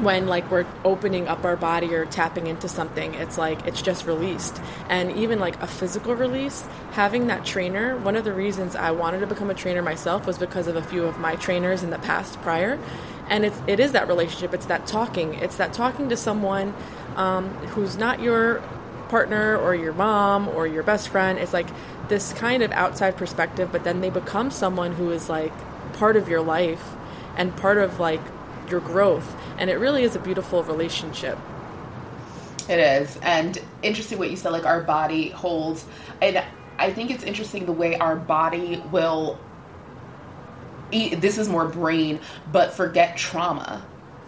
when 0.00 0.26
like 0.26 0.50
we're 0.50 0.66
opening 0.84 1.28
up 1.28 1.44
our 1.44 1.56
body 1.56 1.94
or 1.94 2.06
tapping 2.06 2.46
into 2.46 2.68
something 2.68 3.14
it's 3.14 3.36
like 3.36 3.66
it's 3.66 3.82
just 3.82 4.06
released. 4.06 4.60
And 4.88 5.12
even 5.12 5.38
like 5.38 5.60
a 5.62 5.66
physical 5.66 6.14
release 6.14 6.62
having 6.92 7.26
that 7.26 7.44
trainer 7.44 7.96
one 7.98 8.16
of 8.16 8.24
the 8.24 8.32
reasons 8.32 8.74
i 8.74 8.90
wanted 8.90 9.20
to 9.20 9.26
become 9.26 9.50
a 9.50 9.54
trainer 9.54 9.82
myself 9.82 10.26
was 10.26 10.38
because 10.38 10.66
of 10.66 10.76
a 10.76 10.82
few 10.82 11.04
of 11.04 11.18
my 11.18 11.36
trainers 11.36 11.82
in 11.82 11.90
the 11.90 11.98
past 11.98 12.40
prior. 12.42 12.78
And 13.28 13.44
it's 13.44 13.60
it 13.66 13.80
is 13.80 13.92
that 13.92 14.08
relationship 14.08 14.54
it's 14.54 14.66
that 14.66 14.86
talking. 14.86 15.34
It's 15.34 15.56
that 15.56 15.72
talking 15.72 16.08
to 16.08 16.16
someone 16.16 16.74
um, 17.16 17.50
who's 17.68 17.96
not 17.96 18.20
your 18.20 18.62
partner 19.08 19.56
or 19.56 19.74
your 19.74 19.92
mom 19.92 20.48
or 20.48 20.66
your 20.66 20.82
best 20.82 21.08
friend. 21.08 21.38
It's 21.38 21.52
like 21.52 21.68
this 22.08 22.32
kind 22.32 22.62
of 22.62 22.72
outside 22.72 23.16
perspective 23.16 23.70
but 23.70 23.84
then 23.84 24.00
they 24.00 24.10
become 24.10 24.50
someone 24.50 24.92
who 24.92 25.10
is 25.10 25.28
like 25.28 25.52
part 25.94 26.16
of 26.16 26.28
your 26.28 26.40
life 26.40 26.94
and 27.36 27.54
part 27.56 27.78
of 27.78 28.00
like 28.00 28.20
your 28.72 28.80
growth. 28.80 29.36
And 29.58 29.70
it 29.70 29.76
really 29.76 30.02
is 30.02 30.16
a 30.16 30.18
beautiful 30.18 30.64
relationship. 30.64 31.38
It 32.68 32.78
is. 32.78 33.16
And 33.22 33.58
interesting 33.82 34.18
what 34.18 34.30
you 34.30 34.36
said, 34.36 34.50
like 34.50 34.66
our 34.66 34.82
body 34.82 35.28
holds. 35.28 35.84
And 36.20 36.42
I 36.78 36.92
think 36.92 37.10
it's 37.12 37.22
interesting 37.22 37.66
the 37.66 37.72
way 37.72 37.96
our 37.96 38.16
body 38.16 38.82
will. 38.90 39.38
Eat, 40.94 41.22
this 41.22 41.38
is 41.38 41.48
more 41.48 41.66
brain, 41.66 42.20
but 42.50 42.74
forget 42.74 43.16
trauma. 43.16 43.82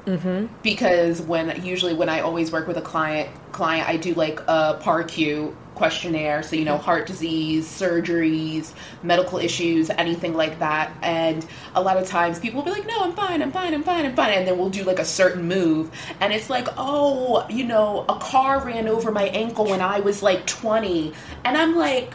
Mm-hmm. 0.07 0.47
Because 0.63 1.23
when 1.23 1.65
usually 1.65 1.95
when 1.95 2.09
I 2.09 2.21
always 2.21 2.53
work 2.53 2.67
with 2.67 2.77
a 2.77 2.83
client, 2.83 3.31
client 3.53 3.89
I 3.89 3.97
do 3.97 4.15
like 4.15 4.41
a 4.47 4.79
PAR-Q 4.81 5.57
questionnaire. 5.75 6.43
So, 6.43 6.57
you 6.57 6.65
know, 6.65 6.77
heart 6.77 7.07
disease, 7.07 7.67
surgeries, 7.67 8.73
medical 9.03 9.39
issues, 9.39 9.91
anything 9.91 10.35
like 10.35 10.59
that. 10.61 10.93
And 11.03 11.45
a 11.75 11.83
lot 11.83 11.97
of 11.97 12.07
times 12.07 12.39
people 12.39 12.63
will 12.63 12.67
be 12.67 12.71
like, 12.71 12.87
no, 12.87 13.03
I'm 13.03 13.15
fine, 13.15 13.43
I'm 13.43 13.53
fine, 13.53 13.75
I'm 13.75 13.83
fine, 13.83 14.07
I'm 14.07 14.15
fine. 14.15 14.33
And 14.33 14.47
then 14.47 14.59
we'll 14.59 14.71
do 14.71 14.85
like 14.85 14.99
a 14.99 15.05
certain 15.05 15.49
move. 15.49 15.91
And 16.21 16.33
it's 16.33 16.49
like, 16.49 16.69
oh, 16.77 17.47
you 17.49 17.65
know, 17.65 18.05
a 18.09 18.17
car 18.17 18.65
ran 18.65 18.89
over 18.89 19.11
my 19.11 19.25
ankle 19.29 19.67
when 19.67 19.81
I 19.81 20.01
was 20.01 20.23
like 20.23 20.47
20. 20.47 21.13
And 21.45 21.57
I'm 21.57 21.77
like, 21.77 22.15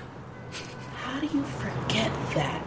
how 0.95 1.19
do 1.19 1.27
you 1.27 1.43
forget 1.43 2.11
that? 2.35 2.65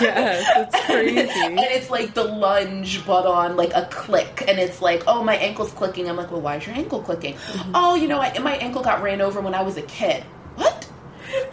Yes, 0.00 0.44
it's 0.56 0.86
crazy. 0.86 1.30
and 1.44 1.58
it's 1.58 1.90
like 1.90 2.14
the 2.14 2.24
lunge, 2.24 3.04
but 3.06 3.26
on 3.26 3.56
like 3.56 3.72
a 3.74 3.86
click, 3.90 4.44
and 4.48 4.58
it's 4.58 4.80
like, 4.82 5.02
oh, 5.06 5.22
my 5.22 5.36
ankle's 5.36 5.72
clicking. 5.72 6.08
I'm 6.08 6.16
like, 6.16 6.30
well, 6.30 6.40
why 6.40 6.56
is 6.56 6.66
your 6.66 6.74
ankle 6.74 7.02
clicking? 7.02 7.34
Mm-hmm. 7.34 7.72
Oh, 7.74 7.94
you 7.94 8.08
know, 8.08 8.20
I, 8.20 8.38
my 8.38 8.56
ankle 8.56 8.82
got 8.82 9.02
ran 9.02 9.20
over 9.20 9.40
when 9.40 9.54
I 9.54 9.62
was 9.62 9.76
a 9.76 9.82
kid. 9.82 10.22
What? 10.56 10.88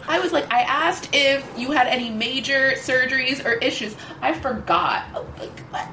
I 0.08 0.18
was 0.18 0.32
like, 0.32 0.50
I 0.52 0.62
asked 0.62 1.10
if 1.12 1.46
you 1.56 1.70
had 1.70 1.86
any 1.86 2.10
major 2.10 2.72
surgeries 2.76 3.44
or 3.44 3.54
issues. 3.54 3.94
I 4.20 4.32
forgot. 4.32 5.04
Like, 5.38 5.60
what? 5.70 5.88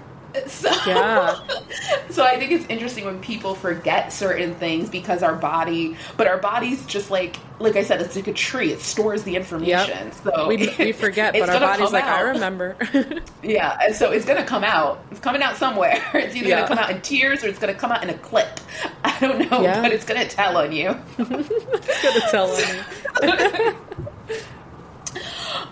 So, 0.47 0.69
yeah. 0.88 1.39
so 2.09 2.23
I 2.23 2.38
think 2.38 2.51
it's 2.51 2.65
interesting 2.67 3.05
when 3.05 3.19
people 3.19 3.55
forget 3.55 4.11
certain 4.13 4.55
things 4.55 4.89
because 4.89 5.23
our 5.23 5.36
body, 5.36 5.97
but 6.17 6.27
our 6.27 6.38
body's 6.38 6.86
just 6.86 7.11
like, 7.11 7.38
like 7.59 7.75
I 7.75 7.83
said, 7.83 8.01
it's 8.01 8.15
like 8.15 8.27
a 8.27 8.33
tree. 8.33 8.71
It 8.71 8.81
stores 8.81 9.23
the 9.23 9.36
information. 9.36 10.07
Yep. 10.07 10.13
So 10.23 10.47
we, 10.47 10.73
we 10.77 10.91
forget, 10.93 11.33
but 11.33 11.49
our 11.49 11.59
body's 11.59 11.91
like, 11.91 12.03
out. 12.03 12.19
I 12.19 12.21
remember. 12.21 12.77
yeah, 13.43 13.77
and 13.81 13.95
so 13.95 14.11
it's 14.11 14.25
gonna 14.25 14.45
come 14.45 14.63
out. 14.63 15.03
It's 15.11 15.19
coming 15.19 15.41
out 15.41 15.55
somewhere. 15.55 16.03
It's 16.13 16.36
either 16.36 16.49
yeah. 16.49 16.61
gonna 16.61 16.67
come 16.67 16.77
out 16.77 16.89
in 16.89 17.01
tears 17.01 17.43
or 17.43 17.47
it's 17.47 17.59
gonna 17.59 17.73
come 17.73 17.91
out 17.91 18.03
in 18.03 18.09
a 18.09 18.17
clip. 18.17 18.59
I 19.03 19.17
don't 19.19 19.49
know, 19.49 19.61
yeah. 19.61 19.81
but 19.81 19.91
it's 19.91 20.05
gonna 20.05 20.27
tell 20.27 20.57
on 20.57 20.71
you. 20.71 20.95
it's 21.17 22.03
gonna 22.03 22.31
tell 22.31 22.51
on 22.51 23.67
you. 23.67 23.75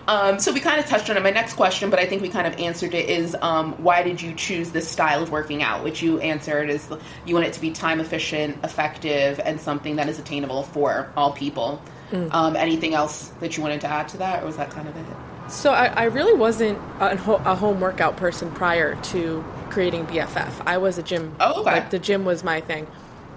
Um, 0.06 0.38
so 0.38 0.52
we 0.52 0.60
kind 0.60 0.78
of 0.78 0.86
touched 0.86 1.08
on 1.10 1.16
it. 1.16 1.22
My 1.22 1.30
next 1.30 1.54
question, 1.54 1.90
but 1.90 1.98
I 1.98 2.06
think 2.06 2.22
we 2.22 2.28
kind 2.28 2.46
of 2.46 2.58
answered 2.58 2.94
it, 2.94 3.08
is 3.08 3.36
um, 3.40 3.72
why 3.82 4.02
did 4.02 4.20
you 4.20 4.34
choose 4.34 4.70
this 4.70 4.88
style 4.88 5.22
of 5.22 5.30
working 5.30 5.62
out? 5.62 5.82
Which 5.82 6.02
you 6.02 6.20
answered 6.20 6.68
is 6.70 6.88
you 7.24 7.34
want 7.34 7.46
it 7.46 7.52
to 7.54 7.60
be 7.60 7.70
time 7.70 8.00
efficient, 8.00 8.62
effective, 8.64 9.40
and 9.44 9.60
something 9.60 9.96
that 9.96 10.08
is 10.08 10.18
attainable 10.18 10.64
for 10.64 11.10
all 11.16 11.32
people. 11.32 11.82
Mm. 12.10 12.32
Um, 12.32 12.56
anything 12.56 12.94
else 12.94 13.28
that 13.40 13.56
you 13.56 13.62
wanted 13.62 13.80
to 13.82 13.88
add 13.88 14.08
to 14.10 14.18
that, 14.18 14.42
or 14.42 14.46
was 14.46 14.56
that 14.56 14.70
kind 14.70 14.88
of 14.88 14.96
it? 14.96 15.04
So 15.48 15.72
I, 15.72 15.86
I 15.86 16.04
really 16.04 16.34
wasn't 16.34 16.78
a, 17.00 17.12
a, 17.12 17.54
home 17.54 17.80
workout 17.80 18.16
person 18.16 18.50
prior 18.50 18.94
to 18.94 19.44
creating 19.68 20.06
BFF. 20.06 20.62
I 20.66 20.78
was 20.78 20.96
a 20.96 21.02
gym. 21.02 21.36
Oh, 21.38 21.60
okay. 21.60 21.72
Like 21.72 21.90
the 21.90 21.98
gym 21.98 22.24
was 22.24 22.42
my 22.42 22.60
thing. 22.60 22.86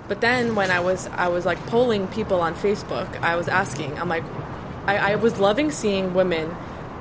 But 0.07 0.21
then 0.21 0.55
when 0.55 0.71
I 0.71 0.79
was 0.79 1.07
I 1.07 1.27
was 1.27 1.45
like 1.45 1.57
polling 1.67 2.07
people 2.07 2.39
on 2.39 2.55
Facebook, 2.55 3.13
I 3.21 3.35
was 3.35 3.49
asking, 3.49 3.99
I'm 3.99 4.07
like, 4.07 4.23
I, 4.87 5.13
I 5.13 5.15
was 5.15 5.39
loving 5.39 5.71
seeing 5.71 6.13
women 6.13 6.55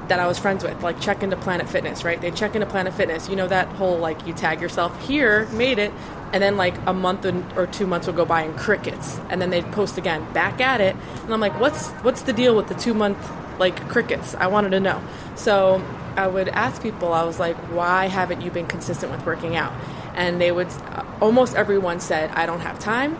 that 0.08 0.20
I 0.20 0.26
was 0.26 0.38
friends 0.38 0.62
with, 0.62 0.82
like 0.82 1.00
check 1.00 1.22
into 1.22 1.36
Planet 1.36 1.68
Fitness, 1.68 2.04
right? 2.04 2.20
They 2.20 2.30
check 2.30 2.54
into 2.54 2.66
Planet 2.66 2.94
Fitness. 2.94 3.28
You 3.28 3.36
know 3.36 3.48
that 3.48 3.68
whole 3.68 3.98
like 3.98 4.26
you 4.26 4.32
tag 4.32 4.60
yourself 4.60 5.06
here, 5.06 5.46
made 5.48 5.78
it, 5.78 5.92
and 6.32 6.42
then 6.42 6.56
like 6.56 6.74
a 6.86 6.92
month 6.92 7.24
or 7.56 7.66
two 7.66 7.86
months 7.86 8.06
would 8.06 8.16
go 8.16 8.24
by 8.24 8.42
and 8.42 8.56
crickets, 8.56 9.18
and 9.30 9.40
then 9.40 9.50
they'd 9.50 9.70
post 9.72 9.98
again, 9.98 10.32
back 10.32 10.60
at 10.60 10.80
it, 10.80 10.94
and 11.22 11.32
I'm 11.32 11.40
like, 11.40 11.58
what's 11.58 11.88
what's 12.02 12.22
the 12.22 12.32
deal 12.32 12.54
with 12.54 12.68
the 12.68 12.74
two 12.74 12.94
month 12.94 13.18
like 13.58 13.88
crickets? 13.88 14.34
I 14.34 14.46
wanted 14.46 14.70
to 14.70 14.80
know. 14.80 15.02
So 15.34 15.82
I 16.16 16.26
would 16.26 16.48
ask 16.48 16.82
people, 16.82 17.12
I 17.12 17.24
was 17.24 17.38
like, 17.38 17.56
why 17.72 18.06
haven't 18.06 18.40
you 18.40 18.50
been 18.50 18.66
consistent 18.66 19.12
with 19.12 19.24
working 19.26 19.56
out? 19.56 19.72
And 20.14 20.40
they 20.40 20.50
would, 20.50 20.68
uh, 20.68 21.04
almost 21.20 21.54
everyone 21.56 22.00
said, 22.00 22.30
I 22.30 22.46
don't 22.46 22.60
have 22.60 22.78
time. 22.78 23.18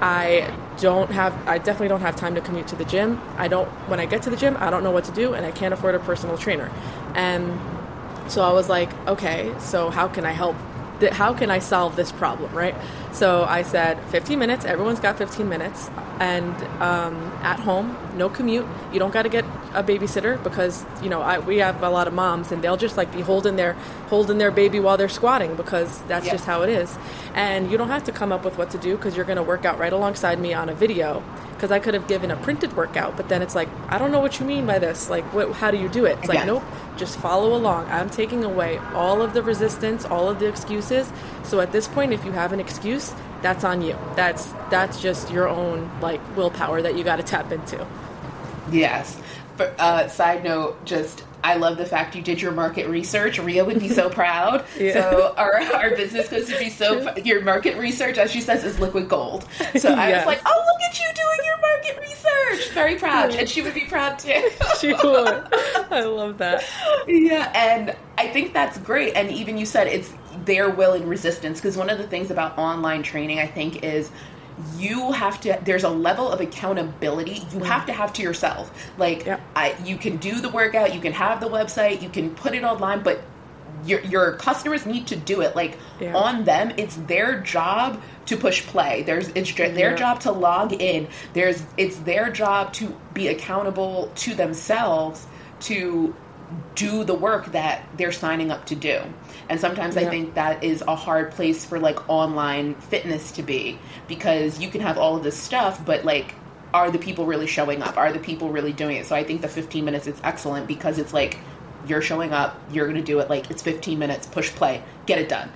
I 0.00 0.54
don't 0.80 1.10
have 1.10 1.34
I 1.46 1.58
definitely 1.58 1.88
don't 1.88 2.00
have 2.00 2.16
time 2.16 2.34
to 2.34 2.40
commute 2.40 2.68
to 2.68 2.76
the 2.76 2.84
gym. 2.84 3.20
I 3.36 3.48
don't 3.48 3.68
when 3.88 4.00
I 4.00 4.06
get 4.06 4.22
to 4.22 4.30
the 4.30 4.36
gym, 4.36 4.56
I 4.58 4.70
don't 4.70 4.82
know 4.82 4.90
what 4.90 5.04
to 5.04 5.12
do 5.12 5.34
and 5.34 5.44
I 5.44 5.50
can't 5.50 5.74
afford 5.74 5.94
a 5.94 5.98
personal 6.00 6.36
trainer. 6.38 6.70
And 7.14 7.58
so 8.28 8.42
I 8.42 8.52
was 8.52 8.68
like, 8.68 8.92
okay, 9.06 9.54
so 9.58 9.90
how 9.90 10.08
can 10.08 10.24
I 10.24 10.32
help 10.32 10.56
how 11.12 11.34
can 11.34 11.50
I 11.50 11.58
solve 11.58 11.96
this 11.96 12.12
problem, 12.12 12.52
right? 12.54 12.74
So 13.14 13.44
I 13.44 13.62
said 13.62 14.02
15 14.10 14.40
minutes. 14.40 14.64
Everyone's 14.64 14.98
got 14.98 15.16
15 15.16 15.48
minutes, 15.48 15.88
and 16.18 16.52
um, 16.82 17.14
at 17.42 17.60
home, 17.60 17.96
no 18.16 18.28
commute. 18.28 18.66
You 18.92 18.98
don't 18.98 19.12
got 19.12 19.22
to 19.22 19.28
get 19.28 19.44
a 19.72 19.84
babysitter 19.84 20.42
because 20.42 20.84
you 21.00 21.08
know 21.08 21.22
I, 21.22 21.38
we 21.38 21.58
have 21.58 21.80
a 21.84 21.90
lot 21.90 22.08
of 22.08 22.12
moms, 22.12 22.50
and 22.50 22.60
they'll 22.60 22.76
just 22.76 22.96
like 22.96 23.12
be 23.12 23.20
holding 23.20 23.54
their 23.54 23.74
holding 24.08 24.38
their 24.38 24.50
baby 24.50 24.80
while 24.80 24.96
they're 24.96 25.08
squatting 25.08 25.54
because 25.54 26.02
that's 26.02 26.26
just 26.28 26.44
how 26.44 26.62
it 26.62 26.70
is. 26.70 26.98
And 27.34 27.70
you 27.70 27.78
don't 27.78 27.88
have 27.88 28.02
to 28.04 28.12
come 28.12 28.32
up 28.32 28.44
with 28.44 28.58
what 28.58 28.70
to 28.70 28.78
do 28.78 28.96
because 28.96 29.14
you're 29.14 29.24
going 29.24 29.36
to 29.36 29.44
work 29.44 29.64
out 29.64 29.78
right 29.78 29.92
alongside 29.92 30.40
me 30.40 30.52
on 30.52 30.68
a 30.68 30.74
video 30.74 31.22
because 31.54 31.70
I 31.70 31.78
could 31.78 31.94
have 31.94 32.08
given 32.08 32.30
a 32.30 32.36
printed 32.36 32.76
workout, 32.76 33.16
but 33.16 33.28
then 33.28 33.40
it's 33.40 33.54
like, 33.54 33.68
I 33.88 33.96
don't 33.96 34.10
know 34.10 34.20
what 34.20 34.40
you 34.40 34.44
mean 34.44 34.66
by 34.66 34.78
this. 34.78 35.08
Like, 35.08 35.24
what, 35.32 35.52
how 35.52 35.70
do 35.70 35.78
you 35.78 35.88
do 35.88 36.04
it? 36.04 36.18
It's 36.18 36.28
like, 36.28 36.44
nope, 36.46 36.64
just 36.96 37.16
follow 37.18 37.54
along. 37.54 37.86
I'm 37.86 38.10
taking 38.10 38.44
away 38.44 38.78
all 38.92 39.22
of 39.22 39.34
the 39.34 39.42
resistance, 39.42 40.04
all 40.04 40.28
of 40.28 40.40
the 40.40 40.46
excuses. 40.46 41.10
So 41.44 41.60
at 41.60 41.72
this 41.72 41.86
point, 41.88 42.12
if 42.12 42.24
you 42.24 42.32
have 42.32 42.52
an 42.52 42.60
excuse, 42.60 43.12
that's 43.42 43.64
on 43.64 43.82
you. 43.82 43.96
That's 44.16 44.46
that's 44.70 45.00
just 45.00 45.30
your 45.30 45.48
own 45.48 45.90
like 46.00 46.20
willpower 46.36 46.80
that 46.82 46.96
you 46.96 47.04
got 47.04 47.16
to 47.16 47.22
tap 47.22 47.52
into. 47.52 47.86
Yes. 48.70 49.20
But, 49.56 49.78
uh, 49.78 50.08
side 50.08 50.42
note, 50.42 50.84
just 50.84 51.22
I 51.44 51.54
love 51.56 51.76
the 51.76 51.86
fact 51.86 52.16
you 52.16 52.22
did 52.22 52.40
your 52.42 52.50
market 52.52 52.88
research. 52.88 53.38
Ria 53.38 53.64
would 53.64 53.78
be 53.78 53.88
so 53.88 54.08
proud. 54.20 54.64
Yeah. 54.78 54.94
So 54.94 55.34
our, 55.36 55.60
our 55.74 55.90
business 55.90 56.28
goes 56.28 56.48
to 56.48 56.58
be 56.58 56.70
so 56.70 57.14
your 57.18 57.42
market 57.42 57.76
research, 57.76 58.18
as 58.18 58.32
she 58.32 58.40
says, 58.40 58.64
is 58.64 58.80
liquid 58.80 59.08
gold. 59.08 59.46
So 59.78 59.92
I 59.92 60.08
Yes. 60.08 60.26
was 60.26 60.34
like, 60.34 60.42
oh, 60.44 60.64
look 60.66 60.90
at 60.90 60.98
you 60.98 61.06
doing 61.14 61.46
your 61.46 61.58
market 61.60 61.98
research. 62.00 62.70
Very 62.74 62.96
proud, 62.96 63.34
and 63.34 63.48
she 63.48 63.62
would 63.62 63.74
be 63.74 63.84
proud 63.84 64.18
too. 64.18 64.50
She 64.80 64.92
would. 64.92 65.46
I 65.92 66.02
love 66.02 66.38
that. 66.38 66.64
yeah, 67.06 67.52
and 67.54 67.94
I 68.18 68.28
think 68.28 68.52
that's 68.54 68.76
great. 68.78 69.14
And 69.14 69.30
even 69.30 69.56
you 69.56 69.66
said 69.66 69.86
it's 69.86 70.12
their 70.44 70.70
will 70.70 70.92
and 70.94 71.08
resistance 71.08 71.60
because 71.60 71.76
one 71.76 71.90
of 71.90 71.98
the 71.98 72.06
things 72.06 72.30
about 72.30 72.58
online 72.58 73.02
training, 73.02 73.38
I 73.38 73.46
think, 73.46 73.82
is 73.84 74.10
you 74.76 75.12
have 75.12 75.40
to 75.40 75.58
there's 75.64 75.82
a 75.84 75.88
level 75.88 76.30
of 76.30 76.40
accountability 76.40 77.32
you 77.32 77.40
mm-hmm. 77.40 77.62
have 77.62 77.86
to 77.86 77.92
have 77.92 78.12
to 78.12 78.22
yourself 78.22 78.70
like. 78.98 79.26
I, 79.56 79.74
you 79.84 79.96
can 79.96 80.18
do 80.18 80.40
the 80.40 80.48
workout 80.48 80.94
you 80.94 81.00
can 81.00 81.12
have 81.12 81.40
the 81.40 81.48
website 81.48 82.02
you 82.02 82.08
can 82.08 82.34
put 82.34 82.54
it 82.54 82.62
online 82.62 83.02
but 83.02 83.20
your, 83.84 84.00
your 84.00 84.32
customers 84.34 84.86
need 84.86 85.08
to 85.08 85.16
do 85.16 85.40
it 85.40 85.56
like 85.56 85.78
Yeah. 86.00 86.14
on 86.14 86.44
them 86.44 86.72
it's 86.76 86.96
their 86.96 87.40
job 87.40 88.00
to 88.26 88.36
push 88.36 88.64
play 88.66 89.02
there's 89.02 89.28
it's 89.30 89.52
their 89.54 89.90
Yeah. 89.90 89.96
job 89.96 90.20
to 90.20 90.32
log 90.32 90.72
in 90.72 91.08
there's 91.32 91.62
it's 91.76 91.96
their 91.96 92.30
job 92.30 92.72
to 92.74 92.96
be 93.12 93.28
accountable 93.28 94.10
to 94.16 94.34
themselves 94.34 95.26
to 95.60 96.14
do 96.74 97.04
the 97.04 97.14
work 97.14 97.52
that 97.52 97.84
they're 97.96 98.12
signing 98.12 98.50
up 98.50 98.66
to 98.66 98.74
do 98.74 99.00
and 99.48 99.60
sometimes 99.60 99.96
i 99.96 100.04
think 100.04 100.34
that 100.34 100.62
is 100.64 100.82
a 100.88 100.94
hard 100.94 101.30
place 101.30 101.64
for 101.64 101.78
like 101.78 102.08
online 102.08 102.74
fitness 102.76 103.32
to 103.32 103.42
be 103.42 103.78
because 104.08 104.58
you 104.58 104.68
can 104.68 104.80
have 104.80 104.98
all 104.98 105.16
of 105.16 105.22
this 105.22 105.36
stuff 105.36 105.84
but 105.84 106.04
like 106.04 106.34
are 106.74 106.90
the 106.90 106.98
people 106.98 107.24
really 107.24 107.46
showing 107.46 107.82
up? 107.82 107.96
Are 107.96 108.12
the 108.12 108.18
people 108.18 108.50
really 108.50 108.72
doing 108.72 108.96
it? 108.96 109.06
So 109.06 109.14
i 109.14 109.22
think 109.22 109.40
the 109.40 109.48
15 109.48 109.84
minutes 109.84 110.06
is 110.06 110.20
excellent 110.24 110.66
because 110.66 110.98
it's 110.98 111.14
like 111.14 111.38
you're 111.86 112.02
showing 112.02 112.32
up 112.32 112.60
you're 112.72 112.86
gonna 112.86 113.02
do 113.02 113.20
it 113.20 113.30
like 113.30 113.50
it's 113.50 113.62
15 113.62 113.98
minutes 113.98 114.26
push 114.26 114.50
play 114.50 114.82
get 115.06 115.18
it 115.18 115.28
done. 115.28 115.50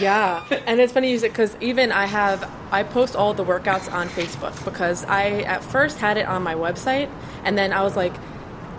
Yeah, 0.00 0.44
and 0.66 0.80
it's 0.80 0.92
funny 0.92 1.10
you 1.10 1.18
say 1.18 1.28
because 1.28 1.56
even 1.60 1.92
I 1.92 2.06
have 2.06 2.50
I 2.72 2.82
post 2.82 3.14
all 3.14 3.34
the 3.34 3.44
workouts 3.44 3.92
on 3.92 4.08
Facebook 4.08 4.64
because 4.64 5.04
I 5.04 5.42
at 5.42 5.62
first 5.62 5.98
had 5.98 6.16
it 6.16 6.26
on 6.26 6.42
my 6.42 6.54
website 6.54 7.10
and 7.44 7.58
then 7.58 7.72
I 7.72 7.82
was 7.82 7.94
like 7.94 8.14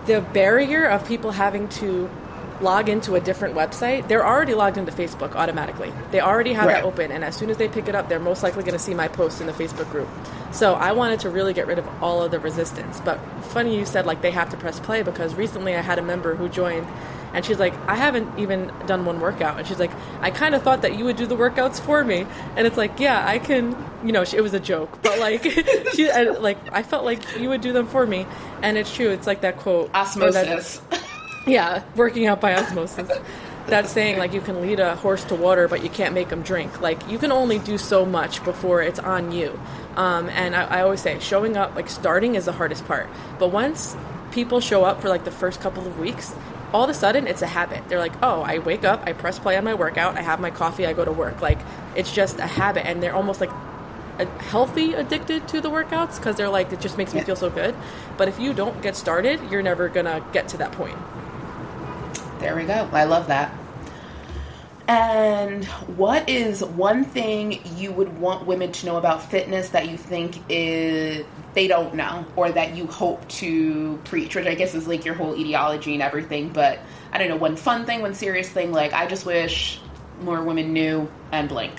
the 0.06 0.20
barrier 0.20 0.86
of 0.86 1.06
people 1.06 1.30
having 1.30 1.68
to 1.68 2.10
log 2.62 2.88
into 2.88 3.14
a 3.14 3.20
different 3.20 3.54
website 3.54 4.06
they're 4.08 4.26
already 4.26 4.54
logged 4.54 4.76
into 4.78 4.92
Facebook 4.92 5.34
automatically 5.34 5.92
they 6.10 6.20
already 6.20 6.52
have 6.52 6.66
Right. 6.66 6.78
it 6.78 6.84
open 6.84 7.12
and 7.12 7.24
as 7.24 7.36
soon 7.36 7.50
as 7.50 7.56
they 7.56 7.68
pick 7.68 7.88
it 7.88 7.94
up 7.94 8.08
they're 8.08 8.18
most 8.18 8.42
likely 8.42 8.62
going 8.62 8.72
to 8.74 8.78
see 8.78 8.94
my 8.94 9.08
post 9.08 9.40
in 9.40 9.46
the 9.46 9.52
Facebook 9.52 9.90
group 9.90 10.08
so 10.52 10.74
I 10.74 10.92
wanted 10.92 11.20
to 11.20 11.30
really 11.30 11.52
get 11.52 11.66
rid 11.66 11.78
of 11.78 11.86
all 12.02 12.22
of 12.22 12.30
the 12.30 12.38
resistance 12.40 13.00
but 13.04 13.18
funny 13.46 13.76
you 13.78 13.84
said 13.84 14.06
like 14.06 14.22
they 14.22 14.30
have 14.30 14.48
to 14.50 14.56
press 14.56 14.80
play 14.80 15.02
because 15.02 15.34
recently 15.34 15.74
I 15.74 15.80
had 15.80 15.98
a 15.98 16.02
member 16.02 16.34
who 16.34 16.48
joined 16.48 16.86
and 17.34 17.44
she's 17.44 17.58
like, 17.58 17.74
I 17.86 17.96
haven't 17.96 18.38
even 18.38 18.72
done 18.86 19.04
one 19.04 19.20
workout. 19.20 19.58
And 19.58 19.66
she's 19.68 19.78
like, 19.80 19.90
I 20.22 20.30
kind 20.30 20.54
of 20.54 20.62
thought 20.62 20.80
that 20.82 20.96
you 20.96 21.04
would 21.04 21.16
do 21.16 21.26
the 21.26 21.36
workouts 21.36 21.78
for 21.78 22.02
me. 22.02 22.24
And 22.56 22.66
it's 22.66 22.78
like, 22.78 22.98
yeah, 22.98 23.22
I 23.28 23.38
can. 23.40 23.76
You 24.02 24.12
know, 24.12 24.24
she, 24.24 24.38
it 24.38 24.40
was 24.40 24.54
a 24.54 24.60
joke, 24.60 25.00
but 25.02 25.18
like, 25.28 25.42
she 25.92 26.08
I, 26.08 26.22
like 26.22 26.56
I 26.72 26.82
felt 26.82 27.04
like 27.04 27.38
you 27.38 27.50
would 27.50 27.60
do 27.60 27.74
them 27.74 27.88
for 27.88 28.06
me. 28.06 28.26
And 28.62 28.78
it's 28.78 28.94
true. 28.94 29.10
It's 29.10 29.26
like 29.26 29.42
that 29.42 29.58
quote. 29.58 29.92
that- 29.92 30.06
osmosis 30.06 30.80
yeah, 31.46 31.82
working 31.94 32.26
out 32.26 32.40
by 32.40 32.54
osmosis. 32.54 33.10
That 33.68 33.88
saying, 33.88 34.18
like, 34.18 34.32
you 34.32 34.40
can 34.40 34.60
lead 34.62 34.78
a 34.78 34.94
horse 34.94 35.24
to 35.24 35.34
water, 35.34 35.66
but 35.66 35.82
you 35.82 35.90
can't 35.90 36.14
make 36.14 36.30
him 36.30 36.42
drink. 36.42 36.80
Like, 36.80 37.08
you 37.10 37.18
can 37.18 37.32
only 37.32 37.58
do 37.58 37.78
so 37.78 38.06
much 38.06 38.44
before 38.44 38.80
it's 38.80 39.00
on 39.00 39.32
you. 39.32 39.58
Um, 39.96 40.28
and 40.28 40.54
I, 40.54 40.64
I 40.64 40.82
always 40.82 41.00
say, 41.00 41.18
showing 41.18 41.56
up, 41.56 41.74
like, 41.74 41.88
starting 41.88 42.36
is 42.36 42.44
the 42.44 42.52
hardest 42.52 42.86
part. 42.86 43.08
But 43.40 43.48
once 43.48 43.96
people 44.30 44.60
show 44.60 44.84
up 44.84 45.02
for, 45.02 45.08
like, 45.08 45.24
the 45.24 45.32
first 45.32 45.60
couple 45.60 45.84
of 45.84 45.98
weeks, 45.98 46.32
all 46.72 46.84
of 46.84 46.90
a 46.90 46.94
sudden 46.94 47.26
it's 47.26 47.42
a 47.42 47.46
habit. 47.46 47.88
They're 47.88 47.98
like, 47.98 48.12
oh, 48.22 48.42
I 48.42 48.58
wake 48.58 48.84
up, 48.84 49.02
I 49.04 49.12
press 49.14 49.38
play 49.38 49.56
on 49.56 49.64
my 49.64 49.74
workout, 49.74 50.16
I 50.16 50.22
have 50.22 50.38
my 50.40 50.50
coffee, 50.50 50.86
I 50.86 50.92
go 50.92 51.04
to 51.04 51.12
work. 51.12 51.40
Like, 51.42 51.58
it's 51.96 52.12
just 52.12 52.38
a 52.38 52.46
habit. 52.46 52.86
And 52.86 53.02
they're 53.02 53.14
almost 53.14 53.40
like, 53.40 53.50
a- 54.18 54.26
healthy 54.42 54.94
addicted 54.94 55.48
to 55.48 55.60
the 55.60 55.70
workouts 55.70 56.16
because 56.16 56.36
they're 56.36 56.48
like 56.48 56.72
it 56.72 56.80
just 56.80 56.96
makes 56.96 57.12
me 57.14 57.20
feel 57.20 57.36
so 57.36 57.50
good 57.50 57.74
but 58.16 58.28
if 58.28 58.38
you 58.40 58.54
don't 58.54 58.80
get 58.80 58.96
started 58.96 59.38
you're 59.50 59.62
never 59.62 59.88
gonna 59.90 60.24
get 60.32 60.48
to 60.48 60.56
that 60.56 60.72
point 60.72 60.96
There 62.46 62.54
we 62.54 62.62
go. 62.62 62.88
I 62.92 63.02
love 63.02 63.26
that. 63.26 63.52
And 64.86 65.64
what 65.96 66.28
is 66.28 66.62
one 66.62 67.02
thing 67.02 67.60
you 67.76 67.90
would 67.90 68.20
want 68.20 68.46
women 68.46 68.70
to 68.70 68.86
know 68.86 68.98
about 68.98 69.28
fitness 69.28 69.70
that 69.70 69.88
you 69.88 69.96
think 69.96 70.38
is 70.48 71.26
they 71.54 71.66
don't 71.66 71.96
know 71.96 72.24
or 72.36 72.52
that 72.52 72.76
you 72.76 72.86
hope 72.86 73.26
to 73.30 73.96
preach, 74.04 74.36
which 74.36 74.46
I 74.46 74.54
guess 74.54 74.76
is 74.76 74.86
like 74.86 75.04
your 75.04 75.16
whole 75.16 75.34
ideology 75.34 75.94
and 75.94 76.02
everything, 76.04 76.50
but 76.50 76.78
I 77.10 77.18
don't 77.18 77.28
know, 77.28 77.34
one 77.34 77.56
fun 77.56 77.84
thing, 77.84 78.00
one 78.00 78.14
serious 78.14 78.48
thing, 78.48 78.70
like 78.70 78.92
I 78.92 79.08
just 79.08 79.26
wish 79.26 79.80
more 80.20 80.40
women 80.44 80.72
knew 80.72 81.10
and 81.32 81.48
blink. 81.48 81.72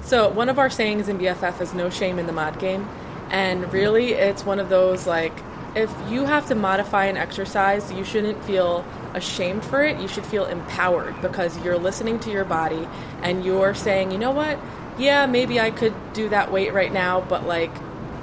So 0.00 0.30
one 0.30 0.48
of 0.48 0.58
our 0.58 0.70
sayings 0.70 1.08
in 1.10 1.18
BFF 1.18 1.60
is 1.60 1.74
no 1.74 1.90
shame 1.90 2.18
in 2.18 2.26
the 2.26 2.32
mod 2.32 2.58
game. 2.58 2.88
And 3.28 3.70
really 3.70 4.12
it's 4.12 4.46
one 4.46 4.58
of 4.58 4.70
those 4.70 5.06
like 5.06 5.38
if 5.74 5.90
you 6.08 6.24
have 6.24 6.46
to 6.46 6.54
modify 6.54 7.04
an 7.04 7.18
exercise, 7.18 7.92
you 7.92 8.04
shouldn't 8.04 8.42
feel 8.44 8.86
ashamed 9.14 9.64
for 9.64 9.82
it. 9.84 10.00
You 10.00 10.08
should 10.08 10.26
feel 10.26 10.46
empowered 10.46 11.20
because 11.22 11.58
you're 11.64 11.78
listening 11.78 12.18
to 12.20 12.30
your 12.30 12.44
body 12.44 12.88
and 13.22 13.44
you're 13.44 13.74
saying, 13.74 14.10
"You 14.10 14.18
know 14.18 14.32
what? 14.32 14.58
Yeah, 14.98 15.26
maybe 15.26 15.60
I 15.60 15.70
could 15.70 15.94
do 16.12 16.28
that 16.28 16.52
weight 16.52 16.72
right 16.72 16.92
now, 16.92 17.20
but 17.22 17.46
like 17.46 17.72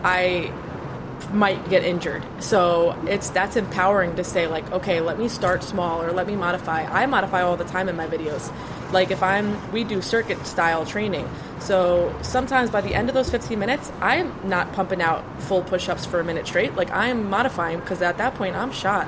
I 0.03 0.51
might 1.33 1.69
get 1.69 1.83
injured. 1.83 2.23
So 2.39 2.97
it's 3.07 3.29
that's 3.29 3.55
empowering 3.55 4.15
to 4.15 4.23
say 4.23 4.47
like, 4.47 4.69
okay, 4.71 5.01
let 5.01 5.19
me 5.19 5.27
start 5.27 5.63
small 5.63 6.01
or 6.01 6.11
let 6.11 6.27
me 6.27 6.35
modify. 6.35 6.83
I 6.83 7.05
modify 7.05 7.41
all 7.41 7.57
the 7.57 7.65
time 7.65 7.89
in 7.89 7.95
my 7.95 8.07
videos. 8.07 8.51
Like 8.91 9.11
if 9.11 9.21
I'm 9.21 9.71
we 9.71 9.83
do 9.83 10.01
circuit 10.01 10.45
style 10.45 10.85
training. 10.85 11.29
So 11.59 12.15
sometimes 12.21 12.69
by 12.69 12.81
the 12.81 12.95
end 12.95 13.09
of 13.09 13.15
those 13.15 13.29
15 13.29 13.59
minutes, 13.59 13.91
I'm 14.01 14.33
not 14.47 14.71
pumping 14.73 15.01
out 15.01 15.23
full 15.43 15.61
push-ups 15.61 16.05
for 16.05 16.19
a 16.19 16.23
minute 16.23 16.47
straight. 16.47 16.75
Like 16.75 16.89
I'm 16.91 17.29
modifying 17.29 17.79
because 17.79 18.01
at 18.01 18.17
that 18.17 18.35
point 18.35 18.55
I'm 18.55 18.71
shot. 18.71 19.07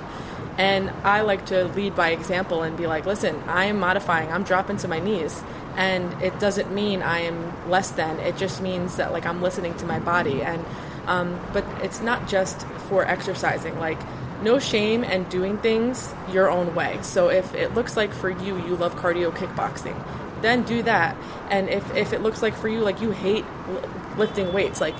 And 0.57 0.89
I 1.03 1.21
like 1.21 1.45
to 1.47 1.65
lead 1.65 1.95
by 1.95 2.09
example 2.09 2.63
and 2.63 2.77
be 2.77 2.87
like, 2.87 3.05
listen, 3.05 3.41
I 3.47 3.65
am 3.65 3.79
modifying. 3.79 4.31
I'm 4.31 4.43
dropping 4.43 4.77
to 4.77 4.87
my 4.87 4.99
knees. 4.99 5.41
And 5.75 6.21
it 6.21 6.37
doesn't 6.39 6.73
mean 6.73 7.01
I 7.01 7.19
am 7.19 7.69
less 7.69 7.91
than. 7.91 8.19
It 8.19 8.37
just 8.37 8.61
means 8.61 8.97
that 8.97 9.11
like 9.11 9.25
I'm 9.25 9.41
listening 9.41 9.75
to 9.77 9.85
my 9.85 9.99
body 9.99 10.41
and 10.41 10.63
um, 11.07 11.39
but 11.51 11.65
it's 11.81 12.01
not 12.01 12.27
just 12.27 12.61
for 12.87 13.05
exercising. 13.05 13.79
Like, 13.79 13.99
no 14.41 14.59
shame 14.59 15.03
and 15.03 15.29
doing 15.29 15.57
things 15.59 16.13
your 16.31 16.49
own 16.49 16.73
way. 16.73 16.97
So 17.01 17.29
if 17.29 17.53
it 17.53 17.73
looks 17.73 17.95
like 17.95 18.13
for 18.13 18.29
you, 18.29 18.57
you 18.65 18.75
love 18.75 18.95
cardio 18.95 19.31
kickboxing, 19.31 19.95
then 20.41 20.63
do 20.63 20.81
that. 20.83 21.15
And 21.49 21.69
if, 21.69 21.95
if 21.95 22.13
it 22.13 22.21
looks 22.21 22.41
like 22.41 22.55
for 22.55 22.67
you, 22.67 22.79
like 22.79 23.01
you 23.01 23.11
hate 23.11 23.45
li- 23.67 23.81
lifting 24.17 24.51
weights, 24.51 24.81
like 24.81 24.95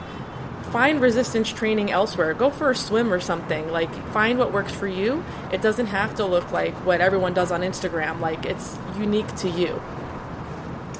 find 0.71 1.01
resistance 1.01 1.51
training 1.51 1.91
elsewhere. 1.91 2.33
Go 2.33 2.49
for 2.49 2.71
a 2.71 2.75
swim 2.75 3.11
or 3.11 3.19
something. 3.19 3.69
Like 3.71 3.93
find 4.11 4.39
what 4.39 4.51
works 4.51 4.71
for 4.71 4.87
you. 4.87 5.23
It 5.51 5.61
doesn't 5.61 5.87
have 5.87 6.15
to 6.15 6.25
look 6.25 6.51
like 6.51 6.73
what 6.85 7.01
everyone 7.01 7.33
does 7.33 7.51
on 7.51 7.61
Instagram. 7.61 8.19
Like 8.19 8.45
it's 8.45 8.77
unique 8.97 9.33
to 9.37 9.49
you. 9.49 9.81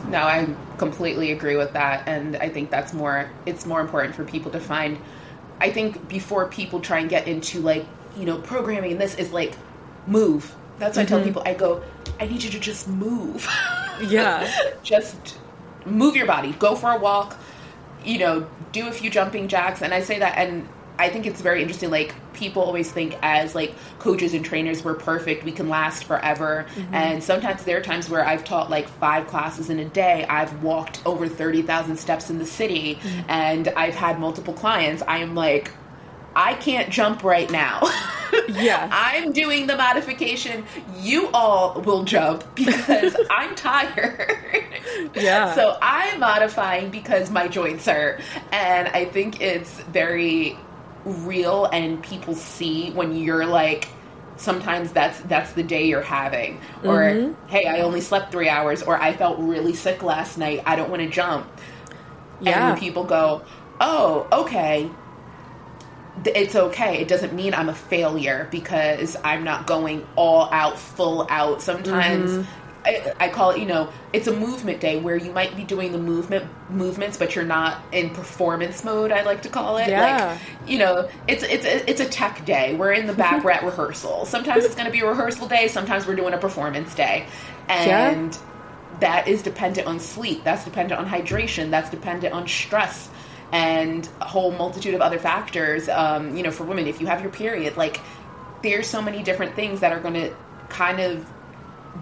No, 0.07 0.19
I 0.19 0.53
completely 0.77 1.31
agree 1.31 1.55
with 1.55 1.73
that, 1.73 2.07
and 2.07 2.35
I 2.35 2.49
think 2.49 2.69
that's 2.69 2.93
more. 2.93 3.29
It's 3.45 3.65
more 3.65 3.79
important 3.79 4.15
for 4.15 4.25
people 4.25 4.51
to 4.51 4.59
find. 4.59 4.97
I 5.59 5.71
think 5.71 6.07
before 6.09 6.47
people 6.47 6.81
try 6.81 6.99
and 6.99 7.09
get 7.09 7.27
into 7.27 7.61
like 7.61 7.85
you 8.17 8.25
know 8.25 8.39
programming, 8.39 8.91
and 8.91 9.01
this 9.01 9.15
is 9.15 9.31
like 9.31 9.55
move. 10.07 10.53
That's 10.79 10.97
what 10.97 11.03
I 11.03 11.05
tell 11.05 11.19
mm-hmm. 11.19 11.27
people. 11.27 11.43
I 11.45 11.53
go, 11.53 11.83
I 12.19 12.25
need 12.25 12.43
you 12.43 12.49
to 12.49 12.59
just 12.59 12.87
move. 12.87 13.47
Yeah. 14.01 14.51
just 14.83 15.37
move 15.85 16.15
your 16.15 16.25
body. 16.25 16.53
Go 16.53 16.75
for 16.75 16.91
a 16.91 16.97
walk. 16.97 17.37
You 18.03 18.17
know, 18.17 18.49
do 18.71 18.87
a 18.87 18.91
few 18.91 19.09
jumping 19.09 19.47
jacks, 19.47 19.81
and 19.81 19.93
I 19.93 20.01
say 20.01 20.19
that, 20.19 20.37
and 20.37 20.67
I 20.99 21.09
think 21.09 21.25
it's 21.25 21.41
very 21.41 21.61
interesting. 21.61 21.89
Like 21.89 22.13
people 22.33 22.61
always 22.61 22.91
think 22.91 23.17
as 23.21 23.55
like 23.55 23.73
coaches 23.99 24.33
and 24.33 24.45
trainers, 24.45 24.83
we're 24.83 24.93
perfect. 24.93 25.43
We 25.43 25.51
can 25.51 25.67
last 25.67 26.03
forever. 26.03 26.67
Mm-hmm. 26.75 26.93
And 26.93 27.23
sometimes 27.23 27.63
there 27.63 27.77
are 27.77 27.81
times 27.81 28.09
where 28.09 28.25
I've 28.25 28.43
taught 28.43 28.69
like 28.69 28.87
five 28.87 29.27
classes 29.27 29.69
in 29.69 29.79
a 29.79 29.85
day. 29.85 30.25
I've 30.29 30.61
walked 30.61 31.01
over 31.05 31.27
thirty 31.27 31.63
thousand 31.63 31.97
steps 31.97 32.29
in 32.29 32.37
the 32.37 32.45
city, 32.45 32.95
mm-hmm. 32.95 33.29
and 33.29 33.67
I've 33.69 33.95
had 33.95 34.19
multiple 34.19 34.53
clients. 34.53 35.01
I 35.07 35.19
am 35.19 35.33
like, 35.33 35.71
I 36.35 36.53
can't 36.55 36.89
jump 36.89 37.23
right 37.23 37.49
now. 37.49 37.81
Yeah. 38.47 38.89
I'm 38.91 39.33
doing 39.33 39.67
the 39.67 39.75
modification. 39.75 40.65
You 40.97 41.29
all 41.33 41.81
will 41.81 42.03
jump 42.03 42.43
because 42.55 43.15
I'm 43.29 43.55
tired. 43.55 44.67
Yeah. 45.15 45.53
So 45.53 45.77
I'm 45.81 46.19
modifying 46.19 46.89
because 46.89 47.29
my 47.29 47.47
joints 47.47 47.85
hurt. 47.85 48.21
And 48.51 48.87
I 48.89 49.05
think 49.05 49.41
it's 49.41 49.81
very 49.81 50.57
real 51.03 51.65
and 51.65 52.01
people 52.03 52.35
see 52.35 52.91
when 52.91 53.15
you're 53.15 53.45
like 53.45 53.89
sometimes 54.37 54.91
that's 54.91 55.19
that's 55.21 55.53
the 55.53 55.63
day 55.63 55.85
you're 55.85 56.01
having 56.01 56.59
or 56.83 56.99
mm-hmm. 57.01 57.47
hey 57.47 57.65
i 57.65 57.81
only 57.81 58.01
slept 58.01 58.31
three 58.31 58.49
hours 58.49 58.81
or 58.83 58.99
i 59.01 59.13
felt 59.13 59.37
really 59.39 59.73
sick 59.73 60.03
last 60.03 60.37
night 60.37 60.61
i 60.65 60.75
don't 60.75 60.89
want 60.89 61.01
to 61.01 61.09
jump 61.09 61.47
Yeah. 62.39 62.69
when 62.69 62.79
people 62.79 63.03
go 63.03 63.43
oh 63.79 64.27
okay 64.31 64.89
it's 66.25 66.55
okay. 66.55 67.01
It 67.01 67.07
doesn't 67.07 67.33
mean 67.33 67.53
I'm 67.53 67.69
a 67.69 67.73
failure 67.73 68.47
because 68.51 69.15
I'm 69.23 69.43
not 69.43 69.67
going 69.67 70.05
all 70.15 70.49
out, 70.51 70.77
full 70.77 71.25
out. 71.29 71.61
Sometimes 71.61 72.31
mm-hmm. 72.31 72.51
I, 72.85 73.13
I 73.19 73.29
call 73.29 73.51
it, 73.51 73.59
you 73.59 73.65
know, 73.65 73.89
it's 74.11 74.27
a 74.27 74.35
movement 74.35 74.79
day 74.79 74.99
where 74.99 75.15
you 75.15 75.31
might 75.31 75.55
be 75.55 75.63
doing 75.63 75.91
the 75.91 75.97
movement 75.97 76.49
movements, 76.69 77.17
but 77.17 77.35
you're 77.35 77.45
not 77.45 77.81
in 77.91 78.09
performance 78.09 78.83
mode. 78.83 79.11
I 79.11 79.23
like 79.23 79.43
to 79.43 79.49
call 79.49 79.77
it. 79.77 79.87
Yeah. 79.87 80.25
Like, 80.31 80.69
you 80.69 80.79
know, 80.79 81.09
it's 81.27 81.43
it's 81.43 81.65
it's 81.65 82.01
a 82.01 82.07
tech 82.07 82.45
day. 82.45 82.75
We're 82.75 82.93
in 82.93 83.07
the 83.07 83.13
back. 83.13 83.43
we're 83.43 83.51
at 83.51 83.63
rehearsal. 83.63 84.25
Sometimes 84.25 84.65
it's 84.65 84.75
going 84.75 84.87
to 84.87 84.91
be 84.91 84.99
a 85.01 85.07
rehearsal 85.07 85.47
day. 85.47 85.67
Sometimes 85.67 86.07
we're 86.07 86.15
doing 86.15 86.33
a 86.33 86.39
performance 86.39 86.93
day, 86.95 87.27
and 87.69 88.37
that 88.99 89.27
is 89.27 89.41
dependent 89.41 89.87
on 89.87 89.99
sleep. 89.99 90.43
That's 90.43 90.65
dependent 90.65 90.99
on 90.99 91.07
hydration. 91.07 91.69
That's 91.69 91.89
dependent 91.89 92.33
on 92.33 92.47
stress 92.47 93.09
and 93.51 94.07
a 94.21 94.25
whole 94.25 94.51
multitude 94.51 94.93
of 94.93 95.01
other 95.01 95.19
factors. 95.19 95.89
Um, 95.89 96.35
you 96.35 96.43
know, 96.43 96.51
for 96.51 96.63
women, 96.63 96.87
if 96.87 97.01
you 97.01 97.07
have 97.07 97.21
your 97.21 97.31
period, 97.31 97.77
like 97.77 97.99
there's 98.63 98.87
so 98.87 99.01
many 99.01 99.23
different 99.23 99.55
things 99.55 99.79
that 99.81 99.91
are 99.91 99.99
going 99.99 100.13
to 100.13 100.33
kind 100.69 100.99
of 100.99 101.25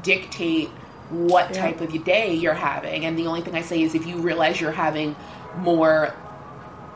dictate 0.04 0.70
what 1.10 1.50
Yeah. 1.54 1.62
type 1.62 1.82
of 1.82 2.04
day 2.04 2.34
you're 2.36 2.54
having. 2.54 3.06
And 3.06 3.18
the 3.18 3.26
only 3.28 3.42
thing 3.42 3.56
I 3.56 3.62
say 3.62 3.82
is 3.82 3.96
if 3.96 4.06
you 4.06 4.18
realize 4.18 4.62
you're 4.62 4.72
having 4.72 5.16
more, 5.58 6.14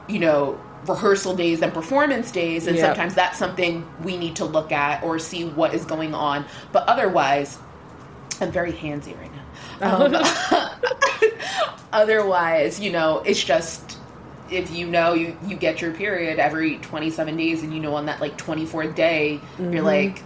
you 0.08 0.20
know, 0.20 0.60
rehearsal 0.86 1.36
days 1.36 1.62
than 1.62 1.72
performance 1.72 2.30
days, 2.32 2.68
and 2.68 2.76
Yeah. 2.76 2.84
sometimes 2.84 3.16
that's 3.16 3.39
something 3.39 3.88
we 4.04 4.18
need 4.18 4.36
to 4.36 4.45
look 4.45 4.72
at 4.72 5.01
or 5.04 5.18
see 5.18 5.45
what 5.45 5.74
is 5.74 5.86
going 5.86 6.14
on. 6.14 6.45
But 6.72 6.88
otherwise, 6.88 7.58
I'm 8.41 8.51
very 8.51 8.74
handsy 8.74 9.16
right 9.20 9.32
now. 9.34 9.39
Um, 9.82 10.70
otherwise, 11.93 12.80
you 12.80 12.91
know, 12.91 13.20
it's 13.26 13.43
just 13.43 13.97
if 14.51 14.71
you 14.71 14.87
know 14.87 15.13
you, 15.13 15.35
you 15.45 15.55
get 15.55 15.81
your 15.81 15.93
period 15.93 16.37
every 16.39 16.77
27 16.79 17.37
days 17.37 17.63
and 17.63 17.73
you 17.73 17.79
know 17.79 17.95
on 17.95 18.05
that 18.07 18.19
like 18.19 18.37
24th 18.37 18.93
day 18.95 19.39
Mm-hmm. 19.57 19.73
you're 19.73 19.83
like 19.83 20.21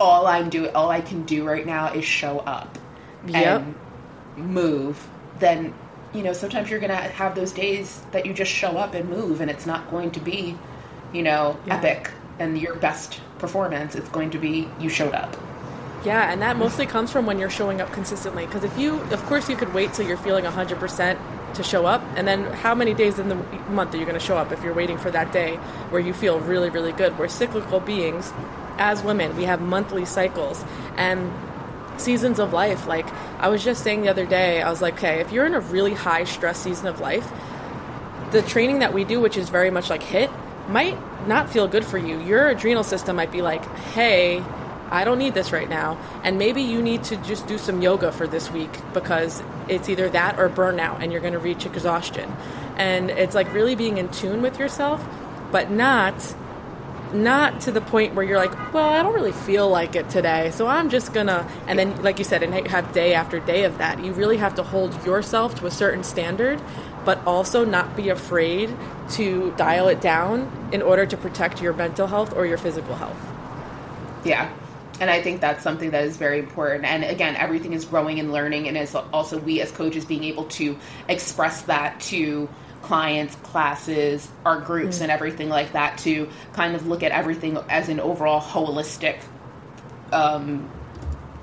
all 0.00 0.26
i'm 0.26 0.50
doing 0.50 0.74
all 0.74 0.90
i 0.90 1.00
can 1.00 1.24
do 1.24 1.44
right 1.46 1.66
now 1.66 1.92
is 1.92 2.04
show 2.04 2.38
up 2.40 2.78
Yep. 3.28 3.62
and 4.36 4.54
move 4.54 5.06
then 5.38 5.72
you 6.12 6.22
know 6.22 6.32
sometimes 6.32 6.68
you're 6.70 6.80
gonna 6.80 6.94
have 6.96 7.34
those 7.34 7.52
days 7.52 8.02
that 8.12 8.26
you 8.26 8.32
just 8.34 8.50
show 8.50 8.76
up 8.76 8.94
and 8.94 9.08
move 9.08 9.40
and 9.40 9.50
it's 9.50 9.66
not 9.66 9.90
going 9.90 10.10
to 10.12 10.20
be 10.20 10.56
you 11.12 11.22
know 11.22 11.58
Yeah. 11.66 11.76
epic 11.76 12.10
and 12.38 12.58
your 12.58 12.74
best 12.76 13.20
performance 13.38 13.94
it's 13.94 14.08
going 14.08 14.30
to 14.30 14.38
be 14.38 14.68
you 14.80 14.88
showed 14.88 15.14
up 15.14 15.36
Yeah, 16.04 16.30
and 16.32 16.42
that 16.42 16.56
mostly 16.58 16.84
comes 16.86 17.10
from 17.10 17.24
when 17.24 17.38
you're 17.38 17.48
showing 17.48 17.80
up 17.80 17.90
consistently. 17.92 18.44
Because 18.44 18.62
if 18.62 18.76
you, 18.76 19.00
of 19.10 19.24
course, 19.24 19.48
you 19.48 19.56
could 19.56 19.72
wait 19.72 19.94
till 19.94 20.06
you're 20.06 20.18
feeling 20.18 20.44
100% 20.44 21.16
to 21.54 21.62
show 21.62 21.86
up, 21.86 22.02
and 22.16 22.26
then 22.26 22.44
how 22.44 22.74
many 22.74 22.94
days 22.94 23.18
in 23.18 23.28
the 23.28 23.36
month 23.68 23.94
are 23.94 23.98
you 23.98 24.04
going 24.04 24.18
to 24.18 24.24
show 24.24 24.36
up 24.36 24.52
if 24.52 24.62
you're 24.62 24.74
waiting 24.74 24.98
for 24.98 25.10
that 25.10 25.32
day 25.32 25.56
where 25.90 26.00
you 26.00 26.12
feel 26.12 26.40
really, 26.40 26.70
really 26.70 26.92
good? 26.92 27.18
We're 27.18 27.28
cyclical 27.28 27.80
beings. 27.80 28.32
As 28.76 29.02
women, 29.02 29.36
we 29.36 29.44
have 29.44 29.60
monthly 29.60 30.04
cycles 30.04 30.64
and 30.96 31.32
seasons 31.96 32.40
of 32.40 32.52
life. 32.52 32.86
Like, 32.86 33.06
I 33.38 33.48
was 33.48 33.62
just 33.62 33.84
saying 33.84 34.02
the 34.02 34.08
other 34.08 34.26
day, 34.26 34.62
I 34.62 34.70
was 34.70 34.82
like, 34.82 34.94
okay, 34.94 35.20
if 35.20 35.32
you're 35.32 35.46
in 35.46 35.54
a 35.54 35.60
really 35.60 35.94
high 35.94 36.24
stress 36.24 36.58
season 36.58 36.88
of 36.88 37.00
life, 37.00 37.30
the 38.32 38.42
training 38.42 38.80
that 38.80 38.92
we 38.92 39.04
do, 39.04 39.20
which 39.20 39.36
is 39.36 39.48
very 39.48 39.70
much 39.70 39.90
like 39.90 40.02
HIIT, 40.02 40.32
might 40.68 40.98
not 41.28 41.50
feel 41.50 41.68
good 41.68 41.84
for 41.84 41.98
you. 41.98 42.18
Your 42.20 42.48
adrenal 42.48 42.82
system 42.82 43.16
might 43.16 43.30
be 43.30 43.42
like, 43.42 43.64
hey, 43.92 44.42
I 44.94 45.04
don't 45.04 45.18
need 45.18 45.34
this 45.34 45.52
right 45.52 45.68
now. 45.68 45.98
And 46.22 46.38
maybe 46.38 46.62
you 46.62 46.80
need 46.80 47.02
to 47.04 47.16
just 47.16 47.46
do 47.46 47.58
some 47.58 47.82
yoga 47.82 48.12
for 48.12 48.26
this 48.26 48.50
week 48.50 48.70
because 48.92 49.42
it's 49.68 49.88
either 49.88 50.08
that 50.10 50.38
or 50.38 50.48
burnout 50.48 51.02
and 51.02 51.10
you're 51.10 51.20
going 51.20 51.32
to 51.32 51.38
reach 51.38 51.66
exhaustion. 51.66 52.30
And 52.76 53.10
it's 53.10 53.34
like 53.34 53.52
really 53.52 53.74
being 53.74 53.98
in 53.98 54.08
tune 54.10 54.40
with 54.40 54.58
yourself, 54.58 55.04
but 55.50 55.70
not 55.70 56.34
not 57.12 57.60
to 57.60 57.70
the 57.70 57.80
point 57.80 58.14
where 58.14 58.24
you're 58.24 58.38
like, 58.38 58.74
well, 58.74 58.88
I 58.88 59.00
don't 59.02 59.14
really 59.14 59.32
feel 59.32 59.68
like 59.68 59.94
it 59.94 60.10
today, 60.10 60.50
so 60.50 60.66
I'm 60.66 60.90
just 60.90 61.12
gonna. 61.12 61.48
And 61.68 61.78
then, 61.78 62.02
like 62.02 62.18
you 62.18 62.24
said, 62.24 62.42
and 62.42 62.52
have 62.66 62.92
day 62.92 63.14
after 63.14 63.38
day 63.38 63.62
of 63.62 63.78
that. 63.78 64.04
You 64.04 64.12
really 64.12 64.38
have 64.38 64.56
to 64.56 64.64
hold 64.64 65.06
yourself 65.06 65.54
to 65.60 65.66
a 65.66 65.70
certain 65.70 66.02
standard, 66.02 66.60
but 67.04 67.24
also 67.24 67.64
not 67.64 67.94
be 67.96 68.08
afraid 68.08 68.74
to 69.12 69.54
dial 69.56 69.86
it 69.86 70.00
down 70.00 70.50
in 70.72 70.82
order 70.82 71.06
to 71.06 71.16
protect 71.16 71.62
your 71.62 71.72
mental 71.72 72.08
health 72.08 72.34
or 72.34 72.46
your 72.46 72.58
physical 72.58 72.96
health. 72.96 73.20
Yeah. 74.24 74.50
And 75.00 75.10
I 75.10 75.20
think 75.22 75.40
that's 75.40 75.62
something 75.62 75.90
that 75.90 76.04
is 76.04 76.16
very 76.16 76.38
important. 76.38 76.84
And 76.84 77.04
again, 77.04 77.34
everything 77.36 77.72
is 77.72 77.84
growing 77.84 78.20
and 78.20 78.32
learning. 78.32 78.68
And 78.68 78.76
it's 78.76 78.94
also 78.94 79.38
we 79.38 79.60
as 79.60 79.72
coaches 79.72 80.04
being 80.04 80.24
able 80.24 80.44
to 80.44 80.78
express 81.08 81.62
that 81.62 82.00
to 82.02 82.48
clients, 82.82 83.34
classes, 83.36 84.28
our 84.44 84.60
groups, 84.60 85.00
and 85.00 85.10
everything 85.10 85.48
like 85.48 85.72
that 85.72 85.98
to 85.98 86.28
kind 86.52 86.76
of 86.76 86.86
look 86.86 87.02
at 87.02 87.12
everything 87.12 87.58
as 87.68 87.88
an 87.88 87.98
overall 87.98 88.40
holistic 88.40 89.18
um, 90.12 90.70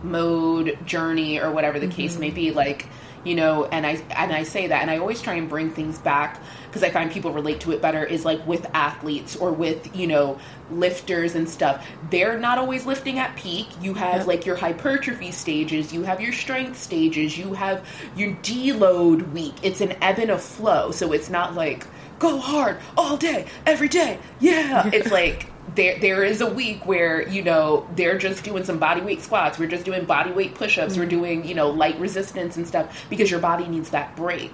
mode, 0.04 0.78
journey, 0.86 1.40
or 1.40 1.52
whatever 1.52 1.80
the 1.80 1.88
case 1.88 2.18
may 2.18 2.30
be. 2.30 2.52
Like, 2.52 2.88
you 3.24 3.36
know, 3.36 3.66
and 3.66 3.86
I 3.86 4.02
and 4.16 4.32
I 4.32 4.44
say 4.44 4.68
that, 4.68 4.82
and 4.82 4.90
I 4.90 5.00
always 5.00 5.22
try 5.22 5.34
and 5.34 5.50
bring 5.50 5.72
things 5.72 5.98
back 5.98 6.40
because 6.72 6.84
I 6.84 6.90
find 6.90 7.12
people 7.12 7.34
relate 7.34 7.60
to 7.62 7.74
it 7.74 7.82
better. 7.82 8.06
Is 8.06 8.24
like 8.24 8.46
with 8.48 8.66
athletes 8.74 9.36
or 9.36 9.52
with 9.52 9.94
you 9.96 10.08
know 10.08 10.40
lifters 10.72 11.36
and 11.36 11.50
stuff. 11.50 11.86
They're 12.10 12.40
not 12.40 12.58
always 12.58 12.86
lifting 12.86 13.20
at 13.20 13.36
peak. 13.36 13.68
You 13.82 13.94
have 13.96 14.26
like 14.26 14.46
your 14.46 14.56
hypertrophy 14.56 15.32
stages. 15.32 15.92
You 15.92 16.04
have 16.04 16.22
your 16.22 16.32
strength 16.32 16.82
stages. 16.82 17.38
You 17.38 17.54
have 17.54 17.86
your 18.16 18.34
deload 18.36 19.32
week. 19.34 19.56
It's 19.62 19.82
an 19.82 19.92
ebb 20.02 20.20
and 20.20 20.32
a 20.32 20.38
flow. 20.38 20.92
So 20.92 21.12
it's 21.12 21.30
not 21.30 21.56
like 21.56 21.86
go 22.20 22.38
hard 22.38 22.78
all 22.98 23.18
day, 23.18 23.48
every 23.66 23.90
day. 23.90 24.20
Yeah, 24.40 24.90
it's 24.94 25.12
like 25.12 25.52
there 25.76 26.00
there 26.00 26.24
is 26.24 26.42
a 26.42 26.52
week 26.52 26.86
where 26.86 27.28
you 27.30 27.44
know 27.44 27.88
they're 27.96 28.18
just 28.18 28.44
doing 28.44 28.64
some 28.64 28.80
body 28.80 29.02
weight 29.02 29.22
squats 29.22 29.58
we're 29.58 29.70
just 29.70 29.86
doing 29.86 30.06
body 30.06 30.32
weight 30.32 30.56
push-ups 30.56 30.98
we're 30.98 31.06
mm. 31.06 31.10
doing 31.10 31.48
you 31.48 31.54
know 31.54 31.70
light 31.70 31.98
resistance 32.00 32.58
and 32.58 32.68
stuff 32.68 33.06
because 33.10 33.30
your 33.30 33.40
body 33.40 33.68
needs 33.68 33.92
that 33.92 34.16
break 34.16 34.52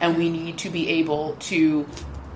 and 0.00 0.16
we 0.16 0.30
need 0.30 0.58
to 0.58 0.70
be 0.70 0.88
able 0.88 1.36
to 1.40 1.86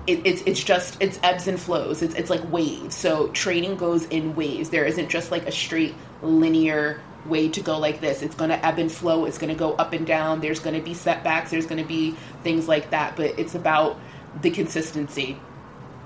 it, 0.05 0.25
it's 0.25 0.41
it's 0.45 0.63
just 0.63 0.97
it's 1.01 1.19
ebbs 1.23 1.47
and 1.47 1.59
flows. 1.59 2.01
It's 2.01 2.13
it's 2.15 2.29
like 2.29 2.51
waves. 2.51 2.95
So 2.95 3.29
training 3.29 3.77
goes 3.77 4.05
in 4.05 4.35
waves. 4.35 4.69
There 4.69 4.85
isn't 4.85 5.09
just 5.09 5.31
like 5.31 5.47
a 5.47 5.51
straight 5.51 5.95
linear 6.21 6.99
way 7.25 7.47
to 7.49 7.61
go 7.61 7.77
like 7.79 8.01
this. 8.01 8.21
It's 8.21 8.35
going 8.35 8.49
to 8.49 8.65
ebb 8.65 8.79
and 8.79 8.91
flow. 8.91 9.25
It's 9.25 9.37
going 9.37 9.53
to 9.53 9.57
go 9.57 9.73
up 9.73 9.93
and 9.93 10.05
down. 10.05 10.41
There's 10.41 10.59
going 10.59 10.75
to 10.75 10.81
be 10.81 10.93
setbacks. 10.93 11.51
There's 11.51 11.65
going 11.65 11.81
to 11.81 11.87
be 11.87 12.17
things 12.43 12.67
like 12.67 12.89
that. 12.89 13.15
But 13.15 13.39
it's 13.39 13.55
about 13.55 13.97
the 14.41 14.51
consistency. 14.51 15.39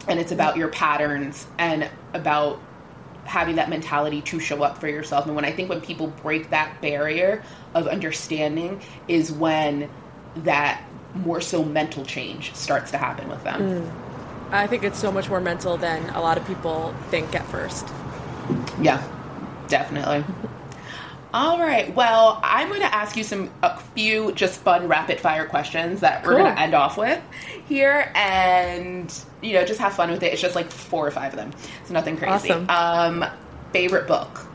And 0.08 0.20
it's 0.20 0.32
about 0.32 0.58
your 0.58 0.70
patterns 0.70 1.48
and 1.58 1.90
about 2.14 2.62
having 3.26 3.56
that 3.56 3.70
mentality 3.70 4.22
to 4.22 4.40
show 4.40 4.64
up 4.64 4.78
for 4.78 4.88
yourself. 4.88 5.26
And 5.26 5.36
when 5.36 5.44
i 5.44 5.52
think 5.52 5.70
when 5.70 5.82
people 5.82 6.08
break 6.08 6.50
that 6.52 6.80
barrier 6.82 7.44
of 7.74 7.86
understanding 7.88 8.82
is 9.10 9.34
when 9.34 9.90
that 10.38 10.82
more 11.18 11.42
so 11.42 11.64
mental 11.64 12.06
change 12.06 12.54
starts 12.56 12.92
to 12.92 12.98
happen 12.98 13.28
with 13.30 13.44
them. 13.44 13.92
I 14.52 14.66
think 14.68 14.84
it's 14.84 15.00
so 15.00 15.12
much 15.12 15.30
more 15.30 15.42
mental 15.42 15.76
than 15.78 16.10
a 16.12 16.22
lot 16.22 16.38
of 16.38 16.48
people 16.48 16.94
think 17.10 17.36
at 17.36 17.46
first. 17.48 17.86
yeah 18.82 19.04
definitely. 19.68 20.24
All 21.34 21.60
right 21.60 21.94
well 21.94 22.40
i'm 22.42 22.70
going 22.70 22.80
to 22.80 22.96
ask 22.96 23.18
you 23.18 23.24
some 23.24 23.52
a 23.62 23.78
few 23.78 24.32
just 24.32 24.62
fun 24.62 24.88
rapid 24.88 25.20
fire 25.20 25.46
questions 25.46 26.00
that 26.00 26.26
we're 26.26 26.36
going 26.38 26.46
to 26.56 26.60
end 26.60 26.74
off 26.74 26.98
with 26.98 27.22
here 27.68 28.10
and 28.16 29.14
you 29.42 29.52
know 29.54 29.66
just 29.66 29.80
have 29.82 29.94
fun 29.94 30.10
with 30.10 30.24
it. 30.24 30.32
It's 30.32 30.42
just 30.42 30.56
like 30.56 30.72
four 30.72 31.06
or 31.06 31.12
five 31.12 31.34
of 31.34 31.38
them 31.38 31.52
it's 31.82 31.92
nothing 31.92 32.16
crazy. 32.18 32.52
Awesome. 32.52 32.70
um 32.70 33.26
favorite 33.74 34.08
book? 34.08 34.48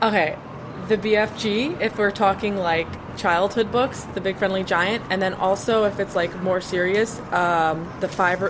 Okay, 0.00 0.36
the 0.88 0.96
BFG, 0.98 1.80
if 1.80 1.98
we're 1.98 2.10
talking 2.10 2.56
like 2.56 2.86
childhood 3.16 3.70
books, 3.72 4.02
The 4.14 4.20
Big 4.20 4.36
Friendly 4.36 4.64
Giant, 4.64 5.04
and 5.10 5.20
then 5.22 5.34
also 5.34 5.84
if 5.84 5.98
it's 6.00 6.14
like 6.16 6.34
more 6.42 6.60
serious, 6.60 7.20
um, 7.32 7.90
the 8.00 8.08
five 8.08 8.40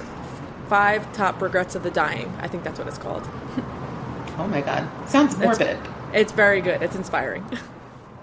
five 0.69 1.13
top 1.13 1.41
regrets 1.43 1.75
of 1.75 1.83
the 1.83 1.91
dying. 1.91 2.33
I 2.41 2.49
think 2.49 2.65
that's 2.65 2.79
what 2.79 2.89
it's 2.89 2.99
called. 2.99 3.27
Oh 4.37 4.49
my 4.49 4.63
god, 4.63 4.89
sounds 5.09 5.39
morbid. 5.39 5.79
It's 6.13 6.33
very 6.33 6.61
good. 6.61 6.83
It's 6.83 6.97
inspiring. 6.97 7.45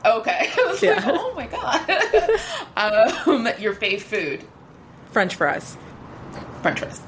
Okay, 0.03 0.49
was 0.57 0.82
like, 0.82 0.97
Yeah. 0.97 1.12
oh 1.14 1.34
my 1.36 1.45
god. 1.45 1.88
um, 2.76 3.47
your 3.59 3.74
fave 3.76 4.01
food, 4.01 4.43
French 5.12 5.36
fries. 5.36 5.78
French 6.64 6.80
fries. 6.80 7.01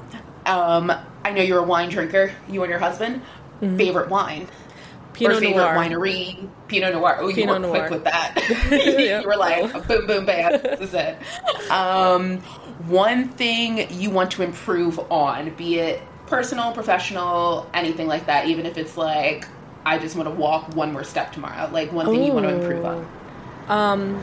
Um, 0.46 0.92
I 1.24 1.32
know 1.32 1.42
you're 1.42 1.58
a 1.58 1.64
wine 1.64 1.88
drinker. 1.90 2.32
You 2.48 2.62
and 2.62 2.70
your 2.70 2.78
husband. 2.78 3.20
Favorite 3.60 4.08
wine 4.10 4.46
Mm-hmm. 4.46 4.63
Pinot 5.14 5.36
or 5.36 5.40
favorite 5.40 5.56
Noir. 5.62 5.74
winery? 5.76 6.48
Pinot 6.68 6.92
Noir. 6.94 7.16
Oh, 7.20 7.28
you 7.28 7.34
Pinot 7.34 7.54
were 7.54 7.68
Noir. 7.68 7.88
quick 7.88 7.90
with 7.90 8.04
that. 8.04 8.34
You 9.22 9.26
were 9.26 9.36
like, 9.36 9.86
boom, 9.88 10.06
boom, 10.06 10.26
bam. 10.26 10.60
This 10.60 10.80
is 10.80 10.94
it. 10.94 11.16
Um, 11.70 12.38
one 12.88 13.28
thing 13.28 13.90
you 13.92 14.10
want 14.10 14.32
to 14.32 14.42
improve 14.42 14.98
on, 15.10 15.50
be 15.54 15.78
it 15.78 16.02
personal, 16.26 16.72
professional, 16.72 17.70
anything 17.74 18.06
like 18.06 18.26
that. 18.26 18.48
Even 18.48 18.66
if 18.66 18.76
it's 18.76 18.96
like, 18.96 19.46
I 19.86 19.98
just 19.98 20.16
want 20.16 20.28
to 20.28 20.34
walk 20.34 20.74
one 20.74 20.92
more 20.92 21.04
step 21.04 21.32
tomorrow. 21.32 21.70
Like 21.72 21.92
one 21.92 22.06
thing 22.06 22.24
you 22.24 22.32
want 22.32 22.46
to 22.46 22.54
improve 22.54 22.84
on. 22.84 23.08
Um, 23.68 24.16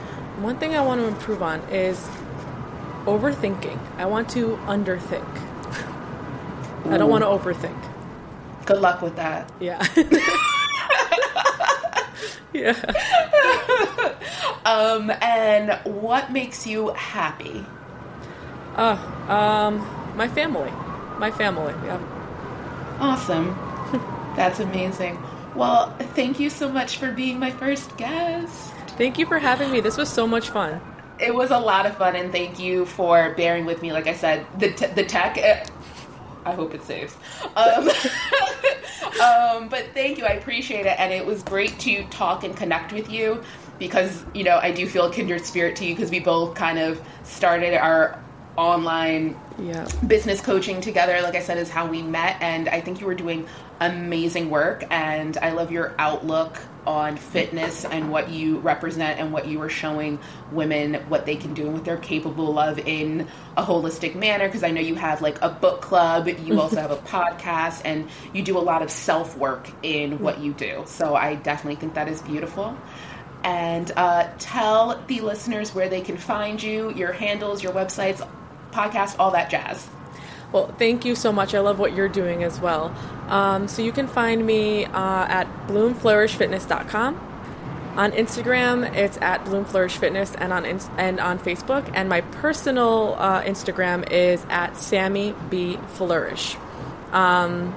one 0.44 0.58
thing 0.60 0.76
I 0.76 0.82
want 0.82 1.02
to 1.02 1.08
improve 1.08 1.42
on 1.42 1.62
is 1.70 1.98
overthinking. 3.06 3.80
I 3.98 4.06
want 4.06 4.30
to 4.32 4.58
underthink. 4.66 5.28
I 6.86 6.98
don't 6.98 7.10
want 7.10 7.24
to 7.24 7.28
overthink. 7.28 7.78
Good 8.66 8.80
luck 8.82 9.02
with 9.02 9.16
that. 9.16 9.52
Yeah. 9.60 9.86
yeah. 12.54 12.76
um, 14.66 15.12
and 15.22 15.80
what 15.86 16.32
makes 16.32 16.66
you 16.68 16.90
happy? 16.90 17.66
Uh, 18.76 18.98
um, 19.28 20.16
my 20.16 20.28
family. 20.28 20.72
My 21.18 21.32
family. 21.32 21.74
Yeah. 21.86 22.00
Awesome. 23.00 23.56
That's 24.36 24.60
amazing. 24.60 25.22
Well, 25.56 25.96
thank 26.16 26.40
you 26.40 26.50
so 26.50 26.70
much 26.70 26.98
for 26.98 27.12
being 27.12 27.38
my 27.40 27.52
first 27.52 27.96
guest. 27.98 28.74
Thank 28.98 29.18
you 29.18 29.26
for 29.26 29.40
having 29.40 29.72
me. 29.72 29.82
This 29.82 29.98
was 29.98 30.10
so 30.10 30.26
much 30.26 30.50
fun. 30.50 30.80
It 31.20 31.34
was 31.36 31.52
a 31.52 31.60
lot 31.60 31.86
of 31.86 31.98
fun, 31.98 32.16
and 32.16 32.32
thank 32.32 32.60
you 32.60 32.86
for 32.86 33.34
bearing 33.36 33.66
with 33.66 33.82
me. 33.82 33.92
Like 33.92 34.08
I 34.08 34.14
said, 34.14 34.46
the 34.58 34.72
t- 34.72 34.88
the 34.88 35.04
tech. 35.04 35.38
I 36.46 36.54
hope 36.54 36.74
it 36.74 36.84
saves. 36.84 37.16
Um, 37.56 37.90
um, 39.22 39.70
but 39.70 39.86
thank 39.94 40.18
you. 40.18 40.26
I 40.26 40.34
appreciate 40.34 40.86
it, 40.86 41.00
and 41.00 41.12
it 41.14 41.26
was 41.26 41.44
great 41.44 41.78
to 41.80 42.04
talk 42.06 42.44
and 42.44 42.56
connect 42.56 42.94
with 42.94 43.10
you 43.12 43.44
because 43.80 44.24
you 44.34 44.44
know 44.44 44.58
I 44.62 44.72
do 44.72 44.88
feel 44.88 45.06
a 45.06 45.12
kindred 45.14 45.46
spirit 45.46 45.76
to 45.78 45.86
you 45.86 45.96
because 45.96 46.12
we 46.12 46.20
both 46.20 46.56
kind 46.56 46.80
of 46.80 47.02
started 47.24 47.74
our 47.76 48.20
online 48.58 49.36
Yeah. 49.58 49.88
business 50.08 50.42
coaching 50.42 50.82
together 50.82 51.22
like 51.22 51.36
i 51.36 51.40
said 51.42 51.58
is 51.58 51.70
how 51.70 51.88
we 51.88 52.02
met 52.02 52.36
and 52.42 52.68
i 52.68 52.82
think 52.82 53.00
you 53.00 53.06
were 53.06 53.16
doing 53.16 53.48
amazing 53.80 54.50
work 54.50 54.84
and 54.92 55.38
i 55.38 55.52
love 55.52 55.72
your 55.72 55.96
outlook 55.98 56.60
on 56.86 57.18
fitness 57.18 57.86
and 57.86 58.12
what 58.12 58.30
you 58.30 58.58
represent 58.60 59.20
and 59.20 59.32
what 59.32 59.48
you 59.48 59.62
are 59.62 59.70
showing 59.70 60.20
women 60.52 60.96
what 61.10 61.26
they 61.26 61.36
can 61.36 61.54
do 61.54 61.66
and 61.66 61.74
what 61.74 61.86
they're 61.86 61.98
capable 61.98 62.58
of 62.58 62.80
in 62.80 63.28
a 63.58 63.64
holistic 63.64 64.16
manner. 64.16 64.48
Because 64.48 64.64
i 64.64 64.72
know 64.72 64.82
you 64.82 64.96
have 64.96 65.22
like 65.22 65.42
a 65.42 65.50
book 65.50 65.82
club 65.82 66.28
you 66.28 66.60
also 66.60 66.78
have 66.78 66.92
a 66.92 66.98
podcast 67.08 67.82
and 67.86 68.10
you 68.34 68.42
do 68.44 68.58
a 68.58 68.60
lot 68.60 68.82
of 68.82 68.90
self 68.90 69.38
work 69.38 69.70
in 69.84 70.20
what 70.20 70.40
you 70.40 70.54
do. 70.54 70.84
So 70.86 71.16
i 71.16 71.36
definitely 71.36 71.76
think 71.76 71.94
that 71.94 72.08
is 72.08 72.22
beautiful. 72.22 72.78
And 73.44 73.92
uh, 73.96 74.30
tell 74.38 75.04
the 75.08 75.22
listeners 75.22 75.74
where 75.74 75.90
they 75.90 76.02
can 76.02 76.16
find 76.16 76.62
you 76.62 76.94
your 76.94 77.12
handles 77.12 77.64
your 77.64 77.74
websites 77.74 78.28
podcast 78.72 79.16
all 79.20 79.32
that 79.32 79.50
jazz 79.50 79.90
Well, 80.52 80.68
thank 80.78 81.06
you 81.06 81.16
so 81.16 81.32
much. 81.32 81.56
I 81.56 81.60
love 81.60 81.80
what 81.80 81.96
you're 81.96 82.10
doing 82.10 82.44
as 82.44 82.60
well. 82.60 82.94
Um, 83.28 83.68
so 83.68 83.82
you 83.82 83.92
can 83.92 84.08
find 84.08 84.46
me 84.46 84.86
uh, 84.86 84.92
at 84.94 85.48
bloomflourishfitness.com. 85.68 87.28
On 87.96 88.12
Instagram, 88.14 88.96
it's 88.96 89.18
at 89.18 89.44
bloomflourishfitness, 89.44 90.36
and 90.38 90.54
on 90.54 90.66
and 90.98 91.20
on 91.20 91.40
Facebook. 91.40 91.90
And 91.94 92.08
my 92.08 92.22
personal 92.22 93.16
uh, 93.18 93.44
Instagram 93.44 94.10
is 94.10 94.46
at 94.50 94.78
Sammy 94.78 95.36
B 95.50 95.78
Flourish. 95.88 96.56
Um, 97.12 97.74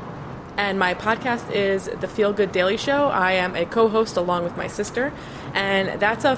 and 0.57 0.79
my 0.79 0.95
podcast 0.95 1.51
is 1.53 1.87
the 2.01 2.07
Feel 2.07 2.33
Good 2.33 2.53
Daily 2.53 2.77
Show. 2.77 3.07
I 3.09 3.33
am 3.33 3.57
a 3.57 3.65
co-host 3.65 4.17
along 4.17 4.45
with 4.45 4.57
my 4.57 4.69
sister, 4.69 5.13
and 5.53 6.01
that's 6.01 6.25
a 6.25 6.37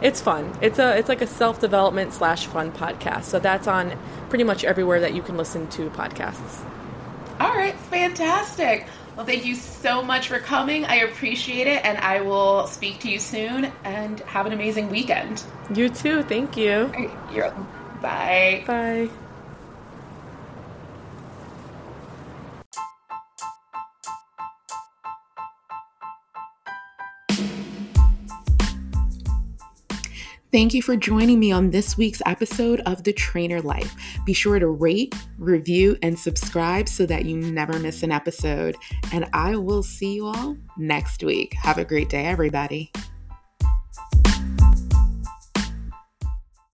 it's 0.00 0.20
fun. 0.20 0.56
It's 0.60 0.78
a 0.78 0.96
it's 0.96 1.08
like 1.08 1.22
a 1.22 1.26
self 1.26 1.60
development 1.60 2.12
slash 2.12 2.46
fun 2.46 2.72
podcast. 2.72 3.24
So 3.24 3.38
that's 3.38 3.66
on 3.66 3.98
pretty 4.28 4.44
much 4.44 4.64
everywhere 4.64 5.00
that 5.00 5.14
you 5.14 5.22
can 5.22 5.36
listen 5.36 5.68
to 5.70 5.90
podcasts. 5.90 6.64
All 7.40 7.54
right, 7.54 7.74
fantastic. 7.74 8.86
Well, 9.16 9.26
thank 9.26 9.44
you 9.44 9.54
so 9.54 10.02
much 10.02 10.28
for 10.28 10.38
coming. 10.40 10.84
I 10.84 10.96
appreciate 10.96 11.66
it, 11.68 11.84
and 11.84 11.98
I 11.98 12.20
will 12.20 12.66
speak 12.66 13.00
to 13.00 13.08
you 13.08 13.18
soon. 13.18 13.70
And 13.84 14.20
have 14.20 14.46
an 14.46 14.52
amazing 14.52 14.90
weekend. 14.90 15.44
You 15.74 15.88
too. 15.88 16.22
Thank 16.24 16.56
you. 16.56 16.84
Right, 16.86 17.10
You're 17.32 17.50
bye. 18.00 18.64
Bye. 18.66 19.08
Thank 30.54 30.72
you 30.72 30.82
for 30.82 30.94
joining 30.94 31.40
me 31.40 31.50
on 31.50 31.70
this 31.70 31.96
week's 31.96 32.22
episode 32.26 32.78
of 32.86 33.02
The 33.02 33.12
Trainer 33.12 33.60
Life. 33.60 33.92
Be 34.24 34.32
sure 34.32 34.60
to 34.60 34.68
rate, 34.68 35.12
review, 35.36 35.98
and 36.00 36.16
subscribe 36.16 36.88
so 36.88 37.06
that 37.06 37.24
you 37.24 37.36
never 37.36 37.76
miss 37.80 38.04
an 38.04 38.12
episode. 38.12 38.76
And 39.12 39.28
I 39.32 39.56
will 39.56 39.82
see 39.82 40.14
you 40.14 40.28
all 40.28 40.56
next 40.78 41.24
week. 41.24 41.54
Have 41.54 41.78
a 41.78 41.84
great 41.84 42.08
day, 42.08 42.26
everybody. 42.26 42.92